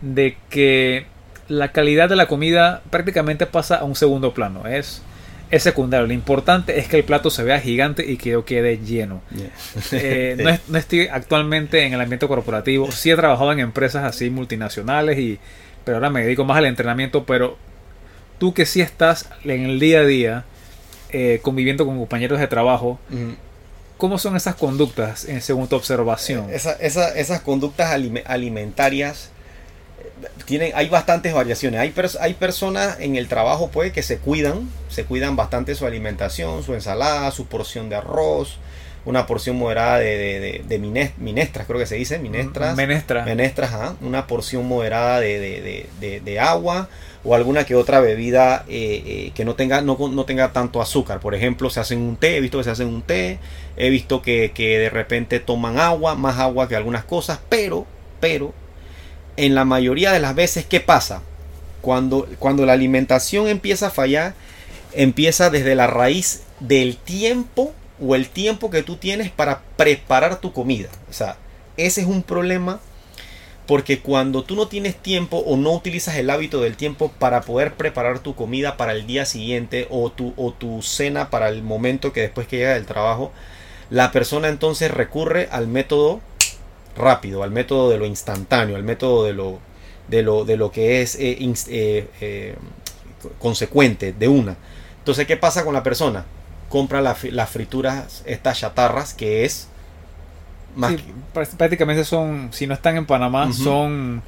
de 0.00 0.36
que 0.50 1.06
la 1.48 1.72
calidad 1.72 2.08
de 2.08 2.16
la 2.16 2.26
comida 2.26 2.82
prácticamente 2.90 3.46
pasa 3.46 3.76
a 3.76 3.84
un 3.84 3.94
segundo 3.94 4.34
plano. 4.34 4.66
Es, 4.66 5.02
es 5.54 5.62
secundario. 5.62 6.06
Lo 6.06 6.12
importante 6.12 6.78
es 6.78 6.88
que 6.88 6.96
el 6.96 7.04
plato 7.04 7.30
se 7.30 7.44
vea 7.44 7.60
gigante 7.60 8.04
y 8.04 8.16
que 8.16 8.30
yo 8.30 8.44
quede 8.44 8.78
lleno. 8.78 9.22
Eh, 9.92 10.36
no, 10.42 10.58
no, 10.68 10.78
estoy 10.78 11.06
actualmente 11.06 11.84
en 11.84 11.94
el 11.94 12.00
ambiente 12.00 12.26
corporativo. 12.26 12.90
Sí 12.90 13.10
he 13.10 13.16
trabajado 13.16 13.52
en 13.52 13.60
empresas 13.60 14.04
así 14.04 14.30
multinacionales, 14.30 15.18
y, 15.18 15.38
pero 15.84 15.98
ahora 15.98 16.10
me 16.10 16.22
dedico 16.24 16.44
más 16.44 16.58
al 16.58 16.66
entrenamiento. 16.66 17.24
Pero 17.24 17.56
tú 18.38 18.52
que 18.52 18.66
sí 18.66 18.80
estás 18.80 19.30
en 19.44 19.64
el 19.64 19.78
día 19.78 20.00
a 20.00 20.04
día 20.04 20.44
eh, 21.10 21.38
conviviendo 21.42 21.86
con 21.86 21.98
compañeros 21.98 22.40
de 22.40 22.48
trabajo, 22.48 22.98
¿cómo 23.96 24.18
son 24.18 24.34
esas 24.34 24.56
conductas 24.56 25.24
en, 25.24 25.40
según 25.40 25.68
tu 25.68 25.76
observación? 25.76 26.50
Esa, 26.50 26.72
esa, 26.72 27.16
esas 27.16 27.42
conductas 27.42 27.92
alimentarias 28.26 29.30
tienen, 30.44 30.72
hay 30.74 30.88
bastantes 30.88 31.32
variaciones. 31.32 31.80
Hay, 31.80 31.94
hay 32.20 32.34
personas 32.34 32.98
en 33.00 33.16
el 33.16 33.28
trabajo 33.28 33.70
pues, 33.70 33.92
que 33.92 34.02
se 34.02 34.18
cuidan, 34.18 34.68
se 34.88 35.04
cuidan 35.04 35.36
bastante 35.36 35.74
su 35.74 35.86
alimentación, 35.86 36.62
su 36.62 36.74
ensalada, 36.74 37.30
su 37.30 37.46
porción 37.46 37.88
de 37.88 37.96
arroz, 37.96 38.58
una 39.04 39.26
porción 39.26 39.56
moderada 39.56 39.98
de, 39.98 40.62
de, 40.66 41.12
minestras, 41.18 41.66
creo 41.66 41.78
que 41.78 41.86
se 41.86 41.96
dice, 41.96 42.18
minestras. 42.18 42.74
Menestra. 42.76 43.24
Menestras, 43.24 43.94
una 44.00 44.26
porción 44.26 44.66
moderada 44.66 45.20
de, 45.20 46.38
agua 46.40 46.88
o 47.22 47.34
alguna 47.34 47.64
que 47.64 47.74
otra 47.74 48.00
bebida 48.00 48.64
eh, 48.68 49.02
eh, 49.06 49.32
que 49.34 49.44
no 49.44 49.54
tenga, 49.54 49.80
no, 49.80 49.96
no, 49.96 50.24
tenga 50.24 50.52
tanto 50.52 50.80
azúcar. 50.82 51.20
Por 51.20 51.34
ejemplo, 51.34 51.70
se 51.70 51.80
hacen 51.80 52.00
un 52.00 52.16
té, 52.16 52.36
he 52.36 52.40
visto 52.40 52.58
que 52.58 52.64
se 52.64 52.70
hacen 52.70 52.88
un 52.88 53.02
té, 53.02 53.38
he 53.76 53.90
visto 53.90 54.20
que, 54.20 54.52
que 54.54 54.78
de 54.78 54.90
repente 54.90 55.40
toman 55.40 55.78
agua, 55.78 56.14
más 56.14 56.38
agua 56.38 56.68
que 56.68 56.76
algunas 56.76 57.04
cosas, 57.04 57.40
pero, 57.48 57.86
pero, 58.20 58.52
en 59.36 59.54
la 59.54 59.64
mayoría 59.64 60.12
de 60.12 60.20
las 60.20 60.34
veces, 60.34 60.66
¿qué 60.66 60.80
pasa? 60.80 61.22
Cuando, 61.80 62.28
cuando 62.38 62.64
la 62.66 62.72
alimentación 62.72 63.48
empieza 63.48 63.88
a 63.88 63.90
fallar, 63.90 64.34
empieza 64.92 65.50
desde 65.50 65.74
la 65.74 65.86
raíz 65.86 66.42
del 66.60 66.96
tiempo 66.96 67.74
o 68.00 68.14
el 68.14 68.28
tiempo 68.28 68.70
que 68.70 68.82
tú 68.82 68.96
tienes 68.96 69.30
para 69.30 69.60
preparar 69.76 70.40
tu 70.40 70.52
comida. 70.52 70.88
O 71.10 71.12
sea, 71.12 71.36
ese 71.76 72.02
es 72.02 72.06
un 72.06 72.22
problema 72.22 72.80
porque 73.66 74.00
cuando 74.00 74.44
tú 74.44 74.56
no 74.56 74.68
tienes 74.68 74.96
tiempo 74.96 75.38
o 75.38 75.56
no 75.56 75.72
utilizas 75.72 76.16
el 76.16 76.28
hábito 76.28 76.60
del 76.60 76.76
tiempo 76.76 77.10
para 77.18 77.42
poder 77.42 77.74
preparar 77.74 78.18
tu 78.18 78.34
comida 78.34 78.76
para 78.76 78.92
el 78.92 79.06
día 79.06 79.24
siguiente 79.24 79.86
o 79.90 80.10
tu, 80.10 80.34
o 80.36 80.52
tu 80.52 80.82
cena 80.82 81.30
para 81.30 81.48
el 81.48 81.62
momento 81.62 82.12
que 82.12 82.20
después 82.20 82.46
que 82.46 82.58
llega 82.58 82.74
del 82.74 82.86
trabajo, 82.86 83.32
la 83.90 84.12
persona 84.12 84.48
entonces 84.48 84.90
recurre 84.90 85.48
al 85.50 85.66
método 85.66 86.20
rápido, 86.96 87.42
al 87.42 87.50
método 87.50 87.90
de 87.90 87.98
lo 87.98 88.06
instantáneo, 88.06 88.76
al 88.76 88.84
método 88.84 89.24
de 89.24 89.32
lo, 89.32 89.58
de 90.08 90.22
lo, 90.22 90.44
de 90.44 90.56
lo 90.56 90.70
que 90.70 91.02
es 91.02 91.16
eh, 91.16 91.38
eh, 91.68 92.08
eh, 92.20 92.54
consecuente 93.38 94.12
de 94.12 94.28
una. 94.28 94.56
Entonces, 94.98 95.26
¿qué 95.26 95.36
pasa 95.36 95.64
con 95.64 95.74
la 95.74 95.82
persona? 95.82 96.24
Compra 96.68 97.00
las 97.00 97.50
frituras, 97.50 98.22
estas 98.26 98.58
chatarras, 98.58 99.14
que 99.14 99.44
es... 99.44 99.68
Más 100.74 100.94
prácticamente 101.32 102.02
son, 102.02 102.48
si 102.52 102.66
no 102.66 102.74
están 102.74 102.96
en 102.96 103.06
Panamá, 103.06 103.52
son 103.52 104.22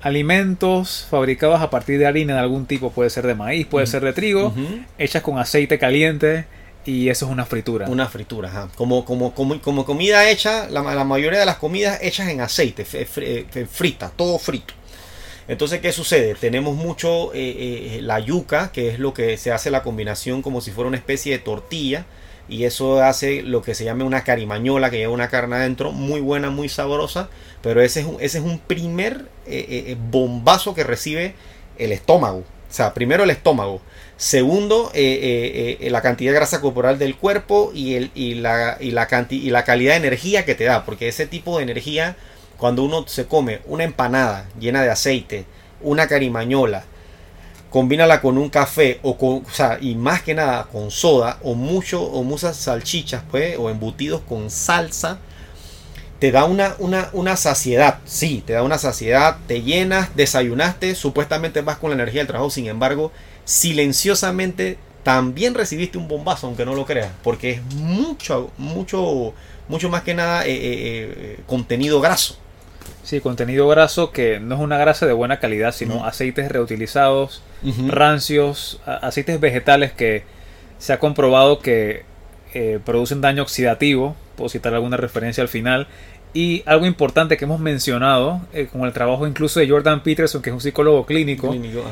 alimentos 0.00 1.06
fabricados 1.10 1.60
a 1.60 1.68
partir 1.68 1.98
de 1.98 2.06
harina 2.06 2.32
de 2.32 2.40
algún 2.40 2.64
tipo, 2.64 2.90
puede 2.92 3.10
ser 3.10 3.26
de 3.26 3.34
maíz, 3.34 3.66
puede 3.66 3.86
ser 3.86 4.02
de 4.02 4.14
trigo, 4.14 4.54
hechas 4.96 5.22
con 5.22 5.38
aceite 5.38 5.78
caliente 5.78 6.46
y 6.84 7.08
eso 7.08 7.26
es 7.26 7.32
una 7.32 7.46
fritura. 7.46 7.88
Una 7.88 8.08
fritura, 8.08 8.48
ajá. 8.48 8.68
Como, 8.74 9.04
como, 9.04 9.32
como, 9.34 9.84
comida 9.84 10.28
hecha, 10.28 10.68
la, 10.68 10.82
mayoría 11.04 11.40
de 11.40 11.46
las 11.46 11.56
comidas 11.56 11.98
hechas 12.02 12.28
en 12.28 12.40
aceite, 12.40 12.84
frita, 12.84 14.10
todo 14.10 14.38
frito. 14.38 14.74
Entonces, 15.46 15.80
¿qué 15.80 15.92
sucede? 15.92 16.34
Tenemos 16.34 16.74
mucho 16.74 17.32
eh, 17.34 17.96
eh, 17.96 18.02
la 18.02 18.18
yuca, 18.20 18.72
que 18.72 18.88
es 18.88 18.98
lo 18.98 19.12
que 19.12 19.36
se 19.36 19.52
hace 19.52 19.70
la 19.70 19.82
combinación 19.82 20.42
como 20.42 20.60
si 20.60 20.70
fuera 20.70 20.88
una 20.88 20.96
especie 20.96 21.32
de 21.32 21.38
tortilla. 21.38 22.06
Y 22.48 22.64
eso 22.64 23.02
hace 23.02 23.42
lo 23.42 23.62
que 23.62 23.74
se 23.74 23.84
llama 23.84 24.04
una 24.04 24.22
carimañola, 24.22 24.90
que 24.90 24.98
lleva 24.98 25.12
una 25.12 25.28
carne 25.28 25.56
adentro, 25.56 25.92
muy 25.92 26.20
buena, 26.20 26.50
muy 26.50 26.68
sabrosa. 26.68 27.28
Pero 27.62 27.80
ese 27.80 28.00
es 28.00 28.06
un, 28.06 28.16
ese 28.20 28.38
es 28.38 28.44
un 28.44 28.58
primer 28.58 29.28
eh, 29.46 29.96
bombazo 30.10 30.74
que 30.74 30.84
recibe 30.84 31.34
el 31.78 31.92
estómago. 31.92 32.38
O 32.38 32.72
sea, 32.76 32.92
primero 32.92 33.24
el 33.24 33.30
estómago. 33.30 33.80
Segundo, 34.16 34.92
eh, 34.94 35.00
eh, 35.02 35.78
eh, 35.80 35.90
la 35.90 36.00
cantidad 36.00 36.30
de 36.30 36.36
grasa 36.36 36.60
corporal 36.60 36.98
del 36.98 37.16
cuerpo 37.16 37.72
y, 37.74 37.94
el, 37.94 38.10
y, 38.14 38.34
la, 38.34 38.76
y, 38.80 38.92
la 38.92 39.08
y 39.28 39.50
la 39.50 39.64
calidad 39.64 39.92
de 39.92 39.98
energía 39.98 40.44
que 40.44 40.54
te 40.54 40.64
da. 40.64 40.84
Porque 40.84 41.08
ese 41.08 41.26
tipo 41.26 41.56
de 41.56 41.64
energía, 41.64 42.16
cuando 42.56 42.84
uno 42.84 43.06
se 43.08 43.26
come 43.26 43.60
una 43.66 43.84
empanada 43.84 44.46
llena 44.58 44.82
de 44.82 44.90
aceite, 44.90 45.46
una 45.80 46.06
carimañola, 46.06 46.84
combínala 47.70 48.20
con 48.20 48.38
un 48.38 48.50
café 48.50 49.00
o 49.02 49.18
con, 49.18 49.44
o 49.44 49.50
sea, 49.52 49.78
y 49.80 49.96
más 49.96 50.22
que 50.22 50.34
nada 50.34 50.68
con 50.70 50.92
soda 50.92 51.38
o 51.42 51.54
mucho 51.56 52.02
o 52.02 52.22
muchas 52.22 52.56
salchichas, 52.56 53.24
pues, 53.32 53.56
o 53.58 53.68
embutidos 53.68 54.20
con 54.20 54.48
salsa, 54.48 55.18
te 56.20 56.30
da 56.30 56.44
una, 56.44 56.76
una, 56.78 57.10
una 57.12 57.36
saciedad, 57.36 57.98
sí, 58.04 58.44
te 58.46 58.52
da 58.52 58.62
una 58.62 58.78
saciedad, 58.78 59.38
te 59.48 59.62
llenas, 59.62 60.14
desayunaste, 60.14 60.94
supuestamente 60.94 61.62
vas 61.62 61.78
con 61.78 61.90
la 61.90 61.94
energía 61.94 62.20
del 62.20 62.28
trabajo, 62.28 62.50
sin 62.50 62.66
embargo, 62.66 63.10
silenciosamente 63.44 64.78
también 65.04 65.54
recibiste 65.54 65.98
un 65.98 66.08
bombazo, 66.08 66.46
aunque 66.46 66.64
no 66.64 66.74
lo 66.74 66.86
creas, 66.86 67.12
porque 67.22 67.52
es 67.52 67.74
mucho, 67.74 68.50
mucho, 68.56 69.34
mucho 69.68 69.88
más 69.90 70.02
que 70.02 70.14
nada 70.14 70.46
eh, 70.46 70.52
eh, 70.52 71.14
eh, 71.16 71.40
contenido 71.46 72.00
graso. 72.00 72.38
Sí, 73.02 73.20
contenido 73.20 73.68
graso 73.68 74.12
que 74.12 74.40
no 74.40 74.54
es 74.54 74.60
una 74.62 74.78
grasa 74.78 75.06
de 75.06 75.12
buena 75.12 75.38
calidad, 75.38 75.72
sino 75.72 76.06
aceites 76.06 76.50
reutilizados, 76.50 77.42
rancios, 77.88 78.80
aceites 78.86 79.38
vegetales 79.38 79.92
que 79.92 80.24
se 80.78 80.94
ha 80.94 80.98
comprobado 80.98 81.58
que 81.58 82.04
producen 82.84 83.20
daño 83.20 83.42
oxidativo, 83.42 84.16
puedo 84.36 84.48
citar 84.48 84.72
alguna 84.72 84.96
referencia 84.96 85.42
al 85.42 85.48
final, 85.48 85.86
y 86.34 86.62
algo 86.66 86.84
importante 86.84 87.36
que 87.36 87.44
hemos 87.44 87.60
mencionado 87.60 88.40
con 88.72 88.82
el 88.82 88.92
trabajo 88.92 89.26
incluso 89.26 89.60
de 89.60 89.68
Jordan 89.68 90.02
Peterson, 90.02 90.42
que 90.42 90.50
es 90.50 90.54
un 90.54 90.60
psicólogo 90.60 91.06
clínico, 91.06 91.50
clínico 91.50 91.82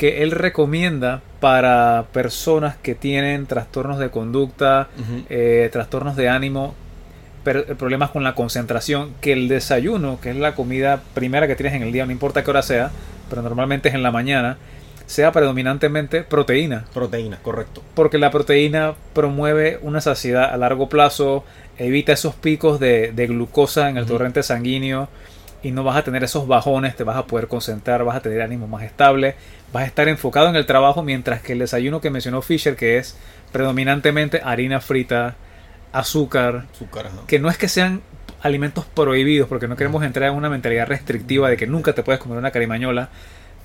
que 0.00 0.22
él 0.22 0.30
recomienda 0.30 1.20
para 1.40 2.06
personas 2.10 2.74
que 2.74 2.94
tienen 2.94 3.44
trastornos 3.44 3.98
de 3.98 4.08
conducta, 4.08 4.88
eh, 5.28 5.68
trastornos 5.70 6.16
de 6.16 6.30
ánimo, 6.30 6.74
eh, 7.44 7.74
problemas 7.78 8.08
con 8.08 8.24
la 8.24 8.34
concentración, 8.34 9.12
que 9.20 9.34
el 9.34 9.46
desayuno, 9.46 10.18
que 10.18 10.30
es 10.30 10.36
la 10.36 10.54
comida 10.54 11.02
primera 11.12 11.46
que 11.46 11.54
tienes 11.54 11.74
en 11.74 11.82
el 11.82 11.92
día, 11.92 12.06
no 12.06 12.12
importa 12.12 12.42
qué 12.42 12.48
hora 12.48 12.62
sea, 12.62 12.90
pero 13.28 13.42
normalmente 13.42 13.90
es 13.90 13.94
en 13.94 14.02
la 14.02 14.10
mañana, 14.10 14.56
sea 15.10 15.32
predominantemente 15.32 16.22
proteína. 16.22 16.84
Proteína, 16.94 17.40
correcto. 17.42 17.82
Porque 17.94 18.16
la 18.16 18.30
proteína 18.30 18.94
promueve 19.12 19.80
una 19.82 20.00
saciedad 20.00 20.54
a 20.54 20.56
largo 20.56 20.88
plazo, 20.88 21.44
evita 21.78 22.12
esos 22.12 22.36
picos 22.36 22.78
de, 22.78 23.12
glucosa 23.16 23.90
en 23.90 23.96
el 23.96 24.06
torrente 24.06 24.44
sanguíneo 24.44 25.08
y 25.64 25.72
no 25.72 25.82
vas 25.82 25.96
a 25.96 26.04
tener 26.04 26.22
esos 26.22 26.46
bajones, 26.46 26.94
te 26.94 27.02
vas 27.02 27.16
a 27.16 27.26
poder 27.26 27.48
concentrar, 27.48 28.04
vas 28.04 28.18
a 28.18 28.20
tener 28.20 28.40
ánimo 28.40 28.68
más 28.68 28.84
estable, 28.84 29.34
vas 29.72 29.82
a 29.82 29.86
estar 29.86 30.06
enfocado 30.06 30.48
en 30.48 30.54
el 30.54 30.64
trabajo, 30.64 31.02
mientras 31.02 31.42
que 31.42 31.54
el 31.54 31.58
desayuno 31.58 32.00
que 32.00 32.10
mencionó 32.10 32.40
Fisher, 32.40 32.76
que 32.76 32.98
es 32.98 33.18
predominantemente 33.50 34.40
harina 34.44 34.80
frita, 34.80 35.34
azúcar, 35.90 36.66
que 37.26 37.40
no 37.40 37.50
es 37.50 37.58
que 37.58 37.66
sean 37.66 38.00
alimentos 38.42 38.84
prohibidos, 38.84 39.48
porque 39.48 39.66
no 39.66 39.74
queremos 39.74 40.04
entrar 40.04 40.30
en 40.30 40.36
una 40.36 40.50
mentalidad 40.50 40.86
restrictiva 40.86 41.50
de 41.50 41.56
que 41.56 41.66
nunca 41.66 41.94
te 41.94 42.04
puedes 42.04 42.20
comer 42.20 42.38
una 42.38 42.52
carimañola, 42.52 43.08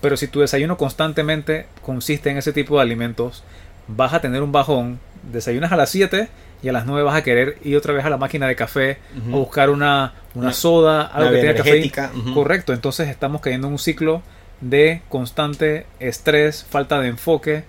pero 0.05 0.17
si 0.17 0.27
tu 0.27 0.41
desayuno 0.41 0.77
constantemente 0.77 1.65
consiste 1.81 2.29
en 2.29 2.37
ese 2.37 2.53
tipo 2.53 2.75
de 2.75 2.83
alimentos, 2.83 3.43
vas 3.87 4.13
a 4.13 4.21
tener 4.21 4.43
un 4.43 4.51
bajón, 4.51 4.99
desayunas 5.31 5.71
a 5.71 5.75
las 5.75 5.89
7 5.89 6.27
y 6.61 6.69
a 6.69 6.71
las 6.71 6.85
9 6.85 7.01
vas 7.01 7.15
a 7.15 7.23
querer 7.23 7.57
ir 7.63 7.75
otra 7.75 7.91
vez 7.91 8.05
a 8.05 8.11
la 8.11 8.17
máquina 8.17 8.47
de 8.47 8.55
café 8.55 8.99
o 9.31 9.39
buscar 9.39 9.71
una, 9.71 10.13
una, 10.35 10.53
soda, 10.53 11.01
algo 11.01 11.31
que 11.31 11.37
tenga 11.37 11.55
café. 11.55 11.91
Correcto, 12.35 12.71
entonces 12.71 13.09
estamos 13.09 13.41
cayendo 13.41 13.65
en 13.65 13.73
un 13.73 13.79
ciclo 13.79 14.21
de 14.61 15.01
constante 15.09 15.87
estrés, 15.99 16.63
falta 16.69 16.99
de 16.99 17.07
enfoque 17.07 17.63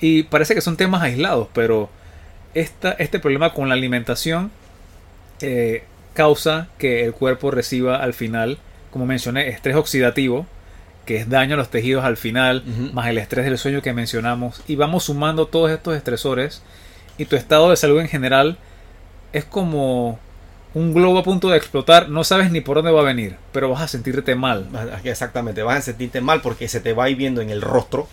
y 0.00 0.22
parece 0.22 0.54
que 0.54 0.60
son 0.60 0.76
temas 0.76 1.02
aislados, 1.02 1.48
pero 1.52 1.90
esta, 2.54 2.92
este 2.92 3.18
problema 3.18 3.52
con 3.52 3.68
la 3.68 3.74
alimentación 3.74 4.52
eh, 5.40 5.82
causa 6.14 6.68
que 6.78 7.04
el 7.04 7.14
cuerpo 7.14 7.50
reciba 7.50 7.96
al 7.96 8.14
final, 8.14 8.58
como 8.92 9.06
mencioné, 9.06 9.48
estrés 9.48 9.74
oxidativo, 9.74 10.46
que 11.10 11.16
es 11.16 11.28
daño 11.28 11.54
a 11.54 11.56
los 11.56 11.70
tejidos 11.70 12.04
al 12.04 12.16
final, 12.16 12.62
más 12.92 13.08
el 13.08 13.18
estrés 13.18 13.44
del 13.44 13.58
sueño 13.58 13.82
que 13.82 13.92
mencionamos, 13.92 14.62
y 14.68 14.76
vamos 14.76 15.02
sumando 15.02 15.46
todos 15.46 15.72
estos 15.72 15.96
estresores. 15.96 16.62
Y 17.18 17.24
tu 17.24 17.34
estado 17.34 17.68
de 17.68 17.74
salud 17.74 17.98
en 17.98 18.06
general 18.06 18.58
es 19.32 19.44
como 19.44 20.20
un 20.72 20.94
globo 20.94 21.18
a 21.18 21.24
punto 21.24 21.48
de 21.48 21.56
explotar, 21.56 22.08
no 22.08 22.22
sabes 22.22 22.52
ni 22.52 22.60
por 22.60 22.76
dónde 22.76 22.92
va 22.92 23.00
a 23.00 23.04
venir, 23.04 23.34
pero 23.50 23.68
vas 23.68 23.80
a 23.80 23.88
sentirte 23.88 24.36
mal. 24.36 24.68
Exactamente, 25.02 25.64
vas 25.64 25.78
a 25.78 25.82
sentirte 25.82 26.20
mal 26.20 26.42
porque 26.42 26.68
se 26.68 26.78
te 26.78 26.92
va 26.92 27.06
viendo 27.06 27.40
en 27.40 27.50
el 27.50 27.60
rostro. 27.60 28.06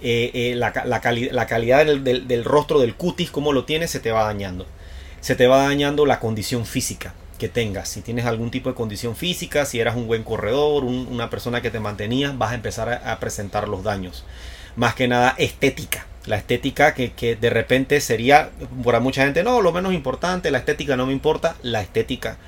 Eh, 0.00 0.30
eh, 0.32 0.54
la, 0.54 0.72
la, 0.86 1.02
la, 1.30 1.46
calidad 1.46 1.84
del, 1.84 2.04
del, 2.04 2.26
del, 2.26 2.44
rostro, 2.44 2.80
del 2.80 2.94
cutis, 2.94 3.30
como 3.30 3.52
lo 3.52 3.66
tienes, 3.66 3.90
se 3.90 4.00
te 4.00 4.12
va 4.12 4.24
dañando. 4.24 4.64
Se 5.20 5.36
te 5.36 5.46
va 5.46 5.58
dañando 5.58 6.06
la 6.06 6.20
condición 6.20 6.64
física 6.64 7.12
que 7.38 7.48
tengas. 7.48 7.88
Si 7.88 8.02
tienes 8.02 8.26
algún 8.26 8.50
tipo 8.50 8.68
de 8.68 8.74
condición 8.74 9.16
física, 9.16 9.64
si 9.66 9.80
eras 9.80 9.96
un 9.96 10.06
buen 10.06 10.22
corredor, 10.22 10.84
un, 10.84 11.08
una 11.10 11.30
persona 11.30 11.60
que 11.60 11.70
te 11.70 11.80
mantenía, 11.80 12.32
vas 12.36 12.52
a 12.52 12.54
empezar 12.54 13.02
a, 13.04 13.18
presentar 13.20 13.68
los 13.68 13.82
daños. 13.82 14.24
Más 14.76 14.94
que 14.94 15.08
nada 15.08 15.34
estética. 15.38 16.06
La 16.26 16.36
estética 16.36 16.94
que, 16.94 17.36
de 17.38 17.50
repente 17.50 18.00
sería, 18.00 18.50
para 18.82 19.00
mucha 19.00 19.24
gente, 19.24 19.42
no, 19.42 19.60
lo 19.60 19.72
menos 19.72 19.92
importante, 19.92 20.50
la 20.50 20.58
estética 20.58 20.96
no 20.96 21.06
me 21.06 21.12
importa, 21.12 21.56
la 21.62 21.82
estética. 21.82 22.38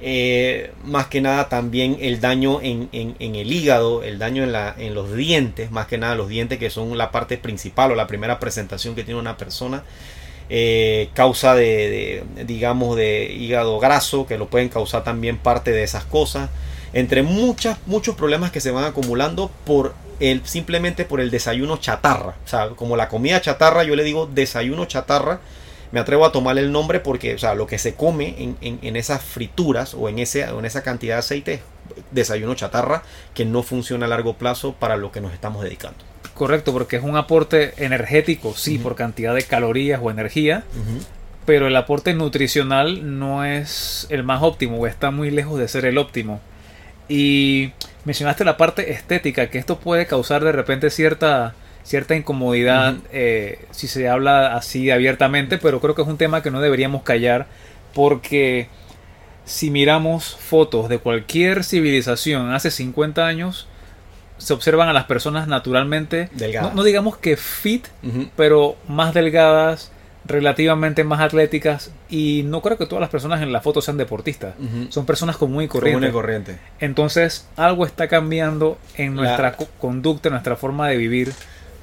Eh, 0.00 0.72
más 0.82 1.06
que 1.06 1.20
nada 1.20 1.48
también 1.48 1.96
el 2.00 2.20
daño 2.20 2.60
en, 2.60 2.88
en, 2.90 3.14
en 3.20 3.36
el 3.36 3.52
hígado, 3.52 4.02
el 4.02 4.18
daño 4.18 4.42
en, 4.42 4.50
la, 4.50 4.74
en 4.76 4.94
los 4.94 5.14
dientes, 5.14 5.70
más 5.70 5.86
que 5.86 5.98
nada 5.98 6.16
los 6.16 6.28
dientes 6.28 6.58
que 6.58 6.70
son 6.70 6.98
la 6.98 7.12
parte 7.12 7.38
principal 7.38 7.92
o 7.92 7.94
la 7.94 8.08
primera 8.08 8.40
presentación 8.40 8.96
que 8.96 9.04
tiene 9.04 9.20
una 9.20 9.36
persona 9.36 9.84
eh, 10.48 11.10
causa 11.14 11.54
de, 11.54 12.24
digamos, 12.46 12.96
de 12.96 13.32
hígado 13.32 13.78
graso, 13.78 14.26
que 14.26 14.38
lo 14.38 14.48
pueden 14.48 14.68
causar 14.68 15.04
también 15.04 15.38
parte 15.38 15.72
de 15.72 15.82
esas 15.82 16.04
cosas, 16.04 16.50
entre 16.92 17.22
muchas, 17.22 17.78
muchos 17.86 18.14
problemas 18.14 18.50
que 18.50 18.60
se 18.60 18.70
van 18.70 18.84
acumulando 18.84 19.50
por 19.64 19.94
el, 20.20 20.44
simplemente 20.44 21.04
por 21.04 21.20
el 21.20 21.30
desayuno 21.30 21.78
chatarra, 21.78 22.36
o 22.44 22.48
sea, 22.48 22.68
como 22.70 22.96
la 22.96 23.08
comida 23.08 23.40
chatarra, 23.40 23.82
yo 23.84 23.96
le 23.96 24.04
digo 24.04 24.26
desayuno 24.26 24.84
chatarra, 24.84 25.40
me 25.90 26.00
atrevo 26.00 26.24
a 26.24 26.32
tomar 26.32 26.58
el 26.58 26.72
nombre 26.72 27.00
porque, 27.00 27.34
o 27.34 27.38
sea, 27.38 27.54
lo 27.54 27.66
que 27.66 27.78
se 27.78 27.94
come 27.94 28.34
en, 28.38 28.56
en, 28.62 28.78
en 28.82 28.96
esas 28.96 29.22
frituras 29.22 29.94
o 29.94 30.08
en, 30.08 30.18
ese, 30.18 30.42
en 30.42 30.64
esa 30.64 30.82
cantidad 30.82 31.16
de 31.16 31.20
aceite 31.20 31.52
es 31.54 31.60
desayuno 32.10 32.54
chatarra 32.54 33.02
que 33.34 33.44
no 33.44 33.62
funciona 33.62 34.06
a 34.06 34.08
largo 34.08 34.34
plazo 34.34 34.72
para 34.72 34.96
lo 34.96 35.12
que 35.12 35.20
nos 35.20 35.32
estamos 35.34 35.62
dedicando. 35.62 36.11
Correcto, 36.34 36.72
porque 36.72 36.96
es 36.96 37.02
un 37.02 37.16
aporte 37.16 37.74
energético, 37.76 38.54
sí, 38.56 38.76
uh 38.76 38.80
-huh. 38.80 38.82
por 38.82 38.96
cantidad 38.96 39.34
de 39.34 39.42
calorías 39.42 40.00
o 40.02 40.10
energía, 40.10 40.64
uh 40.74 40.78
-huh. 40.78 41.06
pero 41.44 41.66
el 41.66 41.76
aporte 41.76 42.14
nutricional 42.14 43.18
no 43.18 43.44
es 43.44 44.06
el 44.10 44.22
más 44.22 44.42
óptimo 44.42 44.78
o 44.78 44.86
está 44.86 45.10
muy 45.10 45.30
lejos 45.30 45.58
de 45.58 45.68
ser 45.68 45.84
el 45.84 45.98
óptimo. 45.98 46.40
Y 47.08 47.72
mencionaste 48.04 48.44
la 48.44 48.56
parte 48.56 48.92
estética, 48.92 49.48
que 49.50 49.58
esto 49.58 49.78
puede 49.78 50.06
causar 50.06 50.42
de 50.42 50.52
repente 50.52 50.88
cierta, 50.90 51.54
cierta 51.84 52.16
incomodidad 52.16 52.94
uh 52.94 52.96
-huh. 52.96 53.08
eh, 53.12 53.64
si 53.70 53.86
se 53.88 54.08
habla 54.08 54.56
así 54.56 54.90
abiertamente, 54.90 55.58
pero 55.58 55.80
creo 55.80 55.94
que 55.94 56.02
es 56.02 56.08
un 56.08 56.18
tema 56.18 56.42
que 56.42 56.50
no 56.50 56.60
deberíamos 56.60 57.02
callar 57.02 57.46
porque 57.94 58.68
si 59.44 59.70
miramos 59.70 60.36
fotos 60.36 60.88
de 60.88 60.98
cualquier 60.98 61.64
civilización 61.64 62.52
hace 62.52 62.70
50 62.70 63.26
años, 63.26 63.66
se 64.42 64.52
observan 64.52 64.88
a 64.88 64.92
las 64.92 65.04
personas 65.04 65.46
naturalmente, 65.46 66.28
no, 66.60 66.74
no, 66.74 66.82
digamos 66.82 67.16
que 67.16 67.36
fit, 67.36 67.86
uh 68.02 68.06
-huh. 68.06 68.30
pero 68.36 68.76
más 68.88 69.14
delgadas, 69.14 69.92
relativamente 70.24 71.04
más 71.04 71.20
atléticas 71.20 71.90
y 72.08 72.42
no 72.44 72.60
creo 72.60 72.78
que 72.78 72.86
todas 72.86 73.00
las 73.00 73.10
personas 73.10 73.42
en 73.42 73.52
la 73.52 73.60
foto 73.60 73.80
sean 73.80 73.96
deportistas, 73.96 74.54
uh 74.58 74.62
-huh. 74.62 74.90
son 74.90 75.06
personas 75.06 75.36
común 75.36 75.62
y 75.64 75.68
corriente. 75.68 75.96
Común 75.98 76.10
y 76.10 76.12
corriente. 76.12 76.58
Entonces 76.80 77.48
algo 77.56 77.86
está 77.86 78.08
cambiando 78.08 78.78
en 78.96 79.14
nuestra 79.14 79.56
la... 79.58 79.66
conducta, 79.78 80.28
en 80.28 80.32
nuestra 80.32 80.56
forma 80.56 80.88
de 80.88 80.96
vivir 80.96 81.32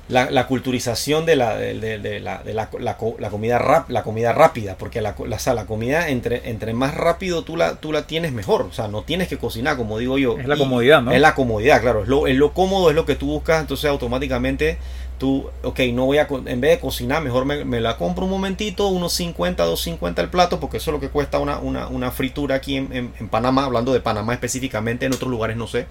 la, 0.10 0.32
la, 0.32 0.48
culturización 0.48 1.26
de 1.26 1.36
la, 1.36 1.56
de, 1.56 1.80
de, 1.80 2.00
de 2.00 2.20
la, 2.20 2.42
la, 2.44 2.70
la, 2.80 3.30
comida 3.30 3.60
rap, 3.60 3.90
la 3.92 4.04
comida 4.04 4.34
rápida, 4.34 4.76
porque 4.76 5.02
la, 5.02 5.16
la, 5.26 5.54
la 5.54 5.66
comida 5.66 6.10
entre, 6.10 6.50
entre 6.50 6.74
más 6.74 6.96
rápido 6.96 7.44
tú 7.44 7.56
la, 7.56 7.76
tú 7.76 7.92
la 7.92 8.08
tienes 8.08 8.34
mejor, 8.34 8.64
o 8.64 8.74
sea, 8.74 8.88
no 8.88 9.04
tienes 9.04 9.28
que 9.28 9.38
cocinar, 9.38 9.78
como 9.78 10.00
digo 10.00 10.18
yo. 10.18 10.40
Es 10.40 10.48
la 10.48 10.58
comodidad, 10.58 11.04
¿no? 11.04 11.12
Es 11.12 11.22
la 11.22 11.36
comodidad, 11.36 11.80
claro, 11.82 12.02
es 12.02 12.08
lo, 12.08 12.26
es 12.26 12.36
lo 12.36 12.54
cómodo, 12.54 12.90
es 12.90 12.96
lo 12.96 13.06
que 13.06 13.16
tú 13.16 13.28
buscas, 13.28 13.62
entonces 13.62 13.88
automáticamente 13.88 14.80
tú, 15.20 15.48
ok, 15.62 15.80
no 15.94 16.06
voy 16.06 16.18
a, 16.18 16.28
en 16.46 16.60
vez 16.60 16.72
de 16.72 16.80
cocinar, 16.80 17.22
mejor 17.22 17.46
me, 17.46 17.64
me 17.64 17.80
la 17.80 17.98
compro 17.98 18.26
un 18.26 18.32
momentito, 18.32 18.88
unos 18.88 19.14
50, 19.14 19.64
250 19.64 20.22
el 20.24 20.30
plato, 20.30 20.60
porque 20.60 20.78
eso 20.78 20.90
es 20.90 20.94
lo 20.94 21.00
que 21.00 21.10
cuesta 21.10 21.38
una, 21.38 21.60
una, 21.60 21.88
una 21.88 22.10
fritura 22.10 22.56
aquí 22.56 22.78
en, 22.78 22.90
en, 22.94 23.14
en 23.20 23.30
Panamá, 23.30 23.66
hablando 23.66 23.94
de 23.94 24.00
Panamá 24.00 24.34
específicamente, 24.34 25.06
en 25.06 25.14
otros 25.14 25.30
lugares 25.30 25.56
no 25.56 25.68
sé 25.68 25.86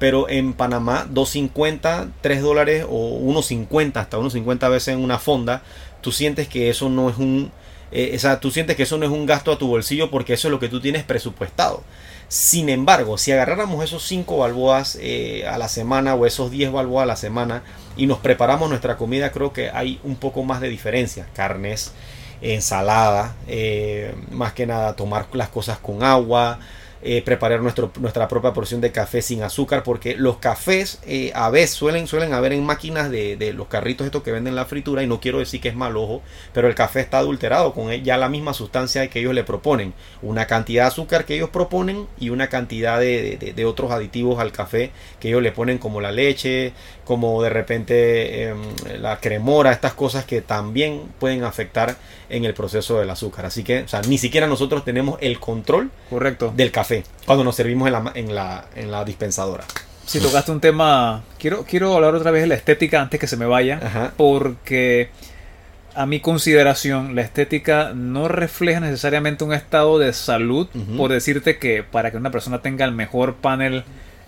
pero 0.00 0.28
en 0.28 0.54
Panamá 0.54 1.06
2.50, 1.12 2.10
3 2.20 2.42
dólares 2.42 2.86
o 2.88 3.20
1.50 3.20 3.96
hasta 3.98 4.18
1.50 4.18 4.70
veces 4.70 4.88
en 4.94 5.04
una 5.04 5.20
fonda, 5.20 5.62
tú 6.00 6.10
sientes 6.10 6.48
que 6.48 6.70
eso 6.70 6.88
no 6.88 7.08
es 7.08 7.18
un 7.18 7.52
eh, 7.92 8.12
o 8.14 8.18
sea, 8.18 8.38
tú 8.38 8.50
sientes 8.50 8.76
que 8.76 8.84
eso 8.84 8.98
no 8.98 9.04
es 9.04 9.10
un 9.10 9.26
gasto 9.26 9.52
a 9.52 9.58
tu 9.58 9.66
bolsillo 9.66 10.10
porque 10.10 10.34
eso 10.34 10.48
es 10.48 10.52
lo 10.52 10.60
que 10.60 10.68
tú 10.68 10.80
tienes 10.80 11.02
presupuestado. 11.02 11.82
Sin 12.28 12.68
embargo, 12.68 13.18
si 13.18 13.32
agarráramos 13.32 13.82
esos 13.84 14.04
5 14.06 14.38
balboas 14.38 14.96
eh, 15.00 15.44
a 15.48 15.58
la 15.58 15.68
semana 15.68 16.14
o 16.14 16.26
esos 16.26 16.50
10 16.50 16.70
balboas 16.70 17.02
a 17.02 17.06
la 17.06 17.16
semana 17.16 17.64
y 17.96 18.06
nos 18.06 18.18
preparamos 18.18 18.68
nuestra 18.68 18.96
comida, 18.96 19.32
creo 19.32 19.52
que 19.52 19.70
hay 19.70 20.00
un 20.04 20.14
poco 20.16 20.44
más 20.44 20.60
de 20.60 20.68
diferencia. 20.68 21.26
Carnes, 21.34 21.92
ensalada, 22.40 23.34
eh, 23.48 24.14
más 24.30 24.52
que 24.52 24.66
nada 24.66 24.94
tomar 24.94 25.26
las 25.32 25.48
cosas 25.48 25.78
con 25.78 26.04
agua, 26.04 26.60
eh, 27.02 27.22
preparar 27.22 27.62
nuestro, 27.62 27.90
nuestra 27.98 28.28
propia 28.28 28.52
porción 28.52 28.80
de 28.80 28.92
café 28.92 29.22
sin 29.22 29.42
azúcar, 29.42 29.82
porque 29.82 30.16
los 30.16 30.36
cafés 30.36 31.00
eh, 31.06 31.32
a 31.34 31.48
veces 31.48 31.70
suelen, 31.70 32.06
suelen 32.06 32.34
haber 32.34 32.52
en 32.52 32.64
máquinas 32.64 33.10
de, 33.10 33.36
de, 33.36 33.52
los 33.52 33.68
carritos 33.68 34.04
estos 34.04 34.22
que 34.22 34.32
venden 34.32 34.54
la 34.54 34.66
fritura, 34.66 35.02
y 35.02 35.06
no 35.06 35.20
quiero 35.20 35.38
decir 35.38 35.60
que 35.60 35.68
es 35.68 35.74
mal 35.74 35.96
ojo, 35.96 36.22
pero 36.52 36.68
el 36.68 36.74
café 36.74 37.00
está 37.00 37.18
adulterado 37.18 37.72
con 37.72 37.90
ya 37.90 38.16
la 38.16 38.28
misma 38.28 38.52
sustancia 38.52 39.08
que 39.08 39.20
ellos 39.20 39.34
le 39.34 39.44
proponen, 39.44 39.94
una 40.20 40.46
cantidad 40.46 40.84
de 40.84 40.88
azúcar 40.88 41.24
que 41.24 41.36
ellos 41.36 41.50
proponen 41.50 42.06
y 42.18 42.30
una 42.30 42.48
cantidad 42.48 43.00
de, 43.00 43.36
de, 43.38 43.52
de 43.52 43.64
otros 43.64 43.90
aditivos 43.90 44.38
al 44.38 44.52
café 44.52 44.90
que 45.20 45.28
ellos 45.28 45.42
le 45.42 45.52
ponen 45.52 45.78
como 45.78 46.00
la 46.00 46.12
leche, 46.12 46.72
como 47.10 47.42
de 47.42 47.50
repente 47.50 48.50
eh, 48.50 48.54
la 49.00 49.18
cremora, 49.18 49.72
estas 49.72 49.94
cosas 49.94 50.24
que 50.24 50.42
también 50.42 51.02
pueden 51.18 51.42
afectar 51.42 51.96
en 52.28 52.44
el 52.44 52.54
proceso 52.54 53.00
del 53.00 53.10
azúcar. 53.10 53.46
Así 53.46 53.64
que, 53.64 53.80
o 53.80 53.88
sea, 53.88 54.00
ni 54.02 54.16
siquiera 54.16 54.46
nosotros 54.46 54.84
tenemos 54.84 55.18
el 55.20 55.40
control 55.40 55.90
Correcto. 56.08 56.52
del 56.54 56.70
café 56.70 57.02
cuando 57.26 57.42
nos 57.42 57.56
servimos 57.56 57.88
en 57.88 57.92
la, 57.94 58.12
en 58.14 58.32
la, 58.32 58.64
en 58.76 58.92
la 58.92 59.04
dispensadora. 59.04 59.64
Si 60.06 60.20
tocaste 60.20 60.52
un 60.52 60.60
tema, 60.60 61.24
quiero, 61.36 61.64
quiero 61.64 61.96
hablar 61.96 62.14
otra 62.14 62.30
vez 62.30 62.42
de 62.42 62.46
la 62.46 62.54
estética 62.54 63.02
antes 63.02 63.18
que 63.18 63.26
se 63.26 63.36
me 63.36 63.46
vaya, 63.46 63.80
Ajá. 63.82 64.12
porque 64.16 65.10
a 65.96 66.06
mi 66.06 66.20
consideración 66.20 67.16
la 67.16 67.22
estética 67.22 67.90
no 67.92 68.28
refleja 68.28 68.78
necesariamente 68.78 69.42
un 69.42 69.52
estado 69.52 69.98
de 69.98 70.12
salud, 70.12 70.68
uh 70.72 70.78
-huh. 70.78 70.96
por 70.96 71.10
decirte 71.10 71.58
que 71.58 71.82
para 71.82 72.12
que 72.12 72.18
una 72.18 72.30
persona 72.30 72.62
tenga 72.62 72.84
el 72.84 72.92
mejor 72.92 73.34
panel 73.34 73.82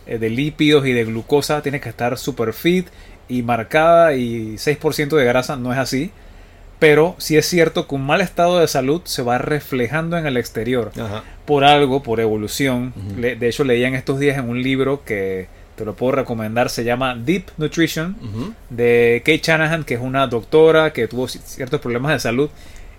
de 0.07 0.30
lípidos 0.30 0.86
y 0.86 0.92
de 0.92 1.05
glucosa 1.05 1.62
tiene 1.62 1.80
que 1.80 1.88
estar 1.88 2.18
super 2.18 2.53
fit 2.53 2.88
y 3.28 3.42
marcada 3.42 4.14
y 4.14 4.55
6% 4.55 5.16
de 5.16 5.24
grasa, 5.24 5.57
no 5.57 5.72
es 5.72 5.78
así. 5.78 6.11
Pero 6.78 7.14
sí 7.18 7.36
es 7.36 7.46
cierto 7.46 7.86
que 7.86 7.94
un 7.94 8.05
mal 8.05 8.20
estado 8.20 8.59
de 8.59 8.66
salud 8.66 9.03
se 9.05 9.22
va 9.22 9.38
reflejando 9.38 10.18
en 10.18 10.26
el 10.26 10.36
exterior. 10.36 10.90
Ajá. 11.00 11.22
Por 11.46 11.64
algo, 11.64 12.03
por 12.03 12.18
evolución. 12.18 12.92
Uh 12.96 13.20
-huh. 13.20 13.38
De 13.38 13.48
hecho, 13.48 13.62
leía 13.62 13.86
en 13.86 13.94
estos 13.94 14.18
días 14.18 14.36
en 14.36 14.48
un 14.48 14.61
libro 14.61 15.05
que 15.05 15.46
te 15.76 15.84
lo 15.84 15.94
puedo 15.94 16.12
recomendar, 16.12 16.68
se 16.70 16.84
llama 16.84 17.14
Deep 17.14 17.50
Nutrition, 17.57 18.16
uh 18.20 18.24
-huh. 18.24 18.55
de 18.70 19.22
Kate 19.24 19.40
Shanahan, 19.42 19.84
que 19.84 19.94
es 19.94 20.00
una 20.00 20.26
doctora 20.26 20.92
que 20.92 21.07
tuvo 21.09 21.28
ciertos 21.28 21.80
problemas 21.80 22.12
de 22.12 22.18
salud. 22.18 22.50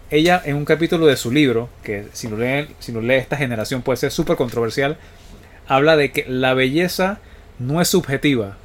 Ella, 0.10 0.42
en 0.46 0.56
un 0.56 0.66
capítulo 0.66 1.06
de 1.06 1.18
su 1.18 1.32
libro, 1.32 1.70
que 1.84 2.06
si 2.14 2.28
lo 2.28 2.38
lee, 2.38 2.68
si 2.80 2.92
lo 2.92 3.02
lee 3.02 3.16
esta 3.16 3.36
generación 3.36 3.82
puede 3.82 3.98
ser 3.98 4.12
súper 4.12 4.36
controversial, 4.38 4.98
habla 5.68 5.96
de 5.96 6.12
que 6.12 6.26
la 6.28 6.54
belleza 6.54 7.20
no 7.60 7.82
es 7.82 7.88
subjetiva. 7.88 8.58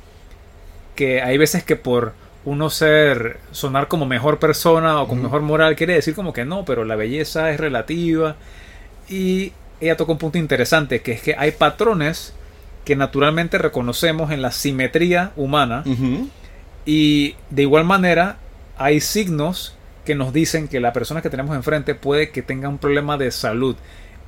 Que 0.95 1.23
hay 1.23 1.39
veces 1.39 1.63
que 1.65 1.77
por 1.77 2.15
uno 2.45 2.71
ser, 2.71 3.39
sonar 3.53 3.89
como 3.89 4.07
mejor 4.07 4.39
persona 4.39 5.01
o 5.03 5.09
con 5.09 5.19
uh 5.19 5.21
-huh. 5.21 5.25
mejor 5.25 5.43
moral, 5.43 5.77
quiere 5.77 5.95
decir 5.95 6.15
como 6.15 6.33
que 6.33 6.45
no, 6.45 6.65
pero 6.65 6.85
la 6.85 6.97
belleza 6.97 7.51
es 7.51 7.61
relativa. 7.61 8.37
Y 9.09 9.53
ella 9.81 9.97
toca 9.97 10.13
un 10.13 10.19
punto 10.19 10.39
interesante, 10.39 11.01
que 11.01 11.13
es 11.13 11.23
que 11.23 11.35
hay 11.37 11.53
patrones 11.53 12.35
que 12.85 12.97
naturalmente 12.97 13.59
reconocemos 13.59 14.31
en 14.31 14.43
la 14.43 14.51
simetría 14.51 15.33
humana. 15.37 15.83
Uh 15.85 15.91
-huh. 15.91 16.29
Y 16.87 17.37
de 17.51 17.63
igual 17.63 17.85
manera 17.85 18.39
hay 18.79 19.01
signos 19.01 19.75
que 20.07 20.15
nos 20.15 20.33
dicen 20.33 20.69
que 20.69 20.81
la 20.81 20.95
persona 20.95 21.21
que 21.21 21.29
tenemos 21.29 21.55
enfrente 21.55 21.95
puede 21.95 22.31
que 22.31 22.41
tenga 22.41 22.69
un 22.69 22.79
problema 22.79 23.19
de 23.19 23.31
salud 23.31 23.77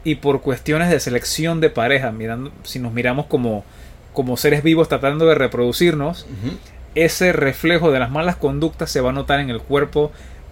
y 0.05 0.17
por 0.17 0.41
cuestiones 0.41 0.91
de 0.91 1.01
selección 1.01 1.61
de 1.61 1.71
pareja, 1.71 2.11
mirando, 2.11 2.53
si 2.63 2.79
nos 2.79 2.93
miramos 2.93 3.27
como, 3.27 3.65
como 4.13 4.37
seres 4.37 4.63
vivos 4.63 4.89
tratando 4.89 5.27
de 5.27 5.35
reproducirnos, 5.35 6.27
uh 6.29 6.49
-huh. 6.49 6.57
ese 6.95 7.33
reflejo 7.33 7.91
de 7.91 7.99
las 7.99 8.11
malas 8.11 8.37
conductas 8.37 8.91
se 8.91 9.01
va 9.01 9.11
a 9.11 9.13
notar 9.13 9.41
en 9.41 9.51
el 9.51 9.61
cuerpo 9.61 10.11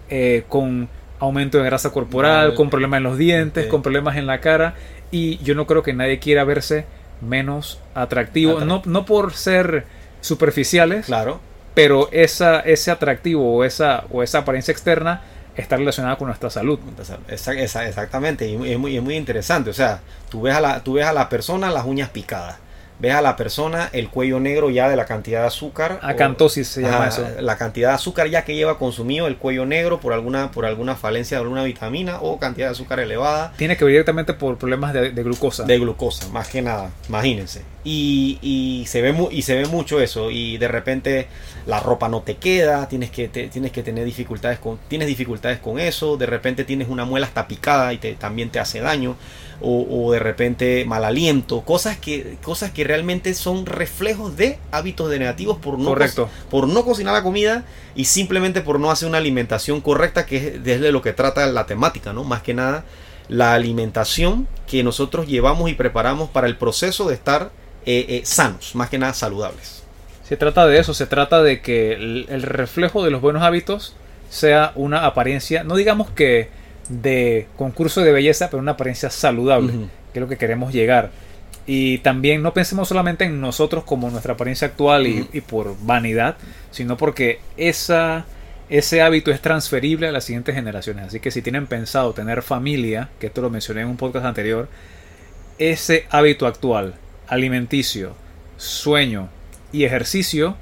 eh, 0.09 0.43
con 0.47 0.89
aumento 1.19 1.57
de 1.57 1.65
grasa 1.65 1.91
corporal, 1.91 2.47
vale. 2.47 2.55
con 2.55 2.69
problemas 2.69 2.97
en 2.99 3.03
los 3.03 3.17
dientes, 3.17 3.63
okay. 3.63 3.71
con 3.71 3.81
problemas 3.81 4.17
en 4.17 4.25
la 4.25 4.39
cara, 4.39 4.75
y 5.11 5.37
yo 5.39 5.55
no 5.55 5.67
creo 5.67 5.83
que 5.83 5.93
nadie 5.93 6.19
quiera 6.19 6.43
verse 6.43 6.85
menos 7.21 7.79
atractivo, 7.93 8.53
Atract 8.53 8.67
no, 8.67 8.81
no 8.85 9.05
por 9.05 9.33
ser 9.33 9.85
superficiales, 10.21 11.07
claro. 11.07 11.39
pero 11.73 12.09
esa, 12.11 12.59
ese 12.61 12.91
atractivo 12.91 13.53
o 13.53 13.63
esa, 13.63 14.05
o 14.11 14.23
esa 14.23 14.39
apariencia 14.39 14.71
externa 14.71 15.21
está 15.59 15.77
relacionada 15.77 16.15
con 16.17 16.27
nuestra 16.27 16.49
salud. 16.49 16.79
Exactamente, 17.27 18.47
y 18.47 18.71
es 18.71 18.79
muy, 18.79 18.97
es 18.97 19.03
muy 19.03 19.15
interesante. 19.15 19.69
O 19.69 19.73
sea, 19.73 20.01
tú 20.29 20.41
ves, 20.41 20.55
a 20.55 20.61
la, 20.61 20.83
tú 20.83 20.93
ves 20.93 21.05
a 21.05 21.13
la 21.13 21.29
persona 21.29 21.69
las 21.69 21.85
uñas 21.85 22.09
picadas. 22.09 22.57
Ves 22.99 23.13
a 23.15 23.21
la 23.21 23.35
persona 23.37 23.89
el 23.93 24.09
cuello 24.09 24.39
negro 24.39 24.69
ya 24.69 24.89
de 24.89 24.95
la 24.95 25.05
cantidad 25.05 25.41
de 25.41 25.47
azúcar. 25.47 25.99
Acantosis 26.01 26.67
se 26.67 26.81
llama 26.81 27.05
Ajá, 27.05 27.07
eso. 27.07 27.27
La 27.41 27.57
cantidad 27.57 27.89
de 27.89 27.95
azúcar 27.95 28.27
ya 28.29 28.43
que 28.43 28.55
lleva 28.55 28.77
consumido 28.77 29.27
el 29.27 29.37
cuello 29.37 29.65
negro 29.65 29.99
por 29.99 30.11
alguna, 30.13 30.51
por 30.51 30.65
alguna 30.65 30.95
falencia 30.95 31.37
de 31.37 31.43
alguna 31.43 31.63
vitamina 31.63 32.19
o 32.21 32.39
cantidad 32.39 32.67
de 32.67 32.71
azúcar 32.71 32.99
elevada 32.99 33.53
Tiene 33.57 33.77
que 33.77 33.85
ver 33.85 33.93
directamente 33.93 34.33
por 34.33 34.57
problemas 34.57 34.93
de, 34.93 35.11
de 35.11 35.23
glucosa. 35.23 35.63
de 35.63 35.79
glucosa, 35.79 36.27
más 36.29 36.47
que 36.49 36.61
nada, 36.61 36.89
imagínense. 37.07 37.61
Y, 37.85 38.37
y 38.41 38.85
se 38.87 39.01
ve 39.01 39.13
mu- 39.13 39.29
y 39.31 39.41
se 39.43 39.55
ve 39.55 39.65
mucho 39.65 40.01
eso 40.01 40.29
y 40.31 40.57
de 40.57 40.67
repente 40.67 41.27
la 41.65 41.79
ropa 41.79 42.09
no 42.09 42.21
te 42.21 42.35
queda, 42.35 42.87
tienes 42.89 43.09
que 43.09 43.29
te- 43.29 43.47
tienes 43.47 43.71
que 43.71 43.83
tener 43.83 44.03
dificultades 44.03 44.59
con 44.59 44.77
tienes 44.89 45.07
dificultades 45.07 45.59
con 45.59 45.79
eso, 45.79 46.17
de 46.17 46.25
repente 46.25 46.65
tienes 46.65 46.89
una 46.89 47.05
muela 47.05 47.25
hasta 47.27 47.47
picada 47.47 47.93
y 47.93 47.97
te, 47.97 48.13
también 48.15 48.49
te 48.49 48.59
hace 48.59 48.81
daño 48.81 49.15
o, 49.61 50.05
o 50.07 50.11
de 50.11 50.19
repente 50.19 50.85
mal 50.85 51.03
aliento, 51.03 51.61
cosas 51.61 51.97
que 51.97 52.37
cosas 52.41 52.71
que 52.71 52.83
realmente 52.83 53.33
son 53.33 53.65
reflejos 53.65 54.37
de 54.37 54.57
hábitos 54.71 55.09
de 55.09 55.19
negativos 55.19 55.57
por 55.57 55.77
no 55.77 55.89
Correcto. 55.89 56.29
por 56.49 56.67
no 56.67 56.85
cocinar 56.85 57.13
la 57.13 57.23
comida 57.23 57.65
y 57.95 58.05
simplemente 58.05 58.61
por 58.61 58.79
no 58.79 58.91
hacer 58.91 59.07
una 59.07 59.17
alimentación 59.17 59.81
correcta, 59.81 60.25
que 60.25 60.37
es 60.37 60.63
desde 60.63 60.91
lo 60.91 61.01
que 61.01 61.13
trata 61.13 61.45
la 61.47 61.65
temática, 61.65 62.13
¿no? 62.13 62.23
Más 62.23 62.41
que 62.41 62.53
nada, 62.53 62.85
la 63.27 63.53
alimentación 63.53 64.47
que 64.67 64.83
nosotros 64.83 65.27
llevamos 65.27 65.69
y 65.69 65.73
preparamos 65.73 66.29
para 66.29 66.47
el 66.47 66.57
proceso 66.57 67.07
de 67.07 67.15
estar 67.15 67.51
eh, 67.85 68.05
eh, 68.09 68.21
sanos, 68.23 68.75
más 68.75 68.89
que 68.89 68.97
nada 68.97 69.13
saludables. 69.13 69.83
Se 70.27 70.37
trata 70.37 70.67
de 70.67 70.79
eso, 70.79 70.93
se 70.93 71.07
trata 71.07 71.41
de 71.41 71.61
que 71.61 71.93
el, 71.93 72.27
el 72.29 72.43
reflejo 72.43 73.03
de 73.03 73.11
los 73.11 73.21
buenos 73.21 73.41
hábitos 73.41 73.95
sea 74.29 74.73
una 74.75 75.05
apariencia, 75.05 75.63
no 75.63 75.75
digamos 75.75 76.09
que 76.11 76.49
de 76.89 77.47
concurso 77.55 78.01
de 78.01 78.11
belleza, 78.11 78.49
pero 78.49 78.61
una 78.61 78.71
apariencia 78.73 79.09
saludable, 79.09 79.73
que 80.11 80.19
es 80.19 80.21
lo 80.21 80.27
que 80.27 80.37
queremos 80.37 80.73
llegar. 80.73 81.11
Y 81.65 81.99
también 81.99 82.41
no 82.41 82.53
pensemos 82.53 82.87
solamente 82.87 83.25
en 83.25 83.39
nosotros 83.39 83.83
como 83.83 84.09
nuestra 84.09 84.33
apariencia 84.33 84.69
actual 84.69 85.05
y, 85.07 85.41
por 85.41 85.75
vanidad, 85.81 86.35
sino 86.71 86.97
porque 86.97 87.39
esa, 87.57 88.25
ese 88.69 89.03
hábito 89.03 89.29
es 89.31 89.39
transferible 89.39 90.07
a 90.07 90.11
las 90.11 90.23
siguientes 90.23 90.55
generaciones. 90.55 91.05
Así 91.05 91.19
que 91.19 91.29
si 91.29 91.43
tienen 91.43 91.67
pensado 91.67 92.13
tener 92.13 92.41
familia, 92.41 93.09
que 93.19 93.27
esto 93.27 93.41
lo 93.41 93.51
mencioné 93.51 93.81
en 93.81 93.87
un 93.87 93.97
podcast 93.97 94.25
anterior, 94.25 94.67
ese 95.59 96.07
hábito 96.09 96.47
actual, 96.47 96.95
alimenticio, 97.27 98.15
sueño 98.57 99.29
y 99.71 99.83
ejercicio, 99.83 100.57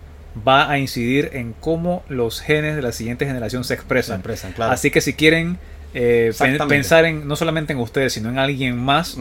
va 0.46 0.70
a 0.70 0.78
incidir 0.78 1.30
en 1.34 1.54
cómo 1.54 2.04
los 2.10 2.42
genes 2.42 2.76
de 2.76 2.82
la 2.82 2.92
siguiente 2.92 3.26
generación 3.26 3.64
se 3.64 3.70
Se 3.70 3.74
expresan. 3.76 4.18
expresan, 4.18 4.52
claro. 4.52 4.74
Así 4.74 4.92
que 4.92 5.00
si 5.00 5.14
quieren 5.14 5.58
eh, 6.00 6.32
pensar 6.68 7.06
en 7.06 7.28
no 7.28 7.36
solamente 7.36 7.74
en 7.74 7.80
ustedes, 7.80 8.14
sino 8.14 8.30
en 8.30 8.38
alguien 8.40 8.78
más, 8.78 9.18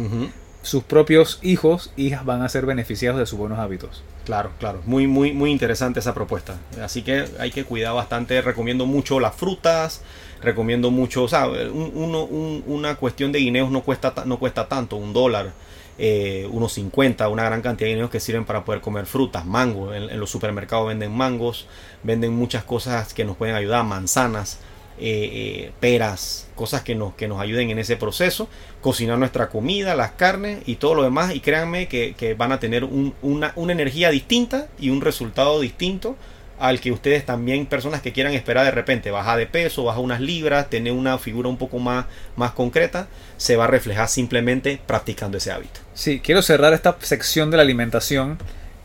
sus 0.63 0.83
propios 0.83 1.39
hijos, 1.43 1.93
hijas 1.97 2.25
van 2.25 2.43
a 2.43 2.49
ser 2.49 2.67
beneficiados 2.67 3.19
de 3.21 3.27
sus 3.27 3.39
buenos 3.39 3.59
hábitos. 3.59 4.03
Claro, 4.25 4.51
claro. 4.59 4.83
Muy, 4.85 5.07
muy, 5.07 5.33
muy 5.33 5.53
interesante 5.53 6.01
esa 6.01 6.13
propuesta. 6.13 6.57
Así 6.83 7.03
que 7.03 7.27
hay 7.39 7.53
que 7.53 7.63
cuidar 7.65 7.95
bastante. 7.95 8.43
Recomiendo 8.43 8.85
mucho 8.85 9.21
las 9.21 9.35
frutas. 9.37 10.03
Recomiendo 10.43 10.91
mucho, 10.91 11.23
o 11.23 11.29
sea, 11.29 11.47
un- 11.49 11.93
uno- 11.95 12.25
un- 12.25 12.63
una 12.67 12.97
cuestión 12.97 13.31
de 13.33 13.39
guineos 13.39 13.71
no 13.71 13.83
cuesta, 13.83 14.13
ta- 14.15 14.25
no 14.27 14.39
cuesta 14.39 14.69
tanto, 14.69 14.97
un 14.97 15.13
dólar, 15.13 15.53
eh, 15.99 16.47
unos 16.51 16.73
50, 16.75 17.29
una 17.31 17.45
gran 17.45 17.63
cantidad 17.63 17.87
de 17.87 17.93
guineos 17.95 18.11
que 18.11 18.21
sirven 18.21 18.45
para 18.45 18.65
poder 18.65 18.81
comer 18.83 19.07
frutas, 19.07 19.47
mango. 19.47 19.95
En, 19.95 20.11
en 20.11 20.21
los 20.21 20.29
supermercados 20.31 20.89
venden 20.89 21.11
mangos, 21.17 21.67
venden 22.03 22.33
muchas 22.35 22.65
cosas 22.65 23.15
que 23.15 23.25
nos 23.25 23.37
pueden 23.37 23.55
ayudar, 23.55 23.85
manzanas, 23.85 24.59
eh, 24.99 25.31
eh, 25.69 25.73
peras, 25.81 26.49
cosas 26.55 26.83
que 26.83 26.95
nos, 26.95 27.15
que 27.15 27.29
nos 27.29 27.41
ayuden 27.41 27.71
en 27.71 27.79
ese 27.79 27.97
proceso. 27.97 28.49
Cocinar 28.81 29.19
nuestra 29.19 29.49
comida, 29.49 29.95
las 29.95 30.13
carnes 30.13 30.61
y 30.67 30.77
todo 30.77 30.95
lo 30.95 31.03
demás. 31.03 31.35
Y 31.35 31.41
créanme 31.41 31.89
que, 31.89 32.15
que 32.17 32.35
van 32.35 32.53
a 32.53 32.61
tener 32.61 32.85
un- 32.85 33.15
una, 33.23 33.53
una 33.57 33.73
energía 33.73 34.11
distinta 34.11 34.69
y 34.79 34.91
un 34.91 35.01
resultado 35.01 35.61
distinto 35.61 36.17
al 36.59 36.81
que 36.81 36.91
ustedes 36.91 37.27
también, 37.27 37.67
personas 37.67 38.01
que 38.01 38.13
quieran 38.15 38.33
esperar 38.33 38.65
de 38.65 38.71
repente, 38.71 39.11
bajar 39.11 39.37
de 39.39 39.47
peso, 39.47 39.85
bajar 39.85 40.01
unas 40.03 40.23
libras, 40.23 40.71
tener 40.71 40.95
una 40.95 41.19
figura 41.19 41.51
un 41.51 41.59
poco 41.59 41.79
más, 41.79 42.07
más 42.35 42.53
concreta, 42.53 43.09
se 43.37 43.57
va 43.57 43.65
a 43.65 43.67
reflejar 43.67 44.09
simplemente 44.09 44.81
practicando 44.87 45.37
ese 45.37 45.53
hábito. 45.53 45.81
Sí, 45.93 46.21
quiero 46.21 46.41
cerrar 46.41 46.73
esta 46.73 46.97
sección 47.03 47.51
de 47.51 47.59
la 47.59 47.63
alimentación 47.63 48.39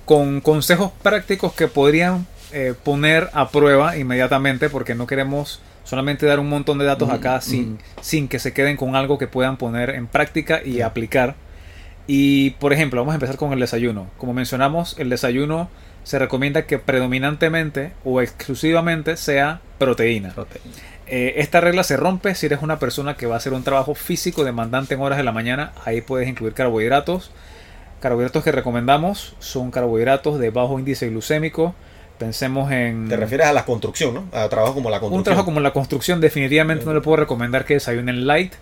con 0.03 0.41
consejos 0.41 0.91
prácticos 1.01 1.53
que 1.53 1.70
podrían 1.70 2.28
eh, 2.51 2.74
poner 2.84 3.30
a 3.32 3.49
prueba 3.51 3.95
inmediatamente 3.95 4.70
porque 4.70 4.93
no 4.93 5.07
queremos 5.07 5.62
solamente 5.92 6.26
dar 6.26 6.39
un 6.39 6.48
montón 6.48 6.78
de 6.78 6.86
datos 6.86 7.10
acá 7.10 7.36
ujú. 7.36 7.50
sin, 7.50 7.80
sin 8.00 8.30
que 8.30 8.39
se 8.39 8.54
queden 8.54 8.78
con 8.78 8.96
algo 8.96 9.18
que 9.18 9.28
puedan 9.28 9.58
poner 9.58 9.89
en 9.89 10.08
práctica 10.08 10.62
y 10.64 10.80
aplicar. 10.80 11.36
Y 12.08 12.52
por 12.52 12.72
ejemplo, 12.72 13.02
vamos 13.02 13.12
a 13.12 13.16
empezar 13.16 13.36
con 13.36 13.52
el 13.52 13.60
desayuno. 13.60 14.10
Como 14.18 14.34
mencionamos, 14.34 14.96
el 15.00 15.10
desayuno 15.10 15.70
se 16.06 16.18
recomienda 16.18 16.66
que 16.66 16.80
predominantemente 16.80 17.92
o 18.06 18.22
exclusivamente 18.22 19.18
sea 19.18 19.60
proteína. 19.80 20.34
Eh, 21.08 21.34
esta 21.42 21.60
regla 21.60 21.84
se 21.84 21.98
rompe 21.98 22.36
si 22.36 22.46
eres 22.46 22.62
una 22.62 22.80
persona 22.80 23.18
que 23.18 23.26
va 23.26 23.34
a 23.34 23.38
hacer 23.39 23.52
un 23.52 23.66
trabajo 23.66 23.94
físico 23.94 24.46
demandante 24.46 24.94
en 24.94 25.02
horas 25.02 25.18
de 25.18 25.26
la 25.26 25.34
mañana. 25.34 25.74
Ahí 25.84 26.00
puedes 26.00 26.30
incluir 26.30 26.54
carbohidratos. 26.54 27.32
Carbohidratos 28.00 28.46
que 28.46 28.54
recomendamos 28.54 29.36
son 29.39 29.72
carbohidratos 29.72 30.39
de 30.39 30.52
bajo 30.52 30.80
índice 30.80 31.10
glucémico. 31.10 31.76
Pensemos 32.22 32.72
en 32.72 33.10
Te 33.10 33.18
refieres 33.18 33.48
a 33.48 33.54
la 33.54 33.66
construcción, 33.66 34.14
¿no? 34.14 34.26
A 34.32 34.48
trabajo 34.48 34.76
como 34.76 34.92
la 34.92 35.00
construcción. 35.00 35.18
un 35.20 35.24
trabajo 35.24 35.46
como 35.46 35.60
la 35.60 35.74
construcción. 35.74 36.22
Definitivamente 36.22 36.86
no 36.86 36.94
le 36.94 37.02
puedo 37.02 37.18
recomendar 37.18 37.66
que 37.66 37.74
desayunen 37.74 38.28
light, 38.28 38.54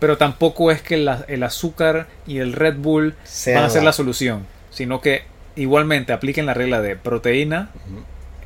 pero 0.00 0.18
tampoco 0.18 0.72
es 0.72 0.82
que 0.82 0.96
la- 0.96 1.24
el 1.28 1.44
azúcar 1.44 2.08
y 2.26 2.38
el 2.38 2.52
Red 2.52 2.76
Bull 2.78 3.14
van 3.54 3.64
a 3.64 3.70
ser 3.70 3.82
la- 3.82 3.90
la 3.90 3.92
solución, 3.92 4.46
sino 4.70 5.00
que 5.00 5.22
igualmente 5.54 6.12
apliquen 6.12 6.44
la 6.46 6.54
regla 6.54 6.82
de 6.82 6.96
proteína 6.96 7.70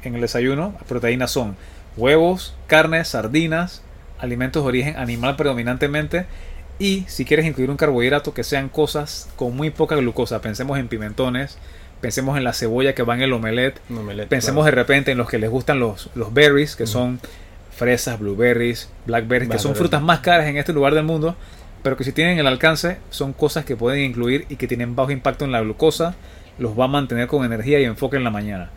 en 0.04 0.14
el 0.16 0.20
desayuno. 0.20 0.74
Proteínas 0.86 1.30
son 1.30 1.56
huevos, 1.96 2.54
carnes, 2.66 3.08
sardinas, 3.08 3.80
alimentos 4.18 4.62
de 4.62 4.68
origen 4.68 4.96
animal 4.98 5.36
predominantemente. 5.36 6.26
Y 6.78 7.06
si 7.08 7.24
quieres 7.24 7.46
incluir 7.46 7.70
un 7.70 7.78
carbohidrato, 7.78 8.34
que 8.34 8.44
sean 8.44 8.68
cosas 8.68 9.30
con 9.36 9.56
muy 9.56 9.70
poca 9.70 9.96
glucosa. 9.96 10.42
Pensemos 10.42 10.78
en 10.78 10.88
pimentones, 10.88 11.56
pensemos 12.00 12.36
en 12.36 12.44
la 12.44 12.52
cebolla 12.52 12.94
que 12.94 13.02
va 13.02 13.14
en 13.14 13.22
el 13.22 13.32
omelette, 13.32 13.80
pensemos 14.28 14.64
claro. 14.64 14.64
de 14.64 14.70
repente 14.70 15.12
en 15.12 15.18
los 15.18 15.28
que 15.28 15.38
les 15.38 15.50
gustan 15.50 15.80
los, 15.80 16.10
los 16.14 16.32
berries, 16.32 16.76
que 16.76 16.84
Ujú. 16.84 16.92
son 16.92 17.20
fresas, 17.70 18.18
blueberries, 18.18 18.90
blackberries, 19.06 19.50
que 19.50 19.58
son 19.58 19.74
frutas 19.74 20.02
más 20.02 20.20
caras 20.20 20.46
en 20.46 20.56
este 20.56 20.72
lugar 20.72 20.94
del 20.94 21.04
mundo, 21.04 21.36
pero 21.82 21.96
que 21.96 22.04
si 22.04 22.12
tienen 22.12 22.38
el 22.38 22.46
alcance 22.46 22.98
son 23.10 23.32
cosas 23.32 23.64
que 23.64 23.76
pueden 23.76 24.02
incluir 24.04 24.46
y 24.48 24.56
que 24.56 24.66
tienen 24.66 24.96
bajo 24.96 25.10
impacto 25.10 25.44
en 25.44 25.52
la 25.52 25.60
glucosa, 25.60 26.14
los 26.58 26.78
va 26.78 26.84
a 26.84 26.88
mantener 26.88 27.28
con 27.28 27.44
energía 27.44 27.78
y 27.80 27.84
enfoque 27.84 28.16
en 28.16 28.24
la 28.24 28.30
mañana. 28.30 28.70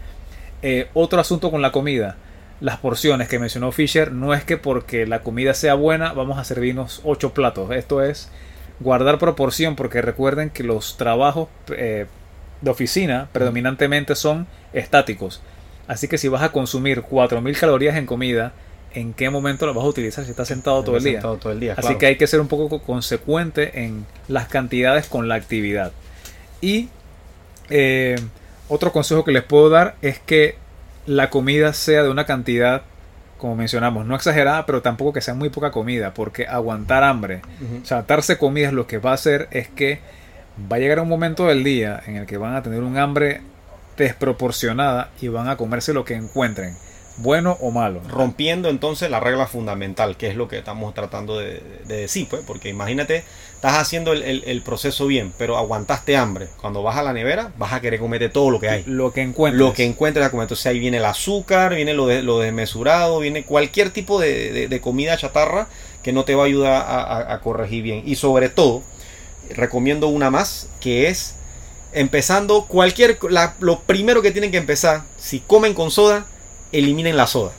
Eh, 0.62 0.88
otro 0.94 1.20
asunto 1.20 1.50
con 1.50 1.64
la 1.64 1.72
comida, 1.72 2.18
las 2.60 2.78
porciones 2.78 3.28
que 3.28 3.40
mencionó 3.40 3.72
Fisher, 3.72 4.12
no 4.12 4.36
es 4.36 4.44
que 4.44 4.58
porque 4.58 5.08
la 5.08 5.22
comida 5.22 5.56
sea 5.56 5.74
buena 5.74 6.14
vamos 6.14 6.38
a 6.38 6.44
servirnos 6.44 7.02
8 7.04 7.34
platos, 7.34 7.72
esto 7.72 8.04
es 8.04 8.30
guardar 8.80 9.18
proporción 9.18 9.76
porque 9.76 10.02
recuerden 10.02 10.52
que 10.52 10.64
los 10.64 10.98
trabajos 10.98 11.50
eh, 11.76 12.06
de 12.62 12.70
oficina 12.72 13.28
predominantemente 13.32 14.16
son 14.16 14.48
estáticos. 14.74 15.42
Así 15.88 16.08
que 16.08 16.18
si 16.18 16.28
vas 16.28 16.44
a 16.44 16.52
consumir 16.52 17.02
4000 17.02 17.58
calorías 17.58 17.96
en 17.98 18.06
comida, 18.06 18.54
¿en 18.94 19.14
qué 19.14 19.30
momento 19.30 19.66
las 19.66 19.76
vas 19.76 19.84
a 19.86 19.88
utilizar 19.88 20.24
si 20.26 20.32
estás 20.32 20.48
sentado 20.48 20.84
todo 20.84 20.98
el 20.98 21.04
día? 21.04 21.14
Sentado 21.14 21.38
todo 21.38 21.52
el 21.54 21.60
día, 21.60 21.74
Así 21.74 21.82
claro. 21.82 21.98
que 21.98 22.06
hay 22.06 22.18
que 22.18 22.28
ser 22.28 22.40
un 22.40 22.48
poco 22.48 22.70
co- 22.70 22.82
consecuente 22.82 23.84
en 23.84 24.06
las 24.28 24.48
cantidades 24.48 25.08
con 25.08 25.28
la 25.28 25.36
actividad. 25.36 25.92
Y 26.62 26.90
eh, 27.70 28.16
otro 28.70 28.92
consejo 28.92 29.24
que 29.24 29.32
les 29.32 29.44
puedo 29.44 29.70
dar 29.70 29.96
es 30.02 30.20
que 30.20 30.56
la 31.06 31.30
comida 31.30 31.74
sea 31.74 32.04
de 32.04 32.10
una 32.10 32.26
cantidad, 32.26 32.84
como 33.38 33.56
mencionamos, 33.56 34.06
no 34.06 34.16
exagerada, 34.16 34.66
pero 34.66 34.82
tampoco 34.82 35.14
que 35.14 35.22
sea 35.22 35.34
muy 35.34 35.50
poca 35.50 35.72
comida, 35.72 36.14
porque 36.14 36.46
aguantar 36.48 37.04
hambre, 37.04 37.42
Ujú. 37.62 37.86
saltarse 37.86 38.38
comidas 38.38 38.72
lo 38.74 38.88
que 38.88 39.00
va 39.00 39.12
a 39.12 39.16
hacer 39.16 39.48
es 39.52 39.68
que 39.68 40.00
va 40.72 40.78
a 40.78 40.80
llegar 40.80 41.00
un 41.00 41.10
momento 41.10 41.46
del 41.48 41.64
día 41.64 42.02
en 42.06 42.18
el 42.18 42.26
que 42.26 42.38
van 42.38 42.56
a 42.56 42.64
tener 42.64 42.82
un 42.82 42.98
hambre 42.98 43.42
desproporcionada 43.98 45.10
y 45.22 45.28
van 45.28 45.48
a 45.50 45.58
comerse 45.58 45.94
lo 45.94 46.06
que 46.06 46.16
encuentren, 46.16 46.76
bueno 47.18 47.58
o 47.62 47.72
malo. 47.72 48.02
rompiendo 48.10 48.70
entonces 48.70 49.10
la 49.12 49.20
regla 49.20 49.48
fundamental, 49.48 50.18
que 50.18 50.28
es 50.28 50.36
lo 50.36 50.48
que 50.48 50.58
estamos 50.58 50.94
tratando 50.94 51.38
de, 51.38 51.62
de 51.86 51.98
decir, 51.98 52.28
pues, 52.30 52.42
porque 52.46 52.70
imagínate, 52.70 53.24
estás 53.56 53.78
haciendo 53.78 54.12
el, 54.14 54.24
el- 54.24 54.44
el 54.48 54.62
proceso 54.62 55.06
bien, 55.08 55.34
pero 55.38 55.58
aguantaste 55.58 56.18
hambre. 56.18 56.48
Cuando 56.60 56.82
vas 56.84 56.98
a 56.98 57.04
la 57.04 57.14
nevera, 57.14 57.52
vas 57.58 57.74
a 57.74 57.82
querer 57.82 58.00
comerte 58.00 58.30
todo 58.30 58.50
lo 58.50 58.60
que 58.60 58.70
hay. 58.70 58.84
Lo 58.88 59.14
que 59.14 59.22
encuentres. 59.22 59.60
Lo 59.60 59.74
que 59.74 59.86
encuentres 59.86 60.26
a 60.26 60.32
comer. 60.32 60.46
Entonces 60.46 60.66
ahí 60.66 60.80
viene 60.80 60.98
el 60.98 61.06
azúcar, 61.06 61.76
viene 61.76 61.94
lo, 61.94 62.08
de, 62.08 62.24
lo 62.24 62.40
desmesurado, 62.40 63.20
viene 63.20 63.44
cualquier 63.44 63.92
tipo 63.92 64.20
de, 64.20 64.68
de- 64.68 64.82
comida 64.82 65.16
chatarra 65.18 65.68
que 66.02 66.12
no 66.14 66.24
te 66.24 66.34
va 66.34 66.44
a 66.44 66.46
ayudar 66.48 66.74
a, 66.74 66.82
a- 67.04 67.34
a 67.36 67.40
corregir 67.42 67.84
bien. 67.84 68.02
Y 68.06 68.16
sobre 68.16 68.50
todo, 68.50 68.82
recomiendo 69.56 70.08
una 70.08 70.30
más, 70.30 70.68
que 70.80 71.08
es 71.08 71.36
empezando 71.94 72.66
cualquier... 72.68 73.18
la- 73.30 73.56
lo 73.60 73.82
primero 73.82 74.22
que 74.22 74.32
tienen 74.32 74.52
que 74.52 74.58
empezar, 74.58 75.04
si 75.18 75.40
comen 75.40 75.74
con 75.74 75.92
soda, 75.92 76.26
eliminen 76.72 77.18
la 77.18 77.28
soda. 77.28 77.52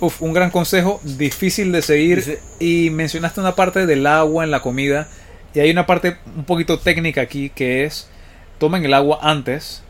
Uf, 0.00 0.22
un 0.22 0.32
gran 0.32 0.50
consejo, 0.50 1.00
difícil 1.02 1.72
de 1.72 1.82
seguir. 1.82 2.16
Dice- 2.18 2.40
Y 2.58 2.90
mencionaste 2.90 3.40
una 3.40 3.54
parte 3.56 3.86
del 3.86 4.06
agua 4.06 4.44
en 4.44 4.50
la 4.50 4.62
comida. 4.62 5.08
Y 5.54 5.60
hay 5.60 5.70
una 5.70 5.86
parte 5.86 6.16
un 6.36 6.44
poquito 6.44 6.78
técnica 6.78 7.20
aquí 7.22 7.50
que 7.50 7.84
es, 7.84 8.08
tomen 8.58 8.84
el 8.84 8.94
agua 8.94 9.18
antes 9.22 9.82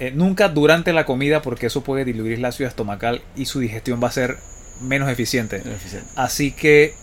Eh, 0.00 0.10
nunca 0.10 0.48
durante 0.48 0.92
la 0.92 1.04
comida 1.04 1.42
porque 1.42 1.66
eso 1.66 1.82
puede 1.84 2.04
diluir 2.04 2.32
el 2.32 2.44
ácido 2.44 2.68
estomacal 2.68 3.22
y 3.36 3.44
su 3.44 3.60
digestión 3.60 4.02
va 4.02 4.08
a 4.08 4.12
ser 4.12 4.36
menos 4.80 5.08
eficiente. 5.08 5.58
Menos 5.58 5.74
eficiente. 5.76 6.08
Así 6.16 6.50
que 6.50 6.94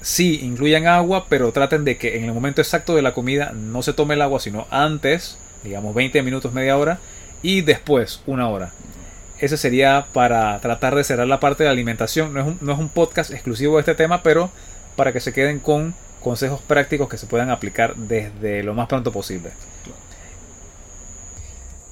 sí, 0.00 0.40
incluyan 0.42 0.86
agua, 0.86 1.26
pero 1.28 1.52
traten 1.52 1.84
de 1.84 1.96
que 1.96 2.16
en 2.16 2.24
el 2.24 2.32
momento 2.32 2.60
exacto 2.60 2.94
de 2.94 3.02
la 3.02 3.14
comida 3.14 3.52
no 3.52 3.82
se 3.82 3.92
tome 3.92 4.14
el 4.14 4.22
agua, 4.22 4.40
sino 4.40 4.66
antes, 4.70 5.38
digamos 5.64 5.94
20 5.94 6.22
minutos, 6.22 6.52
media 6.52 6.76
hora, 6.76 6.98
y 7.42 7.60
después 7.60 8.22
una 8.26 8.48
hora. 8.48 8.72
Ese 9.38 9.56
sería 9.56 10.06
para 10.12 10.58
tratar 10.60 10.94
de 10.96 11.04
cerrar 11.04 11.28
la 11.28 11.40
parte 11.40 11.62
de 11.62 11.70
alimentación. 11.70 12.34
No 12.34 12.40
es 12.40 12.46
un, 12.46 12.58
no 12.60 12.72
es 12.72 12.78
un 12.78 12.88
podcast 12.88 13.30
exclusivo 13.30 13.76
de 13.76 13.80
este 13.80 13.94
tema, 13.94 14.22
pero 14.22 14.50
para 14.96 15.12
que 15.12 15.20
se 15.20 15.32
queden 15.32 15.60
con 15.60 15.94
consejos 16.20 16.60
prácticos 16.60 17.08
que 17.08 17.18
se 17.18 17.26
puedan 17.26 17.50
aplicar 17.50 17.94
desde 17.94 18.62
lo 18.64 18.74
más 18.74 18.88
pronto 18.88 19.12
posible. 19.12 19.50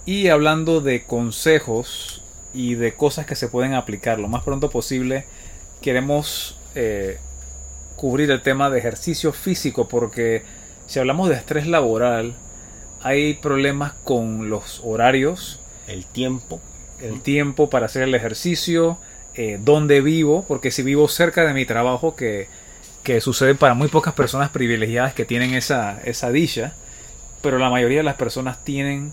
Y 0.05 0.29
hablando 0.29 0.81
de 0.81 1.05
consejos 1.05 2.23
y 2.53 2.75
de 2.75 2.95
cosas 2.95 3.27
que 3.27 3.37
se 3.37 3.49
pueden 3.49 3.75
aplicar 3.75 4.19
lo 4.19 4.29
más 4.29 4.43
pronto 4.43 4.71
posible, 4.71 5.27
queremos 5.81 6.59
eh, 6.75 7.19
cubrir 7.97 8.31
el 8.31 8.43
tema 8.43 8.71
de 8.71 8.79
ejercicio 8.79 9.33
físico 9.33 9.89
porque 9.89 10.43
si 10.87 10.99
hablamos 10.99 11.29
de 11.29 11.35
estrés 11.35 11.67
laboral, 11.67 12.35
hay 13.03 13.35
problemas 13.35 13.93
con 14.05 14.51
los 14.51 14.81
horarios, 14.85 15.61
El 15.87 16.05
tiempo. 16.05 16.61
el 17.01 17.21
tiempo 17.21 17.71
para 17.71 17.87
hacer 17.87 18.03
el 18.03 18.15
ejercicio, 18.15 18.99
eh, 19.35 19.59
dónde 19.61 20.01
vivo, 20.01 20.45
porque 20.47 20.71
si 20.71 20.83
vivo 20.83 21.09
cerca 21.09 21.45
de 21.45 21.55
mi 21.55 21.67
trabajo, 21.67 22.17
que, 22.17 22.49
que 23.03 23.21
sucede 23.21 23.55
para 23.55 23.75
muy 23.75 23.89
pocas 23.89 24.15
personas 24.15 24.51
privilegiadas 24.51 25.15
que 25.15 25.25
tienen 25.25 25.55
esa, 25.55 26.01
esa 26.05 26.31
dicha, 26.31 26.75
pero 27.43 27.59
la 27.59 27.71
mayoría 27.71 27.99
de 27.99 28.05
las 28.05 28.17
personas 28.17 28.65
tienen 28.65 29.13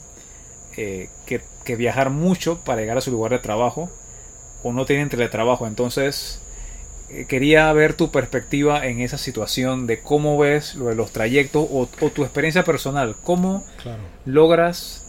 eh, 0.78 1.10
que, 1.26 1.42
que 1.64 1.76
viajar 1.76 2.10
mucho 2.10 2.60
para 2.60 2.82
llegar 2.82 2.98
a 2.98 3.02
su 3.02 3.12
lugar 3.12 3.32
de 3.32 3.40
trabajo 3.40 3.90
o 4.64 4.72
no 4.72 4.86
tienen 4.86 5.10
teletrabajo. 5.10 5.68
Entonces, 5.68 6.40
quería 7.28 7.72
ver 7.74 7.94
tu 7.94 8.10
perspectiva 8.12 8.86
en 8.88 9.00
esa 9.02 9.18
situación 9.18 9.86
de 9.88 10.02
cómo 10.02 10.38
ves 10.38 10.76
lo 10.76 10.86
de 10.86 10.96
los 10.96 11.12
trayectos 11.12 11.68
o, 11.72 11.88
o 12.02 12.10
tu 12.10 12.24
experiencia 12.24 12.64
personal. 12.64 13.16
¿Cómo 13.24 13.64
Claro. 13.82 14.02
logras 14.26 15.02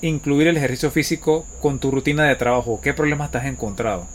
incluir 0.00 0.48
el 0.48 0.56
ejercicio 0.56 0.90
físico 0.90 1.44
con 1.60 1.78
tu 1.78 1.90
rutina 1.90 2.24
de 2.24 2.36
trabajo? 2.36 2.80
¿Qué 2.82 2.92
problemas 2.94 3.30
te 3.30 3.38
has 3.38 3.46
encontrado? 3.46 4.06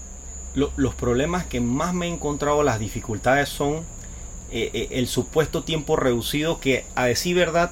Lo- 0.55 0.71
los 0.75 0.95
problemas 0.95 1.45
que 1.45 1.61
más 1.61 1.93
me 1.93 2.07
he 2.07 2.09
encontrado, 2.09 2.63
las 2.63 2.79
dificultades 2.79 3.49
son 3.49 3.85
eh, 4.51 4.71
eh, 4.73 4.87
el 4.91 5.07
supuesto 5.07 5.63
tiempo 5.63 5.95
reducido 5.95 6.59
que 6.59 6.85
a 6.95 7.05
decir 7.05 7.35
verdad 7.35 7.71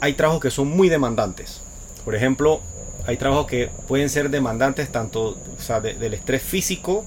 hay 0.00 0.14
trabajos 0.14 0.42
que 0.42 0.50
son 0.50 0.68
muy 0.68 0.88
demandantes. 0.88 1.62
Por 2.04 2.14
ejemplo, 2.14 2.60
hay 3.06 3.16
trabajos 3.16 3.46
que 3.46 3.70
pueden 3.86 4.10
ser 4.10 4.28
demandantes 4.30 4.90
tanto 4.92 5.38
o 5.58 5.60
sea, 5.62 5.80
de- 5.80 5.94
del 5.94 6.14
estrés 6.14 6.42
físico, 6.42 7.04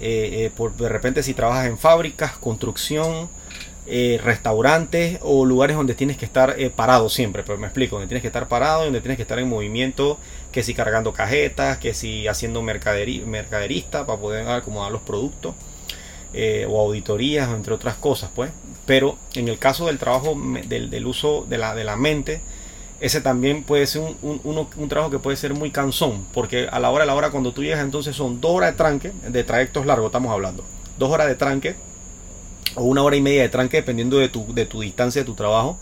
eh, 0.00 0.46
eh, 0.46 0.50
por 0.56 0.74
de 0.76 0.88
repente 0.88 1.22
si 1.22 1.34
trabajas 1.34 1.66
en 1.66 1.78
fábricas, 1.78 2.32
construcción, 2.38 3.28
eh, 3.86 4.20
restaurantes 4.22 5.18
o 5.22 5.44
lugares 5.44 5.76
donde 5.76 5.94
tienes 5.94 6.16
que 6.16 6.24
estar 6.24 6.56
parado 6.76 7.08
siempre, 7.08 7.42
pero 7.42 7.58
me 7.58 7.66
explico, 7.66 7.96
donde 7.96 8.08
tienes 8.08 8.22
que 8.22 8.28
estar 8.28 8.48
parado, 8.48 8.84
donde 8.84 9.00
tienes 9.00 9.16
que 9.16 9.22
estar 9.22 9.38
en 9.38 9.48
movimiento, 9.48 10.18
que 10.52 10.62
si 10.62 10.74
cargando 10.74 11.12
cajetas, 11.12 11.78
que 11.78 11.92
si 11.94 12.28
haciendo 12.28 12.62
mercaderi- 12.62 13.24
mercaderista 13.24 14.06
para 14.06 14.20
poder 14.20 14.46
acomodar 14.48 14.92
los 14.92 15.02
productos, 15.02 15.54
o 16.68 16.80
auditorías, 16.80 17.48
entre 17.50 17.74
otras 17.74 17.96
cosas, 17.96 18.30
pues. 18.34 18.52
Pero 18.86 19.16
en 19.34 19.48
el 19.48 19.58
caso 19.58 19.86
del 19.86 19.98
trabajo, 19.98 20.36
del, 20.66 20.88
del 20.88 21.06
uso 21.06 21.44
de 21.48 21.58
la, 21.58 21.74
de 21.74 21.82
la 21.82 21.96
mente, 21.96 22.40
ese 23.00 23.20
también 23.20 23.64
puede 23.64 23.86
ser 23.86 24.02
un, 24.22 24.40
un- 24.44 24.88
trabajo 24.88 25.10
que 25.10 25.18
puede 25.18 25.36
ser 25.36 25.54
muy 25.54 25.70
cansón, 25.70 26.26
porque 26.32 26.68
a 26.70 26.78
la 26.80 26.90
hora 26.90 27.04
a 27.04 27.06
la 27.06 27.14
hora 27.14 27.30
cuando 27.30 27.52
tú 27.52 27.62
llegas 27.62 27.80
entonces 27.80 28.14
son 28.16 28.40
dos 28.40 28.52
horas 28.52 28.72
de 28.72 28.76
tranque, 28.76 29.12
de 29.28 29.44
trayectos 29.44 29.86
largos 29.86 30.06
estamos 30.08 30.32
hablando, 30.32 30.64
dos 30.98 31.10
horas 31.10 31.28
de 31.28 31.34
tranque 31.36 31.76
o 32.76 32.84
una 32.84 33.02
hora 33.02 33.16
y 33.16 33.20
media 33.22 33.42
de 33.42 33.48
tranque 33.48 33.78
dependiendo 33.78 34.18
de 34.18 34.28
tu, 34.28 34.52
de 34.54 34.66
tu 34.66 34.80
distancia 34.80 35.22
de 35.22 35.26
tu 35.26 35.34
trabajo. 35.34 35.78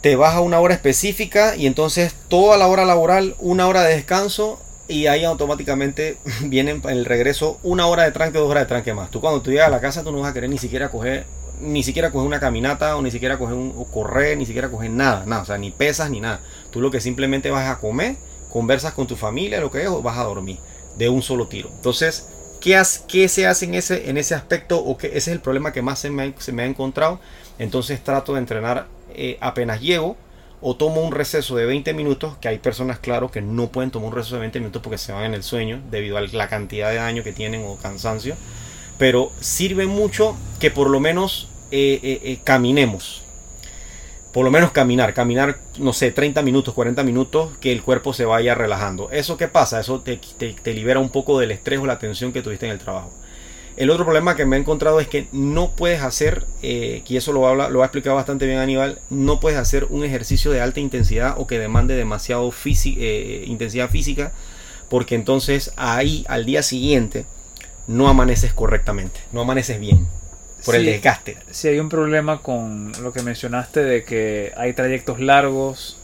Te 0.00 0.14
vas 0.14 0.34
a 0.34 0.40
una 0.40 0.60
hora 0.60 0.74
específica 0.74 1.56
y 1.56 1.66
entonces 1.66 2.14
toda 2.28 2.56
la 2.58 2.68
hora 2.68 2.84
laboral, 2.84 3.34
una 3.38 3.66
hora 3.66 3.82
de 3.82 3.94
descanso 3.96 4.60
y 4.88 5.06
ahí 5.06 5.24
automáticamente 5.24 6.18
vienen 6.42 6.80
en 6.84 6.90
el 6.90 7.04
regreso 7.04 7.58
una 7.62 7.86
hora 7.86 8.04
de 8.04 8.12
tranque, 8.12 8.38
dos 8.38 8.50
horas 8.50 8.64
de 8.64 8.68
tranque 8.68 8.94
más. 8.94 9.10
Tú 9.10 9.20
cuando 9.20 9.42
tú 9.42 9.50
llegas 9.50 9.66
a 9.68 9.70
la 9.70 9.80
casa 9.80 10.04
tú 10.04 10.12
no 10.12 10.20
vas 10.20 10.30
a 10.30 10.34
querer 10.34 10.50
ni 10.50 10.58
siquiera 10.58 10.90
coger 10.90 11.26
ni 11.60 11.82
siquiera 11.82 12.10
coger 12.10 12.26
una 12.26 12.40
caminata 12.40 12.96
o 12.96 13.02
ni 13.02 13.10
siquiera 13.10 13.38
coger 13.38 13.54
un 13.56 13.84
correr, 13.92 14.36
ni 14.38 14.46
siquiera 14.46 14.70
coger 14.70 14.90
nada, 14.90 15.24
nada, 15.26 15.42
o 15.42 15.44
sea, 15.46 15.58
ni 15.58 15.70
pesas 15.70 16.10
ni 16.10 16.20
nada. 16.20 16.40
Tú 16.70 16.80
lo 16.80 16.90
que 16.90 17.00
simplemente 17.00 17.50
vas 17.50 17.68
a 17.68 17.78
comer, 17.80 18.16
conversas 18.48 18.92
con 18.94 19.06
tu 19.06 19.16
familia, 19.16 19.60
lo 19.60 19.70
que 19.70 19.82
es, 19.82 19.88
o 19.88 20.02
vas 20.02 20.18
a 20.18 20.24
dormir 20.24 20.58
de 20.96 21.08
un 21.08 21.22
solo 21.22 21.48
tiro. 21.48 21.70
Entonces, 21.74 22.28
¿qué, 22.60 22.76
has- 22.76 23.04
qué 23.08 23.28
se 23.28 23.46
hace 23.46 23.66
en 23.66 23.74
ese, 23.74 24.08
en 24.10 24.16
ese 24.18 24.34
aspecto? 24.34 24.78
O 24.82 24.96
que 24.96 25.08
ese 25.08 25.18
es 25.18 25.28
el 25.28 25.40
problema 25.40 25.72
que 25.72 25.82
más 25.82 25.98
se 25.98 26.10
me, 26.10 26.34
se 26.38 26.52
me 26.52 26.62
ha 26.62 26.66
encontrado. 26.66 27.20
Entonces 27.58 28.02
trato 28.02 28.34
de 28.34 28.40
entrenar 28.40 28.86
eh, 29.10 29.38
apenas 29.40 29.80
llego 29.80 30.16
o 30.60 30.76
tomo 30.76 31.02
un 31.02 31.12
receso 31.12 31.54
de 31.56 31.66
20 31.66 31.92
minutos, 31.94 32.36
que 32.38 32.48
hay 32.48 32.58
personas, 32.58 32.98
claro, 32.98 33.30
que 33.30 33.42
no 33.42 33.68
pueden 33.70 33.90
tomar 33.90 34.08
un 34.08 34.14
receso 34.14 34.36
de 34.36 34.40
20 34.40 34.58
minutos 34.58 34.82
porque 34.82 34.98
se 34.98 35.12
van 35.12 35.24
en 35.24 35.34
el 35.34 35.42
sueño 35.42 35.82
debido 35.90 36.16
a 36.16 36.22
la 36.22 36.48
cantidad 36.48 36.90
de 36.90 36.96
daño 36.96 37.22
que 37.22 37.32
tienen 37.32 37.62
o 37.66 37.76
cansancio. 37.76 38.36
Pero 38.98 39.32
sirve 39.40 39.86
mucho 39.86 40.36
que 40.58 40.70
por 40.70 40.88
lo 40.88 41.00
menos 41.00 41.48
eh, 41.70 41.98
eh, 42.02 42.20
eh, 42.22 42.38
caminemos. 42.44 43.22
Por 44.32 44.44
lo 44.44 44.50
menos 44.50 44.70
caminar, 44.70 45.14
caminar, 45.14 45.58
no 45.78 45.92
sé, 45.92 46.12
30 46.12 46.42
minutos, 46.42 46.74
40 46.74 47.02
minutos, 47.02 47.56
que 47.58 47.72
el 47.72 47.82
cuerpo 47.82 48.12
se 48.12 48.24
vaya 48.24 48.54
relajando. 48.54 49.10
¿Eso 49.10 49.36
qué 49.36 49.48
pasa? 49.48 49.80
Eso 49.80 50.00
te, 50.00 50.20
libera 50.72 51.00
un 51.00 51.08
poco 51.08 51.38
del 51.40 51.50
estrés 51.50 51.80
o 51.80 51.86
la 51.86 51.98
tensión 51.98 52.32
que 52.32 52.42
tuviste 52.42 52.66
en 52.66 52.72
el 52.72 52.78
trabajo. 52.78 53.10
El 53.76 53.90
otro 53.90 54.04
problema 54.04 54.36
que 54.36 54.46
me 54.46 54.56
he 54.56 54.60
encontrado 54.60 55.00
es 55.00 55.08
que 55.08 55.28
no 55.32 55.72
puedes 55.72 56.02
hacer, 56.02 56.46
y 56.62 57.16
eso 57.16 57.32
lo, 57.32 57.46
habla, 57.46 57.68
lo 57.68 57.82
ha 57.82 57.86
explicado 57.86 58.16
bastante 58.16 58.46
bien 58.46 58.58
Aníbal, 58.58 59.00
no 59.10 59.40
puedes 59.40 59.58
hacer 59.58 59.86
un 59.90 60.04
ejercicio 60.04 60.50
de 60.50 60.60
alta 60.60 60.80
intensidad 60.80 61.34
o 61.38 61.46
que 61.46 61.58
demande 61.58 61.94
demasiado 61.94 62.50
intensidad 62.64 63.90
física, 63.90 64.32
porque 64.88 65.14
entonces 65.14 65.72
ahí 65.76 66.24
al 66.28 66.46
día 66.46 66.62
siguiente 66.62 67.26
no 67.86 68.08
amaneces 68.08 68.52
correctamente, 68.52 69.20
no 69.32 69.42
amaneces 69.42 69.78
bien 69.80 70.06
por 70.64 70.74
el 70.74 70.82
Sí. 70.84 70.90
desgaste. 70.90 71.36
Si 71.50 71.68
hay 71.68 71.78
un 71.78 71.88
problema 71.88 72.42
con 72.42 72.92
lo 73.02 73.12
que 73.12 73.22
mencionaste 73.22 73.82
de 73.84 74.04
que 74.04 74.52
hay 74.56 74.72
trayectos 74.72 75.20
largos, 75.20 75.98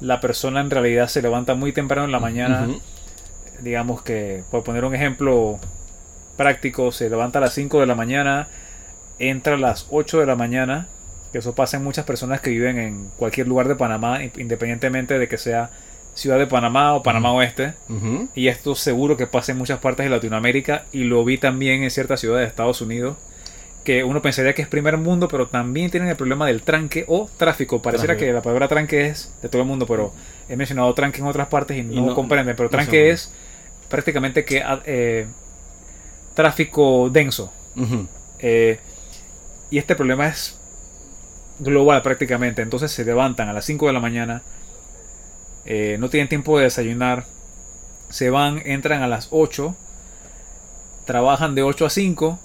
la 0.00 0.20
persona 0.20 0.60
en 0.60 0.70
realidad 0.70 1.08
se 1.08 1.22
levanta 1.22 1.54
muy 1.54 1.72
temprano 1.72 2.04
en 2.04 2.12
la 2.12 2.20
mañana, 2.20 2.68
digamos 3.60 4.02
que, 4.02 4.42
por 4.50 4.62
poner 4.62 4.84
un 4.84 4.94
ejemplo 4.94 5.58
práctico, 6.36 6.92
se 6.92 7.08
levanta 7.08 7.38
a 7.38 7.42
las 7.42 7.54
5 7.54 7.80
de 7.80 7.86
la 7.86 7.94
mañana, 7.94 8.48
entra 9.18 9.54
a 9.54 9.58
las 9.58 9.86
8 9.90 10.20
de 10.20 10.26
la 10.26 10.36
mañana, 10.36 10.88
que 11.32 11.38
eso 11.38 11.54
pasa 11.54 11.76
en 11.78 11.84
muchas 11.84 12.04
personas 12.04 12.40
que 12.40 12.50
viven 12.50 12.78
en 12.78 13.10
cualquier 13.16 13.48
lugar 13.48 13.68
de 13.68 13.76
Panamá, 13.76 14.20
independientemente 14.22 15.18
de 15.18 15.28
que 15.28 15.38
sea 15.38 15.70
ciudad 16.14 16.38
de 16.38 16.46
Panamá 16.46 16.94
o 16.94 17.02
Panamá. 17.02 17.32
Oeste. 17.32 17.74
Y 18.34 18.48
esto 18.48 18.74
seguro 18.74 19.16
que 19.16 19.26
pasa 19.26 19.52
en 19.52 19.58
muchas 19.58 19.78
partes 19.80 20.04
de 20.04 20.10
Latinoamérica 20.10 20.84
y 20.92 21.04
lo 21.04 21.24
vi 21.24 21.38
también 21.38 21.82
en 21.82 21.90
ciertas 21.90 22.20
ciudades 22.20 22.44
de 22.46 22.48
Estados 22.48 22.80
Unidos. 22.80 23.16
Que 23.84 24.02
uno 24.02 24.22
pensaría 24.22 24.54
que 24.54 24.62
es 24.62 24.68
primer 24.68 24.96
mundo, 24.96 25.28
pero 25.28 25.46
también 25.48 25.90
tienen 25.90 26.08
el 26.08 26.16
problema 26.16 26.46
del 26.46 26.62
tranque 26.62 27.04
o 27.06 27.28
tráfico. 27.36 27.82
Pareciera 27.82 28.16
que 28.16 28.32
la 28.32 28.40
palabra 28.40 28.66
tranque 28.68 29.06
es 29.08 29.30
de 29.42 29.48
todo 29.50 29.60
el 29.60 29.68
mundo, 29.68 29.86
pero 29.86 30.12
he 30.48 30.56
mencionado 30.56 30.94
tranque 30.94 31.20
en 31.20 31.26
otras 31.26 31.48
partes 31.48 31.76
y 31.76 31.82
no, 31.82 32.06
no- 32.06 32.14
comprenden. 32.14 32.56
Pero 32.56 32.70
tranque 32.70 33.10
es 33.10 33.30
prácticamente 33.90 34.44
que 34.46 34.62
ah, 34.62 34.80
eh, 34.86 35.26
tráfico 36.34 37.10
denso. 37.10 37.52
Eh, 38.38 38.78
y 39.70 39.78
este 39.78 39.94
problema 39.96 40.28
es 40.28 40.58
global 41.58 42.02
prácticamente. 42.02 42.62
Entonces 42.62 42.90
se 42.90 43.04
levantan 43.04 43.48
a 43.48 43.52
las 43.52 43.64
5 43.64 43.86
de 43.86 43.92
la 43.92 44.00
mañana, 44.00 44.42
eh, 45.66 45.96
no 45.98 46.08
tienen 46.10 46.28
tiempo 46.28 46.58
de 46.58 46.64
desayunar, 46.64 47.26
se 48.10 48.30
van, 48.30 48.62
entran 48.66 49.02
a 49.02 49.08
las 49.08 49.28
8, 49.30 49.74
trabajan 51.04 51.54
de 51.54 51.62
8 51.62 51.86
a 51.86 51.90
5, 51.90 52.38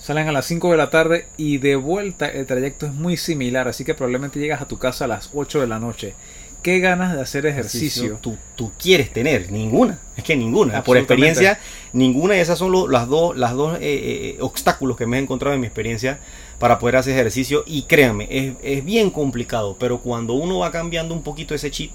salen 0.00 0.28
a 0.28 0.32
las 0.32 0.46
5 0.46 0.70
de 0.70 0.76
la 0.76 0.90
tarde 0.90 1.26
y 1.36 1.58
de 1.58 1.76
vuelta 1.76 2.28
el 2.28 2.46
trayecto 2.46 2.86
es 2.86 2.92
muy 2.92 3.16
similar, 3.16 3.68
así 3.68 3.84
que 3.84 3.94
probablemente 3.94 4.38
llegas 4.38 4.60
a 4.62 4.68
tu 4.68 4.78
casa 4.78 5.04
a 5.06 5.08
las 5.08 5.30
8 5.34 5.60
de 5.60 5.66
la 5.66 5.78
noche. 5.78 6.14
¿Qué 6.62 6.78
ganas 6.80 7.14
de 7.14 7.20
hacer 7.20 7.44
ejercicio? 7.44 8.04
Tú, 8.22 8.38
tú 8.54 8.72
quieres 8.80 9.12
tener 9.12 9.52
ninguna, 9.52 9.98
es 10.16 10.24
que 10.24 10.34
ninguna. 10.34 10.72
Por 10.82 10.96
experiencia, 11.02 11.58
ninguna 11.92 12.34
de 12.34 12.40
esas 12.40 12.58
son 12.58 12.72
lo- 12.72 12.88
las 12.88 13.06
dos, 13.06 13.36
las 13.36 13.52
dos 13.52 13.76
eh, 13.76 13.80
eh, 13.82 14.36
obstáculos 14.40 14.96
que 14.96 15.06
me 15.06 15.18
he 15.18 15.20
encontrado 15.20 15.54
en 15.54 15.60
mi 15.60 15.66
experiencia 15.66 16.20
para 16.58 16.78
poder 16.78 16.96
hacer 16.96 17.12
ejercicio. 17.12 17.64
Y 17.66 17.82
créanme, 17.82 18.28
es, 18.30 18.54
es 18.62 18.82
bien 18.82 19.10
complicado, 19.10 19.76
pero 19.78 20.00
cuando 20.00 20.32
uno 20.32 20.60
va 20.60 20.70
cambiando 20.70 21.12
un 21.12 21.22
poquito 21.22 21.54
ese 21.54 21.70
chip, 21.70 21.92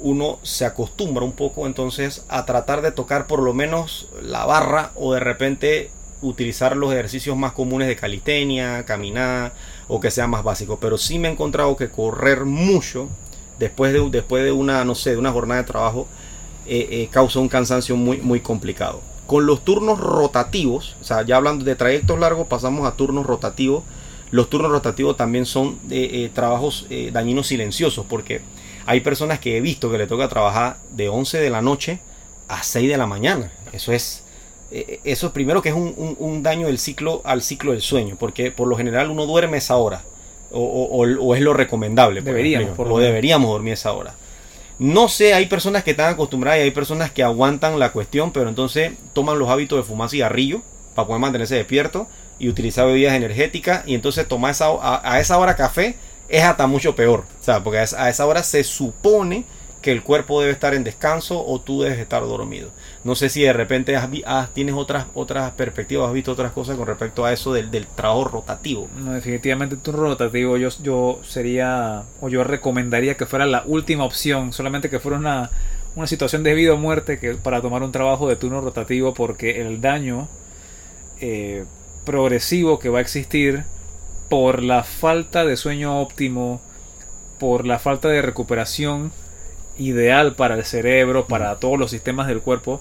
uno 0.00 0.38
se 0.42 0.64
acostumbra 0.64 1.24
un 1.24 1.32
poco 1.32 1.66
entonces 1.66 2.24
a 2.28 2.46
tratar 2.46 2.82
de 2.82 2.92
tocar 2.92 3.26
por 3.26 3.42
lo 3.42 3.52
menos 3.52 4.08
la 4.22 4.46
barra 4.46 4.92
o 4.94 5.14
de 5.14 5.20
repente 5.20 5.90
utilizar 6.22 6.76
los 6.76 6.92
ejercicios 6.92 7.36
más 7.36 7.52
comunes 7.52 7.88
de 7.88 7.96
calistenia, 7.96 8.84
caminar 8.84 9.52
o 9.88 10.00
que 10.00 10.10
sea 10.10 10.26
más 10.26 10.44
básico. 10.44 10.78
Pero 10.80 10.98
sí 10.98 11.18
me 11.18 11.28
he 11.28 11.32
encontrado 11.32 11.76
que 11.76 11.90
correr 11.90 12.44
mucho 12.44 13.08
después 13.58 13.92
de, 13.92 14.08
después 14.10 14.44
de 14.44 14.52
una, 14.52 14.84
no 14.84 14.94
sé, 14.94 15.12
de 15.12 15.16
una 15.18 15.32
jornada 15.32 15.62
de 15.62 15.66
trabajo, 15.66 16.06
eh, 16.66 16.88
eh, 16.90 17.08
causa 17.10 17.38
un 17.38 17.48
cansancio 17.48 17.96
muy, 17.96 18.18
muy 18.18 18.40
complicado. 18.40 19.00
Con 19.26 19.46
los 19.46 19.64
turnos 19.64 20.00
rotativos, 20.00 20.96
o 21.00 21.04
sea, 21.04 21.22
ya 21.22 21.36
hablando 21.36 21.64
de 21.64 21.76
trayectos 21.76 22.18
largos, 22.18 22.48
pasamos 22.48 22.86
a 22.86 22.96
turnos 22.96 23.26
rotativos. 23.26 23.84
Los 24.32 24.50
turnos 24.50 24.70
rotativos 24.70 25.16
también 25.16 25.46
son 25.46 25.78
de 25.84 26.30
trabajos 26.34 26.86
dañinos 27.12 27.48
silenciosos, 27.48 28.06
porque 28.08 28.42
hay 28.90 29.02
personas 29.02 29.38
que 29.38 29.56
he 29.56 29.60
visto 29.60 29.88
que 29.88 29.98
le 29.98 30.08
toca 30.08 30.28
trabajar 30.28 30.78
de 30.90 31.08
11 31.08 31.38
de 31.38 31.48
la 31.48 31.62
noche 31.62 32.00
a 32.48 32.64
6 32.64 32.88
de 32.88 32.96
la 32.96 33.06
mañana. 33.06 33.52
Eso 33.72 33.92
es, 33.92 34.24
eso 34.72 35.28
es 35.28 35.32
primero 35.32 35.62
que 35.62 35.68
es 35.68 35.76
un, 35.76 36.16
un, 36.18 36.42
daño 36.42 36.66
del 36.66 36.80
ciclo 36.80 37.20
al 37.22 37.40
ciclo 37.40 37.70
del 37.70 37.82
sueño, 37.82 38.16
porque 38.18 38.50
por 38.50 38.66
lo 38.66 38.76
general 38.76 39.08
uno 39.12 39.26
duerme 39.26 39.58
esa 39.58 39.76
hora 39.76 40.02
o, 40.50 41.36
es 41.36 41.40
lo 41.40 41.54
recomendable. 41.54 42.20
Deberíamos, 42.20 42.76
o 42.76 42.98
deberíamos 42.98 43.52
dormir 43.52 43.74
esa 43.74 43.92
hora. 43.92 44.14
No 44.80 45.06
sé, 45.06 45.34
hay 45.34 45.46
personas 45.46 45.84
que 45.84 45.92
están 45.92 46.12
acostumbradas 46.12 46.58
y 46.58 46.62
hay 46.64 46.72
personas 46.72 47.12
que 47.12 47.22
aguantan 47.22 47.78
la 47.78 47.92
cuestión, 47.92 48.32
pero 48.32 48.48
entonces 48.48 48.94
toman 49.12 49.38
los 49.38 49.50
hábitos 49.50 49.78
de 49.78 49.84
fumar 49.84 50.10
cigarrillo 50.10 50.62
para 50.96 51.06
poder 51.06 51.20
mantenerse 51.20 51.54
despierto 51.54 52.08
y 52.40 52.48
utilizar 52.48 52.86
bebidas 52.86 53.14
energéticas 53.14 53.86
y 53.86 53.94
entonces 53.94 54.26
tomar 54.26 54.50
esa, 54.50 54.66
a, 54.82 55.20
esa 55.20 55.38
hora 55.38 55.54
café 55.54 55.94
es 56.30 56.44
hasta 56.44 56.66
mucho 56.66 56.94
peor. 56.94 57.24
O 57.40 57.44
sea, 57.44 57.62
porque 57.62 57.78
a 57.78 58.08
esa 58.08 58.26
hora 58.26 58.42
se 58.42 58.64
supone 58.64 59.44
que 59.82 59.92
el 59.92 60.02
cuerpo 60.02 60.40
debe 60.40 60.52
estar 60.52 60.74
en 60.74 60.84
descanso 60.84 61.44
o 61.44 61.60
tú 61.60 61.82
debes 61.82 61.98
estar 61.98 62.22
dormido. 62.22 62.70
No 63.02 63.14
sé 63.14 63.30
si 63.30 63.42
de 63.42 63.52
repente 63.52 63.98
tienes 64.52 64.74
otras, 64.74 65.06
otras 65.14 65.52
perspectivas, 65.52 66.08
has 66.08 66.12
visto 66.12 66.32
otras 66.32 66.52
cosas 66.52 66.76
con 66.76 66.86
respecto 66.86 67.24
a 67.24 67.32
eso 67.32 67.52
del, 67.52 67.70
trabajo 67.86 68.24
rotativo. 68.24 68.88
No, 68.96 69.12
definitivamente 69.12 69.76
tu 69.76 69.92
rotativo 69.92 70.56
yo, 70.58 70.68
yo 70.82 71.20
sería, 71.26 72.02
o 72.20 72.28
yo 72.28 72.44
recomendaría 72.44 73.16
que 73.16 73.26
fuera 73.26 73.46
la 73.46 73.62
última 73.66 74.04
opción, 74.04 74.52
solamente 74.52 74.90
que 74.90 75.00
fuera 75.00 75.16
una, 75.16 75.50
una 75.96 76.06
situación 76.06 76.42
de 76.42 76.54
vida 76.54 76.74
o 76.74 76.76
muerte 76.76 77.18
que, 77.18 77.34
para 77.34 77.62
tomar 77.62 77.82
un 77.82 77.92
trabajo 77.92 78.28
de 78.28 78.36
turno 78.36 78.60
rotativo 78.60 79.14
porque 79.14 79.62
el 79.62 79.80
daño 79.80 80.28
eh, 81.20 81.64
progresivo 82.04 82.78
que 82.78 82.90
va 82.90 82.98
a 82.98 83.02
existir 83.02 83.64
por 84.30 84.62
la 84.62 84.84
falta 84.84 85.44
de 85.44 85.58
sueño 85.58 86.00
óptimo, 86.00 86.62
por 87.38 87.66
la 87.66 87.78
falta 87.78 88.08
de 88.08 88.22
recuperación, 88.22 89.12
ideal 89.76 90.36
para 90.36 90.54
el 90.54 90.64
cerebro, 90.64 91.26
para 91.26 91.56
todos 91.56 91.78
los 91.78 91.90
sistemas 91.90 92.28
del 92.28 92.40
cuerpo, 92.40 92.80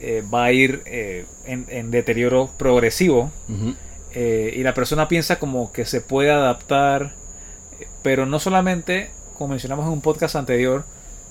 eh, 0.00 0.22
va 0.32 0.44
a 0.44 0.52
ir 0.52 0.82
eh, 0.86 1.26
en, 1.44 1.90
deterioro 1.90 2.50
progresivo. 2.56 3.32
Eh, 4.14 4.54
y 4.56 4.62
la 4.62 4.72
persona 4.72 5.08
piensa 5.08 5.40
como 5.40 5.72
que 5.72 5.84
se 5.84 6.00
puede 6.00 6.30
adaptar, 6.30 7.14
pero 8.02 8.24
no 8.24 8.38
solamente, 8.38 9.10
como 9.36 9.50
mencionamos 9.50 9.86
en 9.86 9.92
un 9.92 10.00
podcast 10.00 10.36
anterior, 10.36 10.84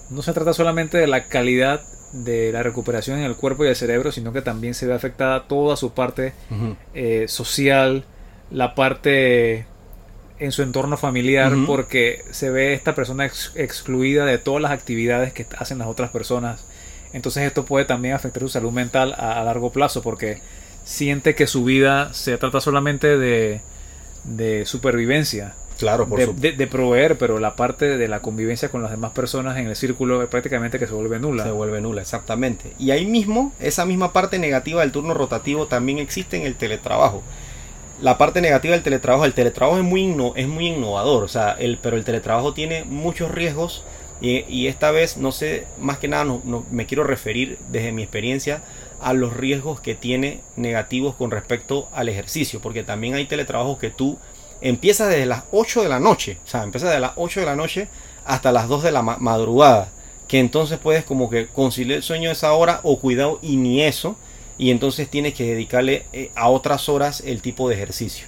no 0.09 0.21
se 0.21 0.33
trata 0.33 0.53
solamente 0.53 0.97
de 0.97 1.07
la 1.07 1.25
calidad 1.25 1.81
de 2.11 2.51
la 2.51 2.63
recuperación 2.63 3.19
en 3.19 3.25
el 3.25 3.35
cuerpo 3.35 3.63
y 3.63 3.69
el 3.69 3.75
cerebro, 3.77 4.11
sino 4.11 4.33
que 4.33 4.41
también 4.41 4.73
se 4.73 4.87
ve 4.87 4.93
afectada 4.93 5.47
toda 5.47 5.77
su 5.77 5.93
parte 5.93 6.33
social, 7.27 8.03
la 8.51 8.75
parte 8.75 9.65
en 10.39 10.51
su 10.51 10.61
entorno 10.61 10.97
familiar 10.97 11.53
porque 11.65 12.23
se 12.31 12.49
ve 12.49 12.73
esta 12.73 12.93
persona 12.93 13.25
excluida 13.25 14.25
de 14.25 14.37
todas 14.37 14.61
las 14.61 14.71
actividades 14.71 15.33
que 15.33 15.45
hacen 15.57 15.79
las 15.79 15.87
otras 15.87 16.11
personas. 16.11 16.65
Entonces 17.13 17.43
esto 17.43 17.65
puede 17.65 17.85
también 17.85 18.13
afectar 18.13 18.43
su 18.43 18.49
salud 18.49 18.71
mental 18.71 19.15
a, 19.17 19.43
largo 19.43 19.71
plazo 19.71 20.01
porque 20.03 20.41
siente 20.83 21.35
que 21.35 21.47
su 21.47 21.63
vida 21.63 22.13
se 22.13 22.37
trata 22.37 22.61
solamente 22.61 23.17
de, 23.17 23.61
de 24.23 24.65
supervivencia. 24.65 25.53
Claro, 25.79 26.07
por 26.09 26.35
de, 26.35 26.53
de, 26.53 26.67
proveer, 26.67 27.19
pero 27.19 27.37
la 27.37 27.55
parte 27.55 27.99
de 27.99 28.07
la 28.07 28.19
convivencia 28.19 28.69
con 28.69 28.81
las 28.81 28.89
demás 28.89 29.11
personas 29.11 29.57
en 29.57 29.67
el 29.67 29.75
círculo 29.75 30.27
prácticamente 30.27 30.79
que 30.79 30.87
se 30.87 30.93
vuelve 30.93 31.19
nula. 31.19 31.43
Se 31.43 31.51
vuelve 31.51 31.81
nula, 31.81 32.01
exactamente. 32.01 32.73
Y 32.79 32.89
ahí 32.89 33.05
mismo, 33.05 33.53
esa 33.59 33.85
misma 33.85 34.11
parte 34.11 34.39
negativa 34.39 34.81
del 34.81 34.91
turno 34.91 35.13
rotativo 35.13 35.67
también 35.67 35.99
existe 35.99 36.35
en 36.35 36.47
el 36.47 36.55
teletrabajo 36.55 37.21
la 38.01 38.17
parte 38.17 38.41
negativa 38.41 38.73
del 38.73 38.83
teletrabajo, 38.83 39.25
el 39.25 39.33
teletrabajo 39.33 39.77
es 39.77 39.83
muy, 39.83 40.15
es 40.35 40.47
muy 40.47 40.67
innovador, 40.67 41.23
o 41.23 41.27
sea, 41.27 41.55
el, 41.57 41.77
pero 41.77 41.97
el 41.97 42.03
teletrabajo 42.03 42.53
tiene 42.53 42.83
muchos 42.83 43.31
riesgos 43.31 43.83
y, 44.19 44.67
esta 44.67 44.89
vez, 44.91 45.17
no 45.17 45.31
sé, 45.31 45.67
más 45.79 45.99
que 45.99 46.07
nada 46.07 46.23
no, 46.23 46.65
me 46.71 46.87
quiero 46.87 47.03
referir 47.03 47.59
desde 47.69 47.91
mi 47.91 48.01
experiencia 48.01 48.61
a 48.99 49.13
los 49.13 49.37
riesgos 49.37 49.79
que 49.79 49.93
tiene 49.93 50.41
negativos 50.55 51.15
con 51.15 51.29
respecto 51.29 51.87
al 51.93 52.09
ejercicio, 52.09 52.59
porque 52.59 52.83
también 52.83 53.13
hay 53.13 53.25
teletrabajos 53.25 53.77
que 53.77 53.91
tú 53.91 54.17
empiezas 54.59 55.09
desde 55.09 55.27
las 55.27 55.43
8 55.51 55.83
de 55.83 55.89
la 55.89 55.99
noche, 55.99 56.37
o 56.45 56.49
sea, 56.49 56.63
empiezas 56.63 56.89
desde 56.89 57.01
las 57.01 57.11
8 57.15 57.41
de 57.41 57.45
la 57.45 57.55
noche 57.55 57.89
hasta 58.25 58.51
las 58.51 58.67
2 58.67 58.83
de 58.83 58.91
la 58.91 59.03
madrugada, 59.03 59.89
que 60.27 60.39
entonces 60.39 60.79
puedes 60.79 61.03
como 61.03 61.29
que 61.29 61.47
conciliar 61.47 61.97
el 61.97 62.03
sueño 62.03 62.31
esa 62.31 62.53
hora 62.53 62.79
o 62.83 62.99
cuidado 62.99 63.37
y 63.43 63.57
ni 63.57 63.83
eso, 63.83 64.17
y 64.57 64.71
entonces 64.71 65.09
tienes 65.09 65.33
que 65.33 65.45
dedicarle 65.45 66.05
eh, 66.13 66.31
a 66.35 66.49
otras 66.49 66.89
horas 66.89 67.21
el 67.25 67.41
tipo 67.41 67.69
de 67.69 67.75
ejercicio. 67.75 68.27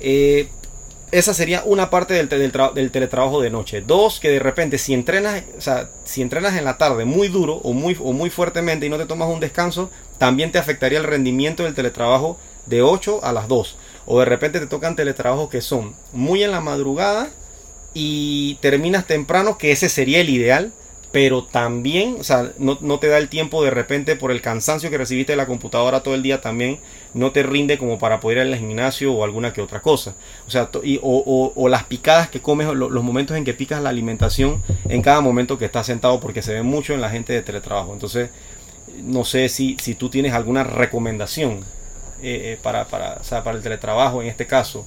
Eh, 0.00 0.48
esa 1.12 1.34
sería 1.34 1.62
una 1.66 1.90
parte 1.90 2.14
del, 2.14 2.28
teletrabajo 2.28 3.42
de 3.42 3.50
noche. 3.50 3.82
Dos, 3.82 4.18
que 4.18 4.30
de 4.30 4.38
repente 4.38 4.78
si 4.78 4.94
entrenas, 4.94 5.42
si 6.04 6.22
entrenas 6.22 6.56
en 6.56 6.64
la 6.64 6.78
tarde 6.78 7.04
muy 7.04 7.28
duro 7.28 7.56
o 7.56 7.74
muy, 7.74 7.96
o 8.00 8.12
muy 8.14 8.30
fuertemente 8.30 8.86
y 8.86 8.88
no 8.88 8.96
te 8.96 9.04
tomas 9.04 9.28
un 9.28 9.38
descanso, 9.38 9.90
también 10.16 10.52
te 10.52 10.58
afectaría 10.58 10.98
el 10.98 11.04
rendimiento 11.04 11.64
del 11.64 11.74
teletrabajo 11.74 12.38
de 12.64 12.80
8 12.80 13.20
a 13.22 13.32
las 13.32 13.46
2. 13.46 13.76
O 14.06 14.20
de 14.20 14.24
repente 14.24 14.58
te 14.58 14.66
tocan 14.66 14.96
teletrabajos 14.96 15.50
que 15.50 15.60
son 15.60 15.94
muy 16.12 16.42
en 16.42 16.50
la 16.50 16.62
madrugada 16.62 17.28
y 17.92 18.54
terminas 18.62 19.06
temprano, 19.06 19.58
que 19.58 19.70
ese 19.70 19.90
sería 19.90 20.22
el 20.22 20.30
ideal 20.30 20.72
pero 21.12 21.44
también, 21.44 22.16
o 22.18 22.24
sea, 22.24 22.52
no, 22.58 22.76
te 22.98 23.06
da 23.06 23.18
el 23.18 23.28
tiempo 23.28 23.62
de 23.62 23.70
repente 23.70 24.16
por 24.16 24.30
el 24.30 24.40
cansancio 24.40 24.88
que 24.88 24.96
recibiste 24.96 25.34
de 25.34 25.36
la 25.36 25.46
computadora 25.46 26.00
todo 26.02 26.14
el 26.14 26.22
día 26.22 26.40
también, 26.40 26.80
no 27.12 27.32
te 27.32 27.42
rinde 27.42 27.76
como 27.76 27.98
para 27.98 28.18
poder 28.18 28.38
ir 28.38 28.54
al 28.54 28.58
gimnasio 28.58 29.12
o 29.12 29.22
alguna 29.22 29.52
que 29.52 29.60
otra 29.60 29.82
cosa. 29.82 30.14
O 30.46 30.50
sea, 30.50 30.70
o, 31.02 31.68
las 31.68 31.84
picadas 31.84 32.30
que 32.30 32.40
comes, 32.40 32.66
los 32.68 33.04
momentos 33.04 33.36
en 33.36 33.44
que 33.44 33.52
picas 33.52 33.82
la 33.82 33.90
alimentación 33.90 34.62
en 34.88 35.02
cada 35.02 35.20
momento 35.20 35.58
que 35.58 35.66
estás 35.66 35.84
sentado, 35.84 36.18
porque 36.18 36.40
se 36.40 36.54
ve 36.54 36.62
mucho 36.62 36.94
en 36.94 37.02
la 37.02 37.10
gente 37.10 37.34
de 37.34 37.42
teletrabajo. 37.42 37.92
Entonces, 37.92 38.30
no 39.02 39.24
sé 39.24 39.50
si, 39.50 39.76
si 39.80 39.94
tú 39.94 40.08
tienes 40.08 40.32
alguna 40.32 40.64
recomendación 40.64 41.60
eh, 42.22 42.52
eh, 42.52 42.58
para, 42.62 42.86
para, 42.86 43.20
para 43.20 43.56
el 43.56 43.62
teletrabajo 43.62 44.22
en 44.22 44.28
este 44.28 44.46
caso. 44.46 44.86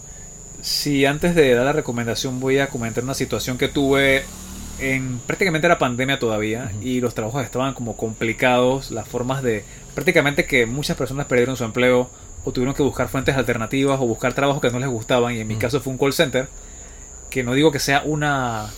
Sí, 0.62 1.06
antes 1.06 1.36
de 1.36 1.54
dar 1.54 1.66
la 1.66 1.74
recomendación 1.74 2.40
voy 2.40 2.58
a 2.58 2.68
comentar 2.68 3.04
una 3.04 3.14
situación 3.14 3.60
que 3.60 3.68
tuve 3.68 4.24
en 4.80 5.20
prácticamente 5.20 5.68
era 5.68 5.78
pandemia 5.78 6.20
todavía 6.20 6.72
y 6.82 7.02
los 7.02 7.14
trabajos 7.16 7.44
estaban 7.44 7.74
como 7.74 7.96
complicados, 7.96 8.92
las 8.92 9.08
formas 9.08 9.42
de 9.42 9.64
prácticamente 9.94 10.46
que 10.46 10.66
muchas 10.66 10.98
personas 10.98 11.28
perdieron 11.28 11.56
su 11.56 11.64
empleo 11.64 12.10
o 12.44 12.52
tuvieron 12.52 12.76
que 12.76 12.84
buscar 12.84 13.08
fuentes 13.08 13.36
alternativas 13.36 14.00
o 14.00 14.06
buscar 14.06 14.34
trabajos 14.34 14.62
que 14.62 14.70
no 14.70 14.80
les 14.80 14.90
gustaban 14.90 15.34
y 15.34 15.40
en 15.40 15.48
mi 15.48 15.56
caso 15.56 15.80
fue 15.82 15.94
un 15.94 16.00
call 16.00 16.14
center, 16.14 16.48
que 17.30 17.44
no 17.44 17.54
digo 17.54 17.72
que 17.72 17.80
sea 17.80 18.04
una 18.06 18.72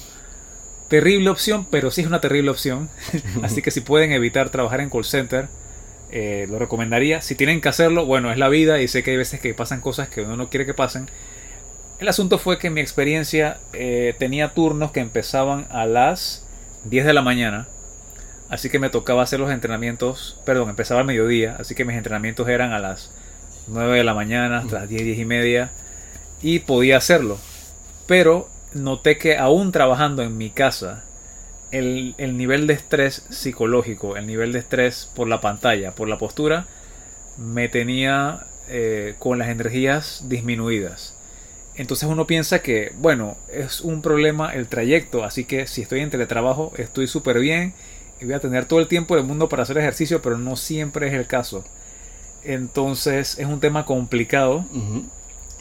terrible 0.88 1.30
opción, 1.30 1.68
pero 1.70 1.92
sí 1.92 2.02
es 2.02 2.08
una 2.08 2.22
terrible 2.22 2.50
opción, 2.50 2.90
así 3.44 3.62
que 3.62 3.72
si 3.72 3.82
pueden 3.82 4.12
evitar 4.12 4.50
trabajar 4.50 4.82
en 4.82 4.90
call 4.90 5.04
center, 5.04 5.50
eh, 6.10 6.48
lo 6.50 6.58
recomendaría. 6.58 7.22
Si 7.22 7.36
tienen 7.36 7.60
que 7.60 7.68
hacerlo, 7.70 8.06
bueno, 8.06 8.32
es 8.32 8.38
la 8.38 8.48
vida 8.48 8.82
y 8.82 8.88
sé 8.88 9.04
que 9.04 9.12
hay 9.12 9.18
veces 9.18 9.42
que 9.42 9.54
pasan 9.54 9.82
cosas 9.82 10.08
que 10.08 10.22
uno 10.22 10.38
no 10.38 10.50
quiere 10.50 10.66
que 10.66 10.74
pasen, 10.74 11.10
el 12.00 12.08
asunto 12.08 12.38
fue 12.38 12.60
que 12.60 12.70
mi 12.70 12.82
experiencia 12.82 13.58
eh, 13.74 14.16
tenía 14.20 14.54
turnos 14.54 14.92
que 14.92 15.00
empezaban 15.00 15.66
a 15.70 15.86
las 15.86 16.46
10 16.86 17.06
de 17.06 17.14
la 17.14 17.22
mañana. 17.22 17.68
Así 18.50 18.70
que 18.70 18.80
me 18.80 18.90
tocaba 18.90 19.24
hacer 19.24 19.40
los 19.40 19.52
entrenamientos, 19.52 20.40
perdón, 20.46 20.70
empezaba 20.70 21.02
al 21.02 21.08
mediodía, 21.08 21.58
así 21.60 21.76
que 21.76 21.84
mis 21.86 21.98
entrenamientos 21.98 22.48
eran 22.48 22.72
a 22.72 22.80
las 22.80 23.12
9 23.68 23.98
de 23.98 24.04
la 24.04 24.14
mañana, 24.14 24.60
hasta 24.60 24.80
las 24.80 24.90
10, 24.90 25.04
10 25.04 25.20
y 25.20 25.26
media, 25.26 25.72
y 26.42 26.60
podía 26.60 26.98
hacerlo. 26.98 27.40
Pero 28.06 28.48
noté 28.74 29.18
que 29.18 29.38
aún 29.38 29.72
trabajando 29.72 30.22
en 30.22 30.38
mi 30.38 30.50
casa, 30.50 31.04
el, 31.72 32.16
nivel 32.38 32.68
de 32.68 32.74
estrés 32.74 33.26
psicológico, 33.30 34.16
el 34.16 34.28
nivel 34.28 34.54
de 34.54 34.60
estrés 34.60 35.10
por 35.14 35.28
la 35.28 35.42
pantalla, 35.42 35.92
por 35.92 36.08
la 36.08 36.18
postura, 36.18 36.68
me 37.38 37.68
tenía 37.68 38.46
eh, 38.70 39.16
con 39.20 39.40
las 39.40 39.50
energías 39.50 40.24
disminuidas. 40.30 41.17
Entonces 41.78 42.10
uno 42.10 42.26
piensa 42.26 42.60
que, 42.60 42.92
bueno, 42.98 43.38
es 43.54 43.82
un 43.82 44.02
problema 44.02 44.54
el 44.54 44.68
trayecto, 44.68 45.24
así 45.24 45.46
que 45.46 45.68
si 45.68 45.84
estoy 45.84 46.00
en 46.00 46.10
teletrabajo 46.10 46.74
estoy 46.76 47.08
súper 47.08 47.40
bien 47.40 47.74
y 48.20 48.26
voy 48.26 48.34
a 48.34 48.40
tener 48.40 48.66
todo 48.66 48.80
el 48.80 48.88
tiempo 48.88 49.16
del 49.16 49.26
mundo 49.26 49.48
para 49.48 49.64
hacer 49.64 49.78
ejercicio, 49.78 50.22
pero 50.24 50.40
no 50.40 50.56
siempre 50.56 51.08
es 51.08 51.14
el 51.14 51.28
caso. 51.28 51.64
Entonces 52.44 53.38
es 53.38 53.46
un 53.46 53.60
tema 53.60 53.86
complicado. 53.86 54.66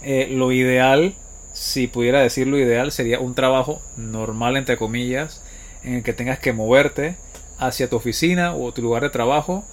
Eh, 0.03 0.29
lo 0.31 0.53
ideal, 0.53 1.15
si 1.53 1.87
pudiera 1.87 2.21
decir 2.21 2.47
lo 2.47 2.59
ideal, 2.59 2.93
sería 2.93 3.21
un 3.21 3.35
trabajo 3.35 3.83
normal, 3.99 4.57
entre 4.57 4.79
comillas, 4.79 5.43
en 5.83 5.95
el 5.95 6.03
que 6.03 6.15
tengas 6.15 6.39
que 6.39 6.55
moverte 6.55 7.17
hacia 7.59 7.91
tu 7.91 7.97
oficina 7.97 8.55
o 8.55 8.73
tu 8.73 8.81
lugar 8.81 9.03
de 9.03 9.11
trabajo 9.11 9.65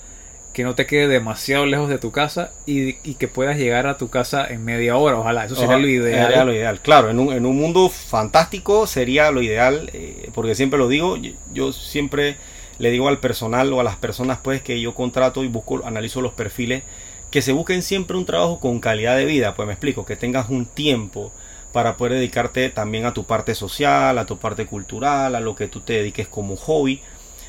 que 0.53 0.63
no 0.63 0.75
te 0.75 0.85
quede 0.85 1.07
demasiado 1.07 1.65
lejos 1.65 1.89
de 1.89 1.97
tu 1.97 2.11
casa 2.11 2.51
y, 2.65 2.93
que 2.93 3.27
puedas 3.27 3.57
llegar 3.57 3.87
a 3.87 3.97
tu 3.97 4.09
casa 4.09 4.45
en 4.47 4.63
media 4.63 4.95
hora, 4.97 5.17
ojalá, 5.17 5.45
eso 5.45 5.55
sería 5.55 5.77
lo 5.77 5.87
ideal. 5.87 6.27
Sería 6.27 6.45
lo 6.45 6.53
ideal, 6.53 6.79
claro, 6.79 7.09
en 7.09 7.19
un, 7.19 7.33
en 7.33 7.45
un 7.45 7.57
mundo 7.57 7.89
fantástico 7.89 8.85
sería 8.85 9.31
lo 9.31 9.41
ideal, 9.41 9.89
eh, 9.93 10.29
porque 10.33 10.53
siempre 10.53 10.77
lo 10.77 10.87
digo, 10.87 11.17
yo, 11.53 11.73
siempre 11.73 12.37
le 12.77 12.91
digo 12.91 13.07
al 13.07 13.19
personal 13.19 13.73
o 13.73 13.79
a 13.79 13.83
las 13.83 13.95
personas 13.95 14.39
pues 14.43 14.61
que 14.61 14.79
yo 14.79 14.93
contrato 14.93 15.43
y 15.43 15.47
busco, 15.47 15.81
analizo 15.85 16.21
los 16.21 16.33
perfiles, 16.33 16.83
que 17.31 17.41
se 17.41 17.51
busquen 17.51 17.81
siempre 17.81 18.15
un 18.15 18.25
trabajo 18.25 18.59
con 18.59 18.79
calidad 18.79 19.17
de 19.17 19.25
vida, 19.25 19.55
pues 19.55 19.65
me 19.65 19.73
explico, 19.73 20.05
que 20.05 20.15
tengas 20.15 20.49
un 20.49 20.67
tiempo 20.67 21.31
para 21.71 21.97
poder 21.97 22.13
dedicarte 22.13 22.69
también 22.69 23.05
a 23.05 23.13
tu 23.15 23.23
parte 23.23 23.55
social, 23.55 24.19
a 24.19 24.27
tu 24.27 24.37
parte 24.37 24.67
cultural, 24.67 25.33
a 25.33 25.39
lo 25.39 25.55
que 25.55 25.67
tú 25.67 25.79
te 25.79 25.93
dediques 25.93 26.27
como 26.27 26.55
hobby, 26.55 27.01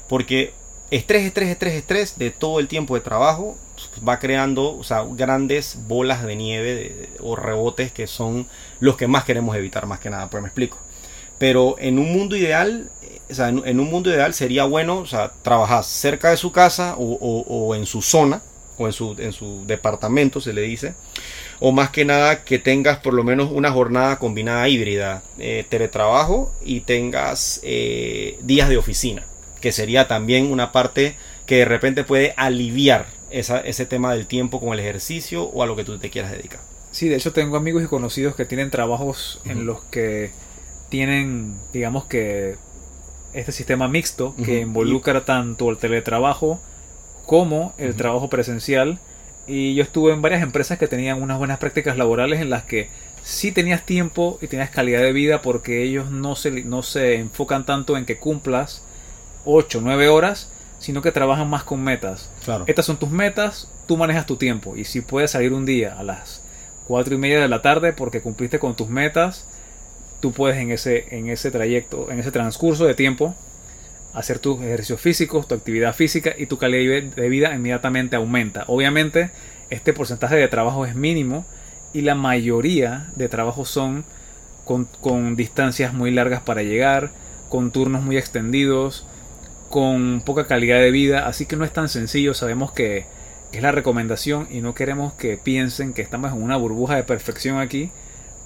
porque 0.08 0.54
estrés, 0.96 1.26
estrés, 1.26 1.48
estrés, 1.48 1.74
estrés 1.74 2.18
de 2.18 2.30
todo 2.30 2.60
el 2.60 2.68
tiempo 2.68 2.94
de 2.94 3.00
trabajo 3.00 3.56
va 4.06 4.20
creando 4.20 4.76
o 4.76 4.84
sea, 4.84 5.04
grandes 5.10 5.76
bolas 5.88 6.22
de 6.24 6.36
nieve 6.36 7.08
o 7.20 7.34
rebotes 7.34 7.90
que 7.90 8.06
son 8.06 8.46
los 8.78 8.96
que 8.96 9.08
más 9.08 9.24
queremos 9.24 9.56
evitar 9.56 9.86
más 9.86 9.98
que 9.98 10.10
nada, 10.10 10.30
pues 10.30 10.42
me 10.42 10.48
explico. 10.48 10.78
Pero 11.38 11.74
en 11.80 11.98
un 11.98 12.12
mundo 12.12 12.36
ideal, 12.36 12.90
eh, 13.02 13.20
o 13.28 13.34
sea, 13.34 13.48
en, 13.48 13.80
un 13.80 13.90
mundo 13.90 14.08
ideal 14.08 14.34
sería 14.34 14.64
bueno 14.64 14.98
o 14.98 15.06
sea, 15.06 15.32
trabajar 15.42 15.82
cerca 15.82 16.30
de 16.30 16.36
su 16.36 16.52
casa 16.52 16.94
o, 16.96 17.74
en 17.74 17.86
su 17.86 18.00
zona 18.00 18.40
o 18.78 18.86
en 18.86 18.92
su, 18.92 19.16
en 19.18 19.32
su 19.32 19.66
departamento, 19.66 20.40
se 20.40 20.52
le 20.52 20.62
dice. 20.62 20.94
O 21.58 21.72
más 21.72 21.90
que 21.90 22.04
nada 22.04 22.44
que 22.44 22.60
tengas 22.60 22.98
por 22.98 23.14
lo 23.14 23.24
menos 23.24 23.50
una 23.50 23.72
jornada 23.72 24.18
combinada 24.20 24.68
híbrida, 24.68 25.22
eh, 25.38 25.64
teletrabajo 25.68 26.52
y 26.64 26.80
tengas 26.80 27.60
eh, 27.64 28.38
días 28.42 28.68
de 28.68 28.76
oficina 28.76 29.24
que 29.64 29.72
sería 29.72 30.06
también 30.06 30.52
una 30.52 30.72
parte 30.72 31.16
que 31.46 31.56
de 31.56 31.64
repente 31.64 32.04
puede 32.04 32.34
aliviar 32.36 33.06
ese 33.30 33.86
tema 33.86 34.12
del 34.12 34.26
tiempo 34.26 34.60
con 34.60 34.74
el 34.74 34.80
ejercicio 34.80 35.44
o 35.44 35.62
a 35.62 35.66
lo 35.66 35.74
que 35.74 35.84
tú 35.84 35.96
te 35.96 36.10
quieras 36.10 36.32
dedicar. 36.32 36.60
Sí, 36.90 37.08
de 37.08 37.16
hecho 37.16 37.32
tengo 37.32 37.56
amigos 37.56 37.82
y 37.82 37.86
conocidos 37.86 38.34
que 38.34 38.44
tienen 38.44 38.70
trabajos 38.70 39.40
en 39.46 39.64
los 39.64 39.82
que 39.84 40.32
tienen, 40.90 41.54
digamos 41.72 42.04
que, 42.04 42.56
este 43.32 43.52
sistema 43.52 43.88
mixto 43.88 44.34
que 44.44 44.60
involucra 44.60 45.24
tanto 45.24 45.70
el 45.70 45.78
teletrabajo 45.78 46.60
como 47.24 47.72
el 47.78 47.94
trabajo 47.94 48.28
presencial. 48.28 48.98
Y 49.46 49.74
yo 49.74 49.82
estuve 49.82 50.12
en 50.12 50.20
varias 50.20 50.42
empresas 50.42 50.78
que 50.78 50.88
tenían 50.88 51.22
unas 51.22 51.38
buenas 51.38 51.56
prácticas 51.56 51.96
laborales 51.96 52.42
en 52.42 52.50
las 52.50 52.64
que 52.64 52.90
sí 53.22 53.50
tenías 53.50 53.86
tiempo 53.86 54.38
y 54.42 54.46
tenías 54.46 54.68
calidad 54.68 55.00
de 55.00 55.14
vida 55.14 55.40
porque 55.40 55.82
ellos 55.82 56.10
no 56.10 56.36
se, 56.36 56.50
no 56.50 56.82
se 56.82 57.14
enfocan 57.14 57.64
tanto 57.64 57.96
en 57.96 58.04
que 58.04 58.18
cumplas 58.18 58.82
8, 59.44 59.80
9 59.82 60.08
horas, 60.08 60.50
sino 60.78 61.02
que 61.02 61.12
trabajan 61.12 61.48
más 61.48 61.64
con 61.64 61.82
metas. 61.82 62.30
Claro. 62.44 62.64
Estas 62.66 62.86
son 62.86 62.98
tus 62.98 63.10
metas, 63.10 63.68
tú 63.86 63.96
manejas 63.96 64.26
tu 64.26 64.36
tiempo. 64.36 64.76
Y 64.76 64.84
si 64.84 65.00
puedes 65.00 65.30
salir 65.30 65.52
un 65.52 65.64
día 65.64 65.98
a 65.98 66.02
las 66.02 66.42
4 66.88 67.14
y 67.14 67.18
media 67.18 67.40
de 67.40 67.48
la 67.48 67.62
tarde 67.62 67.92
porque 67.92 68.20
cumpliste 68.20 68.58
con 68.58 68.76
tus 68.76 68.88
metas, 68.88 69.46
tú 70.20 70.32
puedes 70.32 70.58
en 70.58 70.70
ese, 70.70 71.16
en 71.16 71.28
ese 71.28 71.50
trayecto, 71.50 72.10
en 72.10 72.18
ese 72.18 72.30
transcurso 72.30 72.84
de 72.86 72.94
tiempo, 72.94 73.34
hacer 74.14 74.38
tus 74.38 74.60
ejercicios 74.62 75.00
físicos, 75.00 75.48
tu 75.48 75.54
actividad 75.54 75.94
física 75.94 76.32
y 76.36 76.46
tu 76.46 76.56
calidad 76.56 77.02
de 77.02 77.28
vida 77.28 77.54
inmediatamente 77.54 78.16
aumenta. 78.16 78.64
Obviamente, 78.68 79.30
este 79.70 79.92
porcentaje 79.92 80.36
de 80.36 80.48
trabajo 80.48 80.86
es 80.86 80.94
mínimo 80.94 81.44
y 81.92 82.02
la 82.02 82.14
mayoría 82.14 83.08
de 83.16 83.28
trabajos 83.28 83.68
son 83.68 84.04
con, 84.64 84.86
con 85.00 85.36
distancias 85.36 85.92
muy 85.92 86.10
largas 86.10 86.42
para 86.42 86.62
llegar, 86.62 87.10
con 87.48 87.70
turnos 87.70 88.02
muy 88.02 88.16
extendidos, 88.16 89.06
con 89.74 90.20
poca 90.20 90.46
calidad 90.46 90.78
de 90.78 90.92
vida, 90.92 91.26
así 91.26 91.46
que 91.46 91.56
no 91.56 91.64
es 91.64 91.72
tan 91.72 91.88
sencillo, 91.88 92.32
sabemos 92.32 92.70
que 92.70 93.06
es 93.50 93.60
la 93.60 93.72
recomendación 93.72 94.46
y 94.48 94.60
no 94.60 94.72
queremos 94.72 95.14
que 95.14 95.36
piensen 95.36 95.94
que 95.94 96.00
estamos 96.00 96.30
en 96.30 96.40
una 96.40 96.56
burbuja 96.56 96.94
de 96.94 97.02
perfección 97.02 97.58
aquí, 97.58 97.90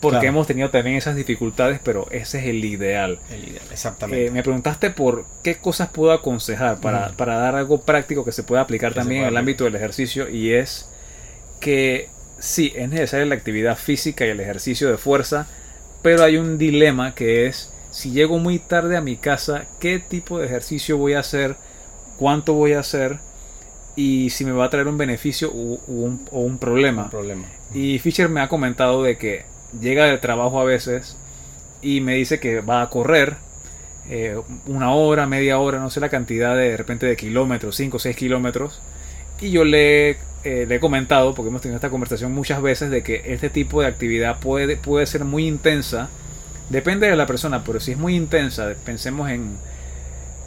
porque 0.00 0.28
hemos 0.28 0.46
tenido 0.46 0.70
también 0.70 0.96
esas 0.96 1.16
dificultades, 1.16 1.80
pero 1.84 2.06
ese 2.12 2.38
es 2.38 2.46
el 2.46 2.64
ideal. 2.64 3.18
El 3.30 3.46
ideal, 3.46 3.66
exactamente. 3.70 4.24
Eh, 4.24 4.30
me 4.30 4.42
preguntaste 4.42 4.88
por 4.88 5.26
qué 5.42 5.56
cosas 5.56 5.90
puedo 5.90 6.12
aconsejar 6.12 6.80
para, 6.80 7.10
para 7.10 7.36
dar 7.36 7.56
algo 7.56 7.82
práctico 7.82 8.24
que 8.24 8.32
se 8.32 8.42
pueda 8.42 8.62
aplicar 8.62 8.94
también 8.94 9.24
en 9.24 9.28
el 9.28 9.36
ámbito 9.36 9.64
del 9.64 9.74
ejercicio 9.74 10.30
y 10.30 10.54
es 10.54 10.88
que 11.60 12.08
sí, 12.38 12.72
es 12.74 12.88
necesaria 12.88 13.26
la 13.26 13.34
actividad 13.34 13.76
física 13.76 14.24
y 14.24 14.30
el 14.30 14.40
ejercicio 14.40 14.90
de 14.90 14.96
fuerza, 14.96 15.46
pero 16.00 16.24
hay 16.24 16.38
un 16.38 16.56
dilema 16.56 17.14
que 17.14 17.44
es 17.44 17.70
si 17.90 18.10
llego 18.12 18.38
muy 18.38 18.58
tarde 18.58 18.96
a 18.96 19.00
mi 19.00 19.16
casa, 19.16 19.66
qué 19.80 19.98
tipo 19.98 20.38
de 20.38 20.46
ejercicio 20.46 20.98
voy 20.98 21.14
a 21.14 21.20
hacer, 21.20 21.56
cuánto 22.18 22.54
voy 22.54 22.72
a 22.72 22.80
hacer 22.80 23.18
y 23.96 24.30
si 24.30 24.44
me 24.44 24.52
va 24.52 24.66
a 24.66 24.70
traer 24.70 24.88
un 24.88 24.98
beneficio 24.98 25.50
o, 25.50 25.80
un, 25.88 26.58
problema. 26.58 27.10
problema. 27.10 27.46
Y 27.74 27.98
Fisher 27.98 28.28
me 28.28 28.40
ha 28.40 28.48
comentado 28.48 29.02
de 29.02 29.16
que 29.16 29.44
llega 29.80 30.04
del 30.04 30.20
trabajo 30.20 30.60
a 30.60 30.64
veces 30.64 31.16
y 31.82 32.00
me 32.00 32.14
dice 32.14 32.38
que 32.38 32.60
va 32.60 32.82
a 32.82 32.90
correr 32.90 33.36
eh, 34.08 34.40
una 34.66 34.92
hora, 34.92 35.26
media 35.26 35.58
hora, 35.58 35.80
no 35.80 35.90
sé 35.90 36.00
la 36.00 36.08
cantidad 36.08 36.56
de, 36.56 36.70
de 36.70 36.76
repente 36.76 37.06
de 37.06 37.16
kilómetros, 37.16 37.76
5 37.76 37.96
o 37.96 38.00
6 38.00 38.16
kilómetros. 38.16 38.80
Y 39.40 39.50
yo 39.50 39.64
le, 39.64 40.10
eh, 40.44 40.66
le, 40.66 40.76
he 40.76 40.80
comentado, 40.80 41.34
porque 41.34 41.48
hemos 41.48 41.60
tenido 41.60 41.76
esta 41.76 41.90
conversación 41.90 42.32
muchas 42.32 42.62
veces, 42.62 42.90
de 42.90 43.02
que 43.02 43.22
este 43.26 43.50
tipo 43.50 43.80
de 43.80 43.88
actividad 43.88 44.38
puede, 44.40 44.76
puede 44.76 45.06
ser 45.06 45.24
muy 45.24 45.46
intensa 45.46 46.08
Depende 46.70 47.08
de 47.08 47.16
la 47.16 47.26
persona, 47.26 47.64
pero 47.64 47.80
si 47.80 47.92
es 47.92 47.98
muy 47.98 48.14
intensa, 48.14 48.74
pensemos 48.84 49.30
en 49.30 49.56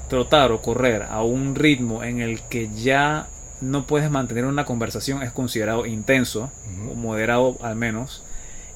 trotar 0.10 0.52
o 0.52 0.62
correr 0.62 1.04
a 1.04 1.24
un 1.24 1.56
ritmo 1.56 2.04
en 2.04 2.20
el 2.22 2.42
que 2.42 2.70
ya 2.76 3.28
no 3.62 3.88
puedes 3.88 4.12
mantener 4.12 4.46
una 4.46 4.66
conversación, 4.66 5.24
es 5.24 5.32
considerado 5.32 5.86
intenso, 5.86 6.52
o 6.90 6.96
moderado 6.96 7.58
al 7.62 7.76
menos. 7.76 8.24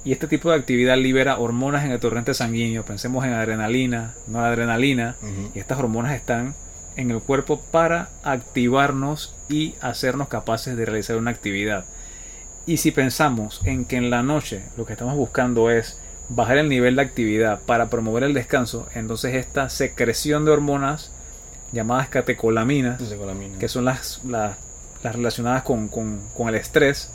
Y 0.04 0.12
este 0.12 0.28
tipo 0.28 0.50
de 0.52 0.58
actividad 0.58 0.98
libera 0.98 1.40
hormonas 1.40 1.84
en 1.84 1.92
el 1.92 2.00
torrente 2.00 2.36
sanguíneo. 2.36 2.86
Pensemos 2.86 3.26
en 3.26 3.34
adrenalina, 3.34 4.14
no 4.28 4.40
adrenalina. 4.40 5.16
Y 5.56 5.60
estas 5.60 5.80
hormonas 5.80 6.14
están 6.14 6.54
en 6.96 7.10
el 7.10 7.20
cuerpo 7.20 7.60
para 7.72 8.10
activarnos 8.24 9.36
y 9.50 9.74
hacernos 9.82 10.28
capaces 10.28 10.78
de 10.78 10.86
realizar 10.86 11.18
una 11.18 11.32
actividad. 11.32 11.86
Y 12.68 12.78
si 12.78 12.92
pensamos 12.92 13.62
en 13.66 13.86
que 13.86 13.98
en 13.98 14.12
la 14.12 14.22
noche 14.22 14.64
lo 14.78 14.86
que 14.86 14.94
estamos 14.94 15.16
buscando 15.16 15.72
es 15.72 16.00
bajar 16.30 16.58
el 16.58 16.70
nivel 16.70 16.96
de 16.96 17.02
actividad 17.04 17.60
para 17.66 17.90
promover 17.90 18.24
el 18.24 18.34
descanso, 18.34 18.88
entonces 18.96 19.36
esta 19.36 19.70
secreción 19.70 20.46
de 20.46 20.52
hormonas 20.52 21.12
llamadas 21.72 22.10
catecolaminas, 22.10 23.02
que 23.60 23.68
son 23.68 23.86
las, 23.86 24.22
las, 24.24 24.58
relacionadas 25.04 25.64
con, 25.64 25.90
el 26.48 26.56
estrés, 26.56 27.12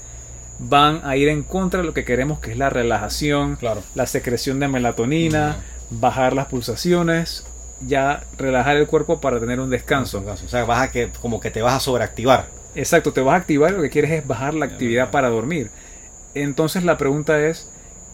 van 0.58 1.00
a 1.04 1.16
ir 1.16 1.28
en 1.28 1.42
contra 1.42 1.80
de 1.80 1.86
lo 1.86 1.94
que 1.94 2.04
queremos 2.04 2.40
que 2.40 2.52
es 2.52 2.58
la 2.58 2.70
relajación, 2.70 3.58
la 3.94 4.06
secreción 4.06 4.60
de 4.60 4.68
melatonina, 4.68 5.56
bajar 5.90 6.34
las 6.34 6.46
pulsaciones, 6.46 7.44
ya 7.86 8.24
relajar 8.36 8.76
el 8.76 8.86
cuerpo 8.86 9.20
para 9.20 9.40
tener 9.40 9.60
un 9.60 9.70
descanso. 9.70 10.22
O 10.26 10.48
sea, 10.48 10.64
vas 10.64 10.82
a 10.82 10.90
que, 10.90 11.10
como 11.20 11.40
que 11.40 11.50
te 11.50 11.62
vas 11.62 11.74
a 11.74 11.80
sobreactivar. 11.80 12.46
Exacto, 12.74 13.12
te 13.12 13.20
vas 13.20 13.34
a 13.34 13.38
activar 13.38 13.72
y 13.72 13.76
lo 13.76 13.82
que 13.82 13.90
quieres 13.90 14.10
es 14.12 14.26
bajar 14.26 14.54
la 14.54 14.66
actividad 14.66 15.10
para 15.10 15.28
dormir. 15.28 15.70
Entonces 16.34 16.84
la 16.84 16.96
pregunta 16.96 17.40
es, 17.40 17.68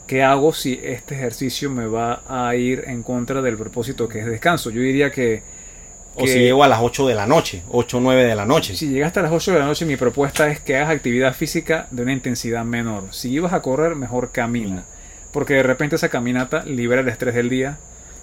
¿qué 0.07 0.23
hago 0.23 0.53
si 0.53 0.81
este 0.83 1.15
ejercicio 1.15 1.71
me 1.71 1.87
va 1.87 2.23
a 2.29 2.55
ir 2.55 2.85
en 2.87 3.03
contra 3.03 3.43
del 3.43 3.57
propósito 3.57 4.09
que 4.09 4.21
es 4.21 4.27
descanso? 4.27 4.71
Yo 4.71 4.81
diría 4.81 5.11
que... 5.11 5.43
o 6.15 6.27
si 6.27 6.39
llego 6.39 6.65
a 6.65 6.69
las 6.69 6.81
8 6.81 7.07
de 7.07 7.15
la 7.15 7.27
noche, 7.27 7.63
8 7.69 7.99
o 7.99 8.01
9 8.01 8.25
de 8.25 8.35
la 8.35 8.47
noche. 8.47 8.77
Si 8.77 8.89
llegaste 8.89 9.21
a 9.21 9.25
las 9.25 9.33
8 9.33 9.53
de 9.53 9.59
la 9.59 9.67
noche, 9.67 9.85
mi 9.85 9.97
propuesta 9.97 10.49
es 10.49 10.61
que 10.61 10.77
hagas 10.77 10.91
actividad 10.91 11.35
física 11.35 11.89
de 11.91 12.03
una 12.03 12.13
intensidad 12.13 12.65
menor. 12.65 13.13
Si 13.13 13.31
ibas 13.31 13.53
a 13.53 13.63
correr, 13.63 13.97
mejor 13.97 14.33
camina. 14.33 14.85
Porque 15.33 15.55
de 15.55 15.63
repente 15.63 15.97
esa 15.97 16.09
caminata 16.09 16.65
libera 16.65 17.03
el 17.03 17.09
estrés 17.09 17.35
del 17.35 17.51
día. 17.51 17.79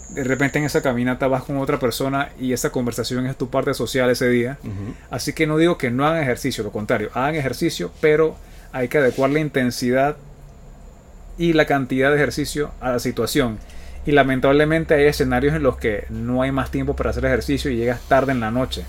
De 0.09 0.23
repente 0.23 0.59
en 0.59 0.65
esa 0.65 0.81
caminata 0.81 1.27
vas 1.27 1.43
con 1.43 1.57
otra 1.57 1.79
persona 1.79 2.29
y 2.39 2.53
esa 2.53 2.71
conversación 2.71 3.25
es 3.25 3.37
tu 3.37 3.49
parte 3.49 3.73
social 3.73 4.09
ese 4.09 4.29
día. 4.29 4.57
Así 5.09 5.33
que 5.33 5.47
no 5.47 5.57
digo 5.57 5.77
que 5.77 5.91
no 5.91 6.05
hagan 6.05 6.21
ejercicio, 6.21 6.63
lo 6.63 6.71
contrario, 6.71 7.09
hagan 7.13 7.35
ejercicio, 7.35 7.91
pero 7.99 8.35
hay 8.71 8.87
que 8.87 8.97
adecuar 8.97 9.29
la 9.29 9.39
intensidad 9.39 10.17
y 11.37 11.53
la 11.53 11.65
cantidad 11.65 12.09
de 12.09 12.17
ejercicio 12.17 12.71
a 12.79 12.91
la 12.91 12.99
situación. 12.99 13.59
Y 14.05 14.11
lamentablemente 14.11 14.95
hay 14.95 15.05
escenarios 15.05 15.55
en 15.55 15.63
los 15.63 15.77
que 15.77 16.05
no 16.09 16.41
hay 16.41 16.51
más 16.51 16.71
tiempo 16.71 16.95
para 16.95 17.11
hacer 17.11 17.25
ejercicio 17.25 17.71
y 17.71 17.77
llegas 17.77 18.01
tarde 18.07 18.31
en 18.33 18.39
la 18.39 18.51
noche. 18.51 18.85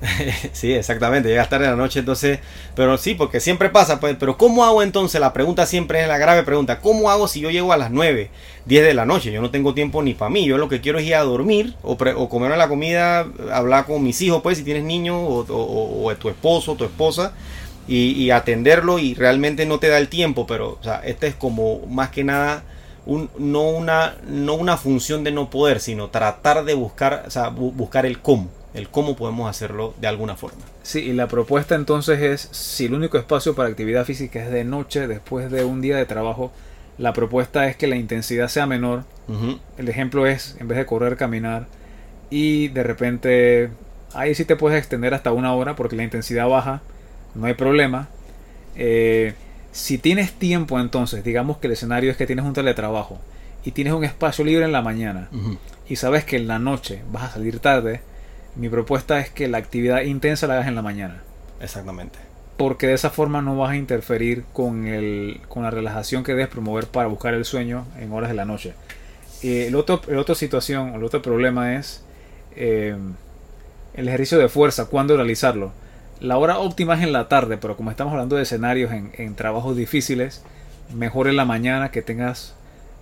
Sí, 0.52 0.72
exactamente, 0.72 1.28
llegas 1.28 1.48
tarde 1.48 1.66
en 1.66 1.72
la 1.72 1.76
noche, 1.76 2.00
entonces, 2.00 2.40
pero 2.74 2.98
sí, 2.98 3.14
porque 3.14 3.40
siempre 3.40 3.70
pasa, 3.70 4.00
pues, 4.00 4.16
pero 4.18 4.36
¿cómo 4.36 4.64
hago 4.64 4.82
entonces? 4.82 5.20
La 5.20 5.32
pregunta 5.32 5.66
siempre 5.66 6.02
es 6.02 6.08
la 6.08 6.18
grave 6.18 6.42
pregunta, 6.42 6.80
¿cómo 6.80 7.10
hago 7.10 7.28
si 7.28 7.40
yo 7.40 7.50
llego 7.50 7.72
a 7.72 7.76
las 7.76 7.90
9, 7.90 8.30
10 8.66 8.84
de 8.84 8.94
la 8.94 9.06
noche? 9.06 9.32
Yo 9.32 9.40
no 9.40 9.50
tengo 9.50 9.74
tiempo 9.74 10.02
ni 10.02 10.14
para 10.14 10.30
mí, 10.30 10.44
yo 10.46 10.58
lo 10.58 10.68
que 10.68 10.80
quiero 10.80 10.98
es 10.98 11.06
ir 11.06 11.14
a 11.14 11.22
dormir 11.22 11.74
o, 11.82 11.92
o 11.92 12.28
comer 12.28 12.56
la 12.56 12.68
comida, 12.68 13.26
hablar 13.52 13.86
con 13.86 14.02
mis 14.02 14.20
hijos, 14.22 14.42
pues, 14.42 14.58
si 14.58 14.64
tienes 14.64 14.84
niños 14.84 15.16
o, 15.18 15.46
o, 15.48 16.06
o 16.06 16.16
tu 16.16 16.28
esposo, 16.28 16.74
tu 16.74 16.84
esposa, 16.84 17.32
y, 17.88 18.30
atenderlo 18.30 18.98
y 18.98 19.14
realmente 19.14 19.66
no 19.66 19.78
te 19.78 19.88
da 19.88 19.98
el 19.98 20.08
tiempo, 20.08 20.46
pero 20.46 20.78
o 20.80 20.82
sea, 20.82 21.00
este 21.04 21.26
es 21.26 21.34
como 21.34 21.80
más 21.86 22.10
que 22.10 22.22
nada 22.22 22.62
un, 23.06 23.30
no, 23.38 23.68
una, 23.68 24.16
no 24.28 24.54
una 24.54 24.76
función 24.76 25.24
de 25.24 25.32
no 25.32 25.50
poder, 25.50 25.80
sino 25.80 26.08
tratar 26.08 26.64
de 26.64 26.74
buscar, 26.74 27.24
o 27.26 27.30
sea, 27.30 27.48
buscar 27.48 28.06
el 28.06 28.20
cómo. 28.20 28.48
el 28.74 28.88
cómo 28.88 29.16
podemos 29.16 29.50
hacerlo 29.50 29.94
de 30.00 30.06
alguna 30.06 30.36
forma. 30.36 30.60
Sí, 30.82 31.00
y 31.00 31.12
la 31.12 31.26
propuesta 31.26 31.74
entonces 31.74 32.20
es, 32.20 32.48
si 32.52 32.86
el 32.86 32.94
único 32.94 33.18
espacio 33.18 33.54
para 33.56 33.68
actividad 33.68 34.04
física 34.04 34.44
es 34.44 34.52
de 34.52 34.64
noche, 34.64 35.08
después 35.08 35.50
de 35.50 35.64
un 35.64 35.80
día 35.80 35.96
de 35.96 36.06
trabajo, 36.06 36.52
la 36.98 37.12
propuesta 37.12 37.66
es 37.66 37.76
que 37.76 37.86
la 37.86 37.96
intensidad 37.96 38.48
sea 38.48 38.66
menor. 38.66 39.04
El 39.78 39.88
ejemplo 39.88 40.26
es, 40.26 40.56
en 40.58 40.68
vez 40.68 40.76
de 40.76 40.86
correr, 40.86 41.16
caminar. 41.16 41.66
Y 42.30 42.68
de 42.68 42.82
repente, 42.82 43.70
ahí 44.12 44.34
sí 44.34 44.44
te 44.44 44.56
puedes 44.56 44.78
extender 44.78 45.14
hasta 45.14 45.32
una 45.32 45.54
hora 45.54 45.76
porque 45.76 45.96
la 45.96 46.02
intensidad 46.02 46.48
baja, 46.48 46.82
no 47.34 47.46
hay 47.46 47.54
problema. 47.54 48.08
Eh, 48.76 49.34
si 49.72 49.98
tienes 49.98 50.32
tiempo 50.32 50.80
entonces, 50.80 51.22
digamos 51.24 51.58
que 51.58 51.66
el 51.66 51.74
escenario 51.74 52.10
es 52.10 52.16
que 52.16 52.26
tienes 52.26 52.44
un 52.44 52.52
teletrabajo 52.52 53.20
y 53.64 53.72
tienes 53.72 53.92
un 53.92 54.04
espacio 54.04 54.44
libre 54.44 54.64
en 54.64 54.72
la 54.72 54.82
mañana 54.82 55.28
y 55.88 55.96
sabes 55.96 56.24
que 56.24 56.36
en 56.36 56.48
la 56.48 56.58
noche 56.58 57.02
vas 57.12 57.24
a 57.24 57.32
salir 57.34 57.60
tarde, 57.60 58.00
mi 58.56 58.68
propuesta 58.68 59.20
es 59.20 59.30
que 59.30 59.48
la 59.48 59.58
actividad 59.58 60.02
intensa 60.02 60.46
la 60.46 60.54
hagas 60.54 60.68
en 60.68 60.74
la 60.74 60.82
mañana. 60.82 61.22
Exactamente. 61.60 62.18
Porque 62.56 62.86
de 62.86 62.94
esa 62.94 63.10
forma 63.10 63.42
no 63.42 63.56
vas 63.56 63.70
a 63.70 63.76
interferir 63.76 64.44
con, 64.52 64.86
el, 64.86 65.40
con 65.48 65.62
la 65.62 65.70
relajación 65.70 66.24
que 66.24 66.32
debes 66.32 66.48
promover 66.48 66.86
para 66.86 67.08
buscar 67.08 67.34
el 67.34 67.44
sueño 67.44 67.86
en 67.98 68.12
horas 68.12 68.30
de 68.30 68.36
la 68.36 68.44
noche. 68.44 68.74
Eh, 69.42 69.66
el, 69.68 69.74
otro, 69.74 70.00
el 70.08 70.18
otra 70.18 70.34
situación, 70.34 70.94
el 70.94 71.02
otro 71.02 71.22
problema 71.22 71.76
es 71.76 72.04
eh, 72.54 72.96
el 73.94 74.08
ejercicio 74.08 74.38
de 74.38 74.48
fuerza, 74.48 74.86
cuándo 74.86 75.16
realizarlo. 75.16 75.72
La 76.20 76.36
hora 76.36 76.58
óptima 76.58 76.94
es 76.94 77.02
en 77.02 77.12
la 77.12 77.28
tarde, 77.28 77.56
pero 77.56 77.76
como 77.76 77.90
estamos 77.90 78.12
hablando 78.12 78.36
de 78.36 78.42
escenarios 78.42 78.92
en, 78.92 79.12
en 79.16 79.34
trabajos 79.34 79.76
difíciles, 79.76 80.42
mejor 80.94 81.28
en 81.28 81.36
la 81.36 81.44
mañana 81.44 81.90
que 81.90 82.02
tengas 82.02 82.54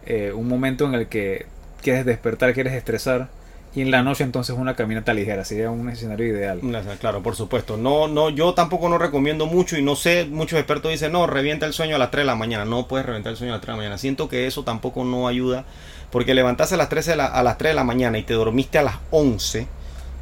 eh, 0.06 0.32
un 0.34 0.48
momento 0.48 0.86
en 0.86 0.94
el 0.94 1.08
que 1.08 1.46
quieres 1.82 2.06
despertar, 2.06 2.54
quieres 2.54 2.74
estresar 2.74 3.28
y 3.74 3.82
en 3.82 3.90
la 3.90 4.02
noche 4.02 4.24
entonces 4.24 4.56
una 4.56 4.74
caminata 4.74 5.12
ligera 5.12 5.44
sería 5.44 5.70
un 5.70 5.88
escenario 5.90 6.26
ideal. 6.26 6.60
Claro 6.98 7.22
por 7.22 7.36
supuesto. 7.36 7.76
No 7.76 8.08
no 8.08 8.30
yo 8.30 8.54
tampoco 8.54 8.88
no 8.88 8.98
recomiendo 8.98 9.46
mucho 9.46 9.76
y 9.76 9.82
no 9.82 9.96
sé 9.96 10.24
muchos 10.24 10.58
expertos 10.58 10.90
dicen 10.90 11.12
no 11.12 11.26
revienta 11.26 11.66
el 11.66 11.74
sueño 11.74 11.96
a 11.96 11.98
las 11.98 12.10
3 12.10 12.22
de 12.22 12.26
la 12.26 12.34
mañana 12.34 12.64
no 12.64 12.88
puedes 12.88 13.04
reventar 13.04 13.32
el 13.32 13.36
sueño 13.36 13.52
a 13.52 13.56
las 13.56 13.62
3 13.62 13.66
de 13.66 13.72
la 13.72 13.76
mañana. 13.76 13.98
Siento 13.98 14.28
que 14.28 14.46
eso 14.46 14.64
tampoco 14.64 15.04
no 15.04 15.28
ayuda 15.28 15.64
porque 16.10 16.34
levantaste 16.34 16.74
a 16.76 16.78
las 16.78 16.88
3 16.88 17.04
de 17.06 17.16
la, 17.16 17.26
a 17.26 17.42
las 17.42 17.58
3 17.58 17.72
de 17.72 17.76
la 17.76 17.84
mañana 17.84 18.18
y 18.18 18.22
te 18.22 18.34
dormiste 18.34 18.78
a 18.78 18.82
las 18.82 18.96
11 19.10 19.66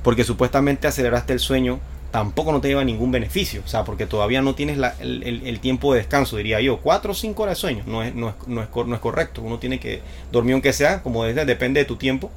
porque 0.02 0.24
supuestamente 0.24 0.88
aceleraste 0.88 1.32
el 1.32 1.38
sueño 1.38 1.78
tampoco 2.16 2.50
no 2.50 2.62
te 2.62 2.68
lleva 2.68 2.82
ningún 2.82 3.12
beneficio, 3.12 3.60
o 3.62 3.68
sea, 3.68 3.84
porque 3.84 4.06
todavía 4.06 4.40
no 4.40 4.54
tienes 4.54 4.78
el, 5.00 5.60
tiempo 5.60 5.92
de 5.92 5.98
descanso, 5.98 6.38
diría 6.38 6.62
yo, 6.62 6.78
cuatro 6.78 7.12
o 7.12 7.14
cinco 7.14 7.42
horas 7.42 7.58
de 7.58 7.60
sueño, 7.60 7.84
no 7.86 8.02
es, 8.02 8.14
no 8.14 8.30
es, 8.30 8.34
no 8.46 8.62
es, 8.62 8.68
no 8.86 8.94
es 8.94 9.00
correcto, 9.02 9.42
uno 9.42 9.58
tiene 9.58 9.78
que 9.78 10.00
dormir 10.32 10.54
aunque 10.54 10.72
sea, 10.72 11.02
como 11.02 11.24
desde, 11.24 11.44
depende 11.44 11.80
de 11.80 11.84
tu 11.84 11.96
tiempo, 11.96 12.30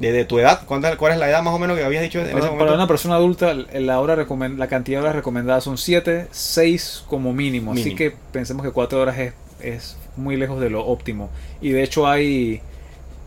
de, 0.00 0.24
tu 0.24 0.40
edad, 0.40 0.62
¿cuál 0.66 1.12
es 1.12 1.18
la 1.18 1.30
edad 1.30 1.40
más 1.40 1.54
o 1.54 1.60
menos 1.60 1.78
que 1.78 1.84
habías 1.84 2.02
dicho 2.02 2.18
en 2.18 2.24
para, 2.24 2.38
ese 2.38 2.46
momento? 2.46 2.64
Para 2.64 2.74
una 2.74 2.88
persona 2.88 3.14
adulta, 3.14 3.54
la, 3.54 4.00
hora 4.00 4.16
la 4.16 4.66
cantidad 4.66 4.98
de 4.98 5.02
horas 5.04 5.14
recomendadas 5.14 5.62
son 5.62 5.78
7, 5.78 6.26
6 6.28 7.04
como 7.06 7.32
mínimo, 7.32 7.74
así 7.74 7.94
que 7.94 8.12
pensemos 8.32 8.66
que 8.66 8.72
4 8.72 9.00
horas 9.00 9.18
es, 9.20 9.34
es 9.60 9.96
muy 10.16 10.36
lejos 10.36 10.60
de 10.60 10.68
lo 10.68 10.84
óptimo, 10.84 11.30
y 11.60 11.70
de 11.70 11.84
hecho 11.84 12.08
hay 12.08 12.60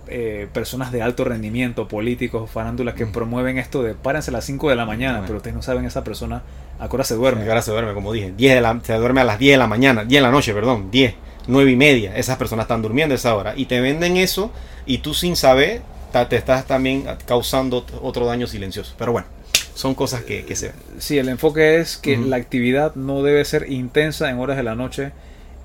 eh, 0.08 0.48
personas 0.54 0.92
de 0.92 1.02
alto 1.02 1.24
rendimiento, 1.24 1.88
políticos, 1.88 2.50
farándulas 2.50 2.96
que 2.96 3.06
mm. 3.06 3.12
promueven 3.12 3.58
esto 3.58 3.84
de 3.84 3.94
párense 3.94 4.32
a 4.32 4.34
las 4.34 4.46
5 4.46 4.70
de 4.70 4.76
la 4.76 4.86
mañana, 4.86 5.22
pero 5.26 5.38
ustedes 5.38 5.56
no 5.56 5.62
saben 5.62 5.86
esa 5.86 6.04
persona 6.04 6.44
a 6.80 6.88
qué 6.88 6.96
hora 6.96 7.04
se 7.04 7.16
duerme. 7.16 7.50
A 7.50 7.62
se 7.62 7.72
duerme, 7.72 7.94
como 7.94 8.12
dije, 8.12 8.34
10 8.36 8.56
de 8.56 8.62
la, 8.62 8.80
se 8.84 8.94
duerme 8.94 9.22
a 9.22 9.26
las 9.26 9.40
10 9.40 9.54
de 9.54 9.58
la 9.58 9.68
mañana, 9.68 10.04
10 10.04 10.22
de 10.22 10.22
la 10.22 10.32
noche, 10.32 10.54
perdón, 10.54 10.92
10, 10.92 11.16
9 11.48 11.72
y 11.72 11.76
media, 11.76 12.16
esas 12.16 12.38
personas 12.38 12.66
están 12.66 12.82
durmiendo 12.82 13.14
a 13.14 13.18
esa 13.18 13.36
hora 13.36 13.54
y 13.56 13.66
te 13.66 13.80
venden 13.82 14.18
eso 14.18 14.52
y 14.86 15.00
tú 15.00 15.14
sin 15.14 15.36
saber 15.36 15.82
te 16.24 16.38
estás 16.38 16.66
también 16.66 17.06
causando 17.26 17.86
otro 18.02 18.26
daño 18.26 18.48
silencioso. 18.48 18.96
Pero 18.98 19.12
bueno, 19.12 19.28
son 19.74 19.94
cosas 19.94 20.24
que, 20.24 20.46
que 20.46 20.56
se 20.56 20.68
ven. 20.68 20.76
Sí, 20.98 21.18
el 21.18 21.28
enfoque 21.28 21.82
es 21.82 21.98
que 21.98 22.16
la 22.16 22.38
actividad 22.38 22.96
no 22.96 23.22
debe 23.22 23.44
ser 23.44 23.70
intensa 23.70 24.30
en 24.30 24.40
horas 24.40 24.56
de 24.56 24.64
la 24.64 24.76
noche 24.76 25.12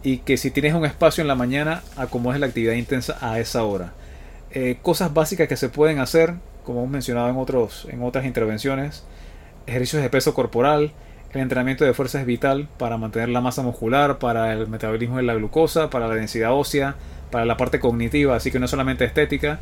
y 0.03 0.19
que 0.19 0.37
si 0.37 0.51
tienes 0.51 0.75
un 0.75 0.85
espacio 0.85 1.23
en 1.23 1.29
la 1.29 1.37
mañana, 1.37 1.83
acomodes 1.97 2.41
la 2.41 2.47
actividad 2.47 2.73
intensa 2.73 3.17
a 3.21 3.39
esa 3.39 3.63
hora. 3.63 3.93
Eh, 4.53 4.79
cosas 4.83 5.15
básicas 5.15 5.49
que 5.49 5.57
se 5.57 5.69
pueden 5.69 5.99
hacer, 6.01 6.35
como 6.65 6.81
hemos 6.81 6.91
mencionado 6.91 7.29
en, 7.29 7.37
otros, 7.37 7.87
en 7.91 8.03
otras 8.03 8.25
intervenciones, 8.25 9.05
ejercicios 9.67 10.03
de 10.03 10.11
peso 10.11 10.35
corporal, 10.35 10.93
el 11.33 11.41
entrenamiento 11.41 11.85
de 11.85 11.95
fuerza 11.95 12.21
es 12.21 12.27
vital 12.27 12.69
para 12.77 12.97
mantener 12.97 13.29
la 13.29 13.41
masa 13.41 13.63
muscular, 13.63 14.19
para 14.19 14.53
el 14.53 14.67
metabolismo 14.67 15.19
de 15.19 15.23
la 15.23 15.35
glucosa, 15.35 15.89
para 15.89 16.09
la 16.09 16.15
densidad 16.15 16.53
ósea, 16.53 16.97
para 17.31 17.45
la 17.45 17.57
parte 17.57 17.79
cognitiva, 17.79 18.35
así 18.35 18.51
que 18.51 18.59
no 18.59 18.67
solamente 18.67 19.05
estética. 19.05 19.61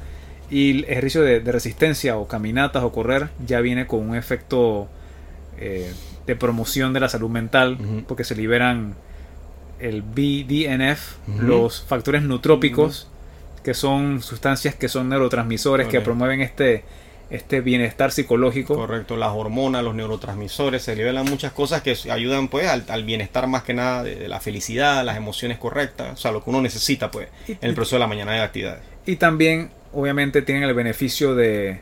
Y 0.51 0.70
el 0.70 0.84
ejercicio 0.84 1.20
de, 1.20 1.41
resistencia 1.41 2.16
o 2.16 2.26
caminatas 2.26 2.82
o 2.82 2.91
correr 2.91 3.28
ya 3.47 3.61
viene 3.61 3.86
con 3.86 4.09
un 4.09 4.16
efecto 4.16 4.89
eh, 5.59 5.93
de 6.26 6.36
promoción 6.36 6.95
de 6.95 7.01
la 7.01 7.11
salud 7.11 7.28
mental, 7.28 7.76
porque 8.07 8.24
se 8.24 8.34
liberan 8.34 8.95
el 9.78 10.01
BDNF, 10.01 11.16
los 11.43 11.82
factores 11.82 12.22
nutrópicos 12.22 13.09
que 13.61 13.75
son 13.75 14.23
sustancias 14.23 14.75
que 14.75 14.89
son 14.89 15.09
neurotransmisores 15.09 15.89
que 15.89 16.01
promueven 16.01 16.41
este, 16.41 16.85
este 17.31 17.61
bienestar 17.61 18.11
psicológico. 18.11 18.75
Correcto, 18.75 19.17
las 19.17 19.33
hormonas, 19.33 19.83
los 19.83 19.95
neurotransmisores, 19.95 20.83
se 20.83 20.97
liberan 20.97 21.27
muchas 21.27 21.53
cosas 21.53 21.83
que 21.83 21.97
ayudan 22.11 22.49
pues 22.49 22.69
al, 22.69 23.05
bienestar 23.05 23.47
más 23.47 23.63
que 23.63 23.75
nada 23.75 24.03
de, 24.03 24.29
la 24.29 24.41
felicidad, 24.41 25.05
las 25.05 25.17
emociones 25.17 25.59
correctas, 25.59 26.13
o 26.13 26.17
sea, 26.17 26.33
lo 26.33 26.43
que 26.43 26.51
uno 26.51 26.63
necesita 26.63 27.11
pues 27.11 27.29
en 27.47 27.59
el 27.61 27.75
proceso 27.75 27.97
de 27.97 28.01
la 28.01 28.07
mañana 28.07 28.33
de 28.33 28.41
actividades. 28.41 28.83
Y 29.07 29.17
también 29.17 29.71
obviamente 29.93 30.43
tienen 30.43 30.65
el 30.65 30.75
beneficio 30.75 31.35
de, 31.35 31.81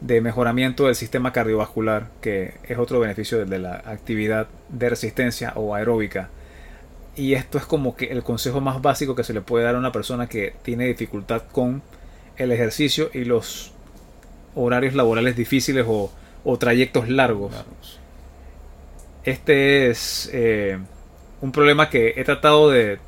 de 0.00 0.20
mejoramiento 0.20 0.86
del 0.86 0.94
sistema 0.94 1.32
cardiovascular, 1.32 2.08
que 2.20 2.54
es 2.64 2.78
otro 2.78 3.00
beneficio 3.00 3.44
de 3.44 3.58
la 3.58 3.82
actividad 3.86 4.48
de 4.68 4.88
resistencia 4.88 5.52
o 5.56 5.74
aeróbica 5.74 6.30
y 7.18 7.34
esto 7.34 7.58
es 7.58 7.66
como 7.66 7.96
que 7.96 8.06
el 8.06 8.22
consejo 8.22 8.60
más 8.60 8.80
básico 8.80 9.16
que 9.16 9.24
se 9.24 9.34
le 9.34 9.40
puede 9.40 9.64
dar 9.64 9.74
a 9.74 9.78
una 9.78 9.90
persona 9.90 10.28
que 10.28 10.54
tiene 10.62 10.86
dificultad 10.86 11.42
con 11.50 11.82
el 12.36 12.52
ejercicio 12.52 13.10
y 13.12 13.24
los 13.24 13.72
horarios 14.54 14.94
laborales 14.94 15.34
difíciles 15.34 15.84
o, 15.88 16.12
trayectos 16.58 17.10
largos. 17.10 17.52
Este 19.24 19.90
es 19.90 20.30
eh, 20.32 20.78
un 21.42 21.52
problema 21.52 21.90
que 21.90 22.14
he 22.16 22.24
tratado 22.24 22.70
de, 22.70 23.00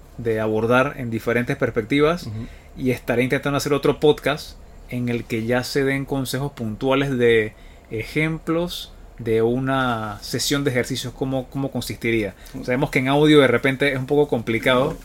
abordar 0.43 0.97
en 0.99 1.11
diferentes 1.11 1.57
perspectivas 1.57 2.29
y 2.77 2.91
estaré 2.91 3.23
intentando 3.23 3.57
hacer 3.57 3.73
otro 3.73 3.99
podcast 3.99 4.59
en 4.91 5.09
el 5.09 5.25
que 5.25 5.47
ya 5.47 5.65
se 5.65 5.85
den 5.85 6.05
consejos 6.05 6.53
puntuales 6.53 7.17
de 7.17 7.55
ejemplos 7.91 8.93
de 9.21 9.43
una 9.43 10.19
sesión 10.23 10.65
de 10.65 10.71
ejercicios, 10.71 11.13
¿cómo, 11.13 11.49
cómo 11.51 11.71
consistiría? 11.71 12.35
Sabemos 12.65 12.91
que 12.91 13.01
en 13.01 13.09
audio 13.09 13.41
de 13.41 13.47
repente 13.47 13.93
es 13.93 13.99
un 13.99 14.07
poco 14.07 14.29
complicado, 14.29 14.97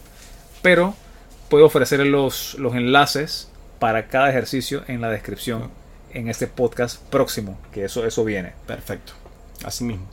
pero 0.62 0.96
puedo 1.50 1.66
ofrecer 1.66 2.00
los, 2.06 2.56
los 2.56 2.76
enlaces 2.76 3.52
para 3.80 4.08
cada 4.08 4.30
ejercicio 4.30 4.84
en 4.88 5.02
la 5.02 5.10
descripción 5.10 5.70
en 6.14 6.30
este 6.30 6.48
podcast 6.48 7.02
próximo, 7.10 7.60
que 7.74 7.84
eso, 7.84 8.06
eso 8.06 8.24
viene. 8.24 8.54
Perfecto, 8.66 9.14
así 9.66 9.84
mismo. 9.84 10.08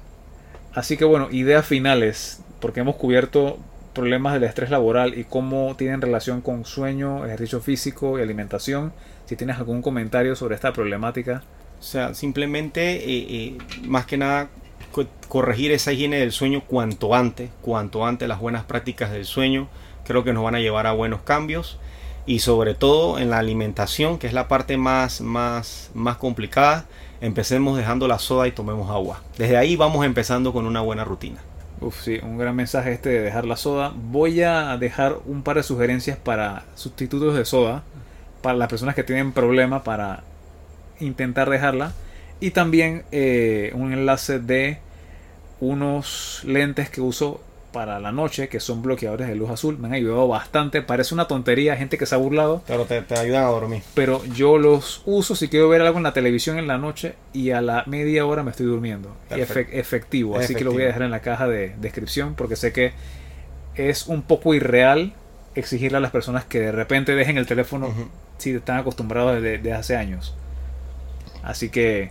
Así 0.74 0.96
que 0.96 1.04
bueno, 1.04 1.28
ideas 1.30 1.64
finales, 1.64 2.40
porque 2.60 2.80
hemos 2.80 2.96
cubierto 2.96 3.58
problemas 3.94 4.32
del 4.32 4.44
estrés 4.44 4.70
laboral 4.70 5.16
y 5.16 5.24
cómo 5.24 5.76
tienen 5.76 6.00
relación 6.00 6.40
con 6.40 6.64
sueño, 6.64 7.24
ejercicio 7.24 7.60
físico 7.60 8.18
y 8.18 8.22
alimentación. 8.22 8.92
Si 9.26 9.36
tienes 9.36 9.58
algún 9.58 9.80
comentario 9.80 10.34
sobre 10.34 10.56
esta 10.56 10.72
problemática. 10.72 11.44
O 11.82 11.84
sea, 11.84 12.14
simplemente, 12.14 12.94
eh, 12.94 13.26
eh, 13.28 13.58
más 13.82 14.06
que 14.06 14.16
nada, 14.16 14.48
corregir 15.28 15.72
esa 15.72 15.92
higiene 15.92 16.18
del 16.18 16.30
sueño 16.30 16.62
cuanto 16.64 17.12
antes, 17.12 17.50
cuanto 17.60 18.06
antes 18.06 18.28
las 18.28 18.38
buenas 18.38 18.62
prácticas 18.62 19.10
del 19.10 19.24
sueño, 19.24 19.66
creo 20.04 20.22
que 20.22 20.32
nos 20.32 20.44
van 20.44 20.54
a 20.54 20.60
llevar 20.60 20.86
a 20.86 20.92
buenos 20.92 21.22
cambios 21.22 21.80
y 22.24 22.38
sobre 22.38 22.74
todo 22.74 23.18
en 23.18 23.30
la 23.30 23.40
alimentación, 23.40 24.20
que 24.20 24.28
es 24.28 24.32
la 24.32 24.46
parte 24.46 24.76
más, 24.76 25.20
más, 25.22 25.90
más 25.92 26.18
complicada, 26.18 26.86
empecemos 27.20 27.76
dejando 27.76 28.06
la 28.06 28.20
soda 28.20 28.46
y 28.46 28.52
tomemos 28.52 28.88
agua. 28.88 29.20
Desde 29.36 29.56
ahí 29.56 29.74
vamos 29.74 30.06
empezando 30.06 30.52
con 30.52 30.66
una 30.66 30.82
buena 30.82 31.02
rutina. 31.02 31.40
Uf, 31.80 32.00
sí, 32.00 32.20
un 32.22 32.38
gran 32.38 32.54
mensaje 32.54 32.92
este 32.92 33.08
de 33.08 33.22
dejar 33.22 33.44
la 33.44 33.56
soda. 33.56 33.92
Voy 33.92 34.40
a 34.42 34.76
dejar 34.76 35.16
un 35.26 35.42
par 35.42 35.56
de 35.56 35.64
sugerencias 35.64 36.16
para 36.16 36.64
sustitutos 36.76 37.34
de 37.34 37.44
soda, 37.44 37.82
para 38.40 38.56
las 38.56 38.68
personas 38.68 38.94
que 38.94 39.02
tienen 39.02 39.32
problemas 39.32 39.82
para 39.82 40.22
intentar 41.00 41.50
dejarla. 41.50 41.92
Y 42.40 42.50
también 42.50 43.04
eh, 43.12 43.70
un 43.74 43.92
enlace 43.92 44.38
de 44.38 44.78
unos 45.60 46.42
lentes 46.44 46.90
que 46.90 47.00
uso 47.00 47.40
para 47.72 47.98
la 47.98 48.12
noche, 48.12 48.48
que 48.48 48.60
son 48.60 48.82
bloqueadores 48.82 49.26
de 49.28 49.34
luz 49.34 49.50
azul. 49.50 49.78
Me 49.78 49.88
han 49.88 49.94
ayudado 49.94 50.28
bastante. 50.28 50.82
Parece 50.82 51.14
una 51.14 51.26
tontería, 51.26 51.76
gente 51.76 51.98
que 51.98 52.06
se 52.06 52.14
ha 52.14 52.18
burlado. 52.18 52.62
Pero 52.66 52.84
te, 52.84 53.02
ayudan 53.14 53.44
a 53.44 53.48
dormir. 53.48 53.82
Pero 53.94 54.24
yo 54.26 54.58
los 54.58 55.02
uso 55.06 55.34
si 55.34 55.48
quiero 55.48 55.68
ver 55.68 55.80
algo 55.80 55.96
en 55.96 56.04
la 56.04 56.12
televisión 56.12 56.58
en 56.58 56.68
la 56.68 56.78
noche 56.78 57.14
y 57.32 57.50
a 57.50 57.60
la 57.60 57.84
media 57.86 58.26
hora 58.26 58.42
me 58.42 58.50
estoy 58.50 58.66
durmiendo. 58.66 59.16
efectivo. 59.30 60.38
Así 60.38 60.54
que 60.54 60.64
lo 60.64 60.72
voy 60.72 60.82
a 60.82 60.86
dejar 60.86 61.02
en 61.02 61.10
la 61.10 61.20
caja 61.20 61.48
de 61.48 61.74
descripción 61.80 62.34
porque 62.34 62.56
sé 62.56 62.72
que 62.72 62.92
es 63.74 64.06
un 64.06 64.22
poco 64.22 64.54
irreal 64.54 65.14
exigirle 65.54 65.98
a 65.98 66.00
las 66.00 66.10
personas 66.10 66.44
que 66.44 66.60
de 66.60 66.72
repente 66.72 67.14
dejen 67.14 67.38
el 67.38 67.46
teléfono 67.46 67.92
si 68.38 68.50
están 68.50 68.78
acostumbrados 68.78 69.40
desde 69.42 69.72
hace 69.72 69.96
años. 69.96 70.34
Así 71.42 71.68
que 71.68 72.10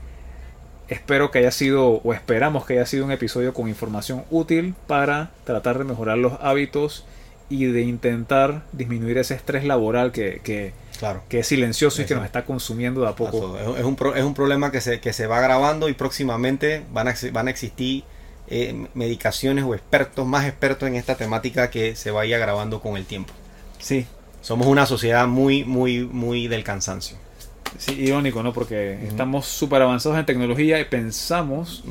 Espero 0.91 1.31
que 1.31 1.39
haya 1.39 1.51
sido, 1.51 2.01
o 2.03 2.13
esperamos 2.13 2.65
que 2.65 2.73
haya 2.73 2.85
sido 2.85 3.05
un 3.05 3.13
episodio 3.13 3.53
con 3.53 3.69
información 3.69 4.25
útil 4.29 4.75
para 4.87 5.31
tratar 5.45 5.77
de 5.77 5.85
mejorar 5.85 6.17
los 6.17 6.33
hábitos 6.41 7.05
y 7.49 7.63
de 7.63 7.83
intentar 7.83 8.63
disminuir 8.73 9.17
ese 9.17 9.35
estrés 9.35 9.63
laboral 9.63 10.11
que, 10.11 10.41
que, 10.43 10.73
Claro. 10.99 11.23
que 11.29 11.39
es 11.39 11.47
silencioso 11.47 12.01
y 12.01 12.05
que 12.05 12.13
nos 12.13 12.25
está 12.25 12.43
consumiendo 12.43 12.99
de 13.01 13.07
a 13.07 13.15
poco. 13.15 13.57
Es, 13.57 13.85
un, 13.85 13.97
es 14.17 14.23
un 14.25 14.33
problema 14.33 14.69
que 14.69 14.81
se, 14.81 14.99
que 14.99 15.13
se 15.13 15.27
va 15.27 15.37
agravando 15.37 15.87
y 15.87 15.93
próximamente 15.93 16.83
van 16.91 17.07
a, 17.07 17.15
van 17.31 17.47
a 17.47 17.51
existir 17.51 18.03
eh, 18.49 18.87
medicaciones 18.93 19.63
o 19.63 19.73
expertos, 19.73 20.27
más 20.27 20.45
expertos 20.45 20.89
en 20.89 20.95
esta 20.95 21.15
temática 21.15 21.69
que 21.69 21.95
se 21.95 22.11
vaya 22.11 22.35
agravando 22.35 22.81
con 22.81 22.97
el 22.97 23.05
tiempo. 23.05 23.31
Sí, 23.79 24.07
Somos 24.41 24.67
una 24.67 24.85
sociedad 24.85 25.25
muy, 25.25 25.63
muy, 25.63 26.01
muy 26.03 26.49
del 26.49 26.65
cansancio. 26.65 27.15
Sí, 27.77 27.93
irónico, 27.93 28.43
¿no? 28.43 28.53
Porque 28.53 28.99
estamos 29.05 29.45
súper 29.45 29.81
avanzados 29.81 30.17
en 30.19 30.25
tecnología 30.25 30.79
y 30.79 30.85
pensamos 30.85 31.83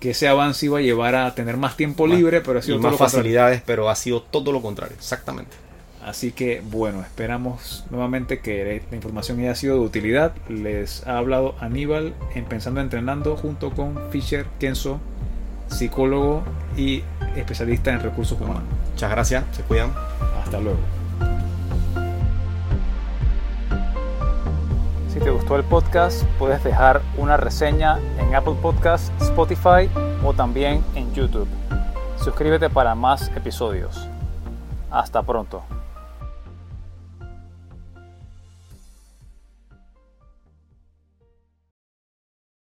que 0.00 0.10
ese 0.10 0.28
avance 0.28 0.66
iba 0.66 0.78
a 0.78 0.82
llevar 0.82 1.14
a 1.14 1.34
tener 1.34 1.56
más 1.56 1.76
tiempo 1.76 2.06
Más- 2.06 2.16
libre, 2.16 2.40
pero 2.40 2.58
ha 2.58 2.60
Y 2.60 2.64
sido 2.64 2.76
todo 2.76 2.82
más 2.84 2.92
lo 2.92 2.98
contrario. 2.98 3.18
facilidades, 3.22 3.62
pero 3.64 3.88
ha 3.90 3.94
sido 3.96 4.22
todo 4.22 4.52
lo 4.52 4.60
contrario, 4.62 4.96
exactamente. 4.98 5.56
Así 6.04 6.32
que 6.32 6.60
bueno, 6.68 7.00
esperamos 7.02 7.84
nuevamente 7.90 8.40
que 8.40 8.82
la 8.90 8.96
información 8.96 9.38
haya 9.38 9.54
sido 9.54 9.74
de 9.76 9.82
utilidad. 9.82 10.32
Les 10.48 11.06
ha 11.06 11.16
hablado 11.18 11.54
Aníbal 11.60 12.12
en 12.34 12.44
Pensando 12.44 12.80
Entrenando 12.80 13.36
junto 13.36 13.70
con 13.70 14.10
Fisher 14.10 14.46
Kenzo, 14.58 14.98
psicólogo 15.68 16.42
y 16.76 17.02
especialista 17.36 17.92
en 17.92 18.00
recursos 18.00 18.40
humanos. 18.40 18.64
Muchas 18.90 19.10
gracias, 19.12 19.44
se 19.52 19.62
cuidan. 19.62 19.92
Hasta 20.44 20.58
luego. 20.60 20.80
Si 25.12 25.20
te 25.20 25.30
gustó 25.30 25.56
el 25.56 25.64
podcast, 25.64 26.24
puedes 26.38 26.64
dejar 26.64 27.02
una 27.18 27.36
reseña 27.36 27.98
en 28.18 28.34
Apple 28.34 28.56
Podcast, 28.62 29.12
Spotify 29.20 29.90
o 30.24 30.32
también 30.32 30.82
en 30.94 31.12
YouTube. 31.12 31.46
Suscríbete 32.16 32.70
para 32.70 32.94
más 32.94 33.28
episodios. 33.36 34.08
Hasta 34.90 35.22
pronto. 35.22 35.64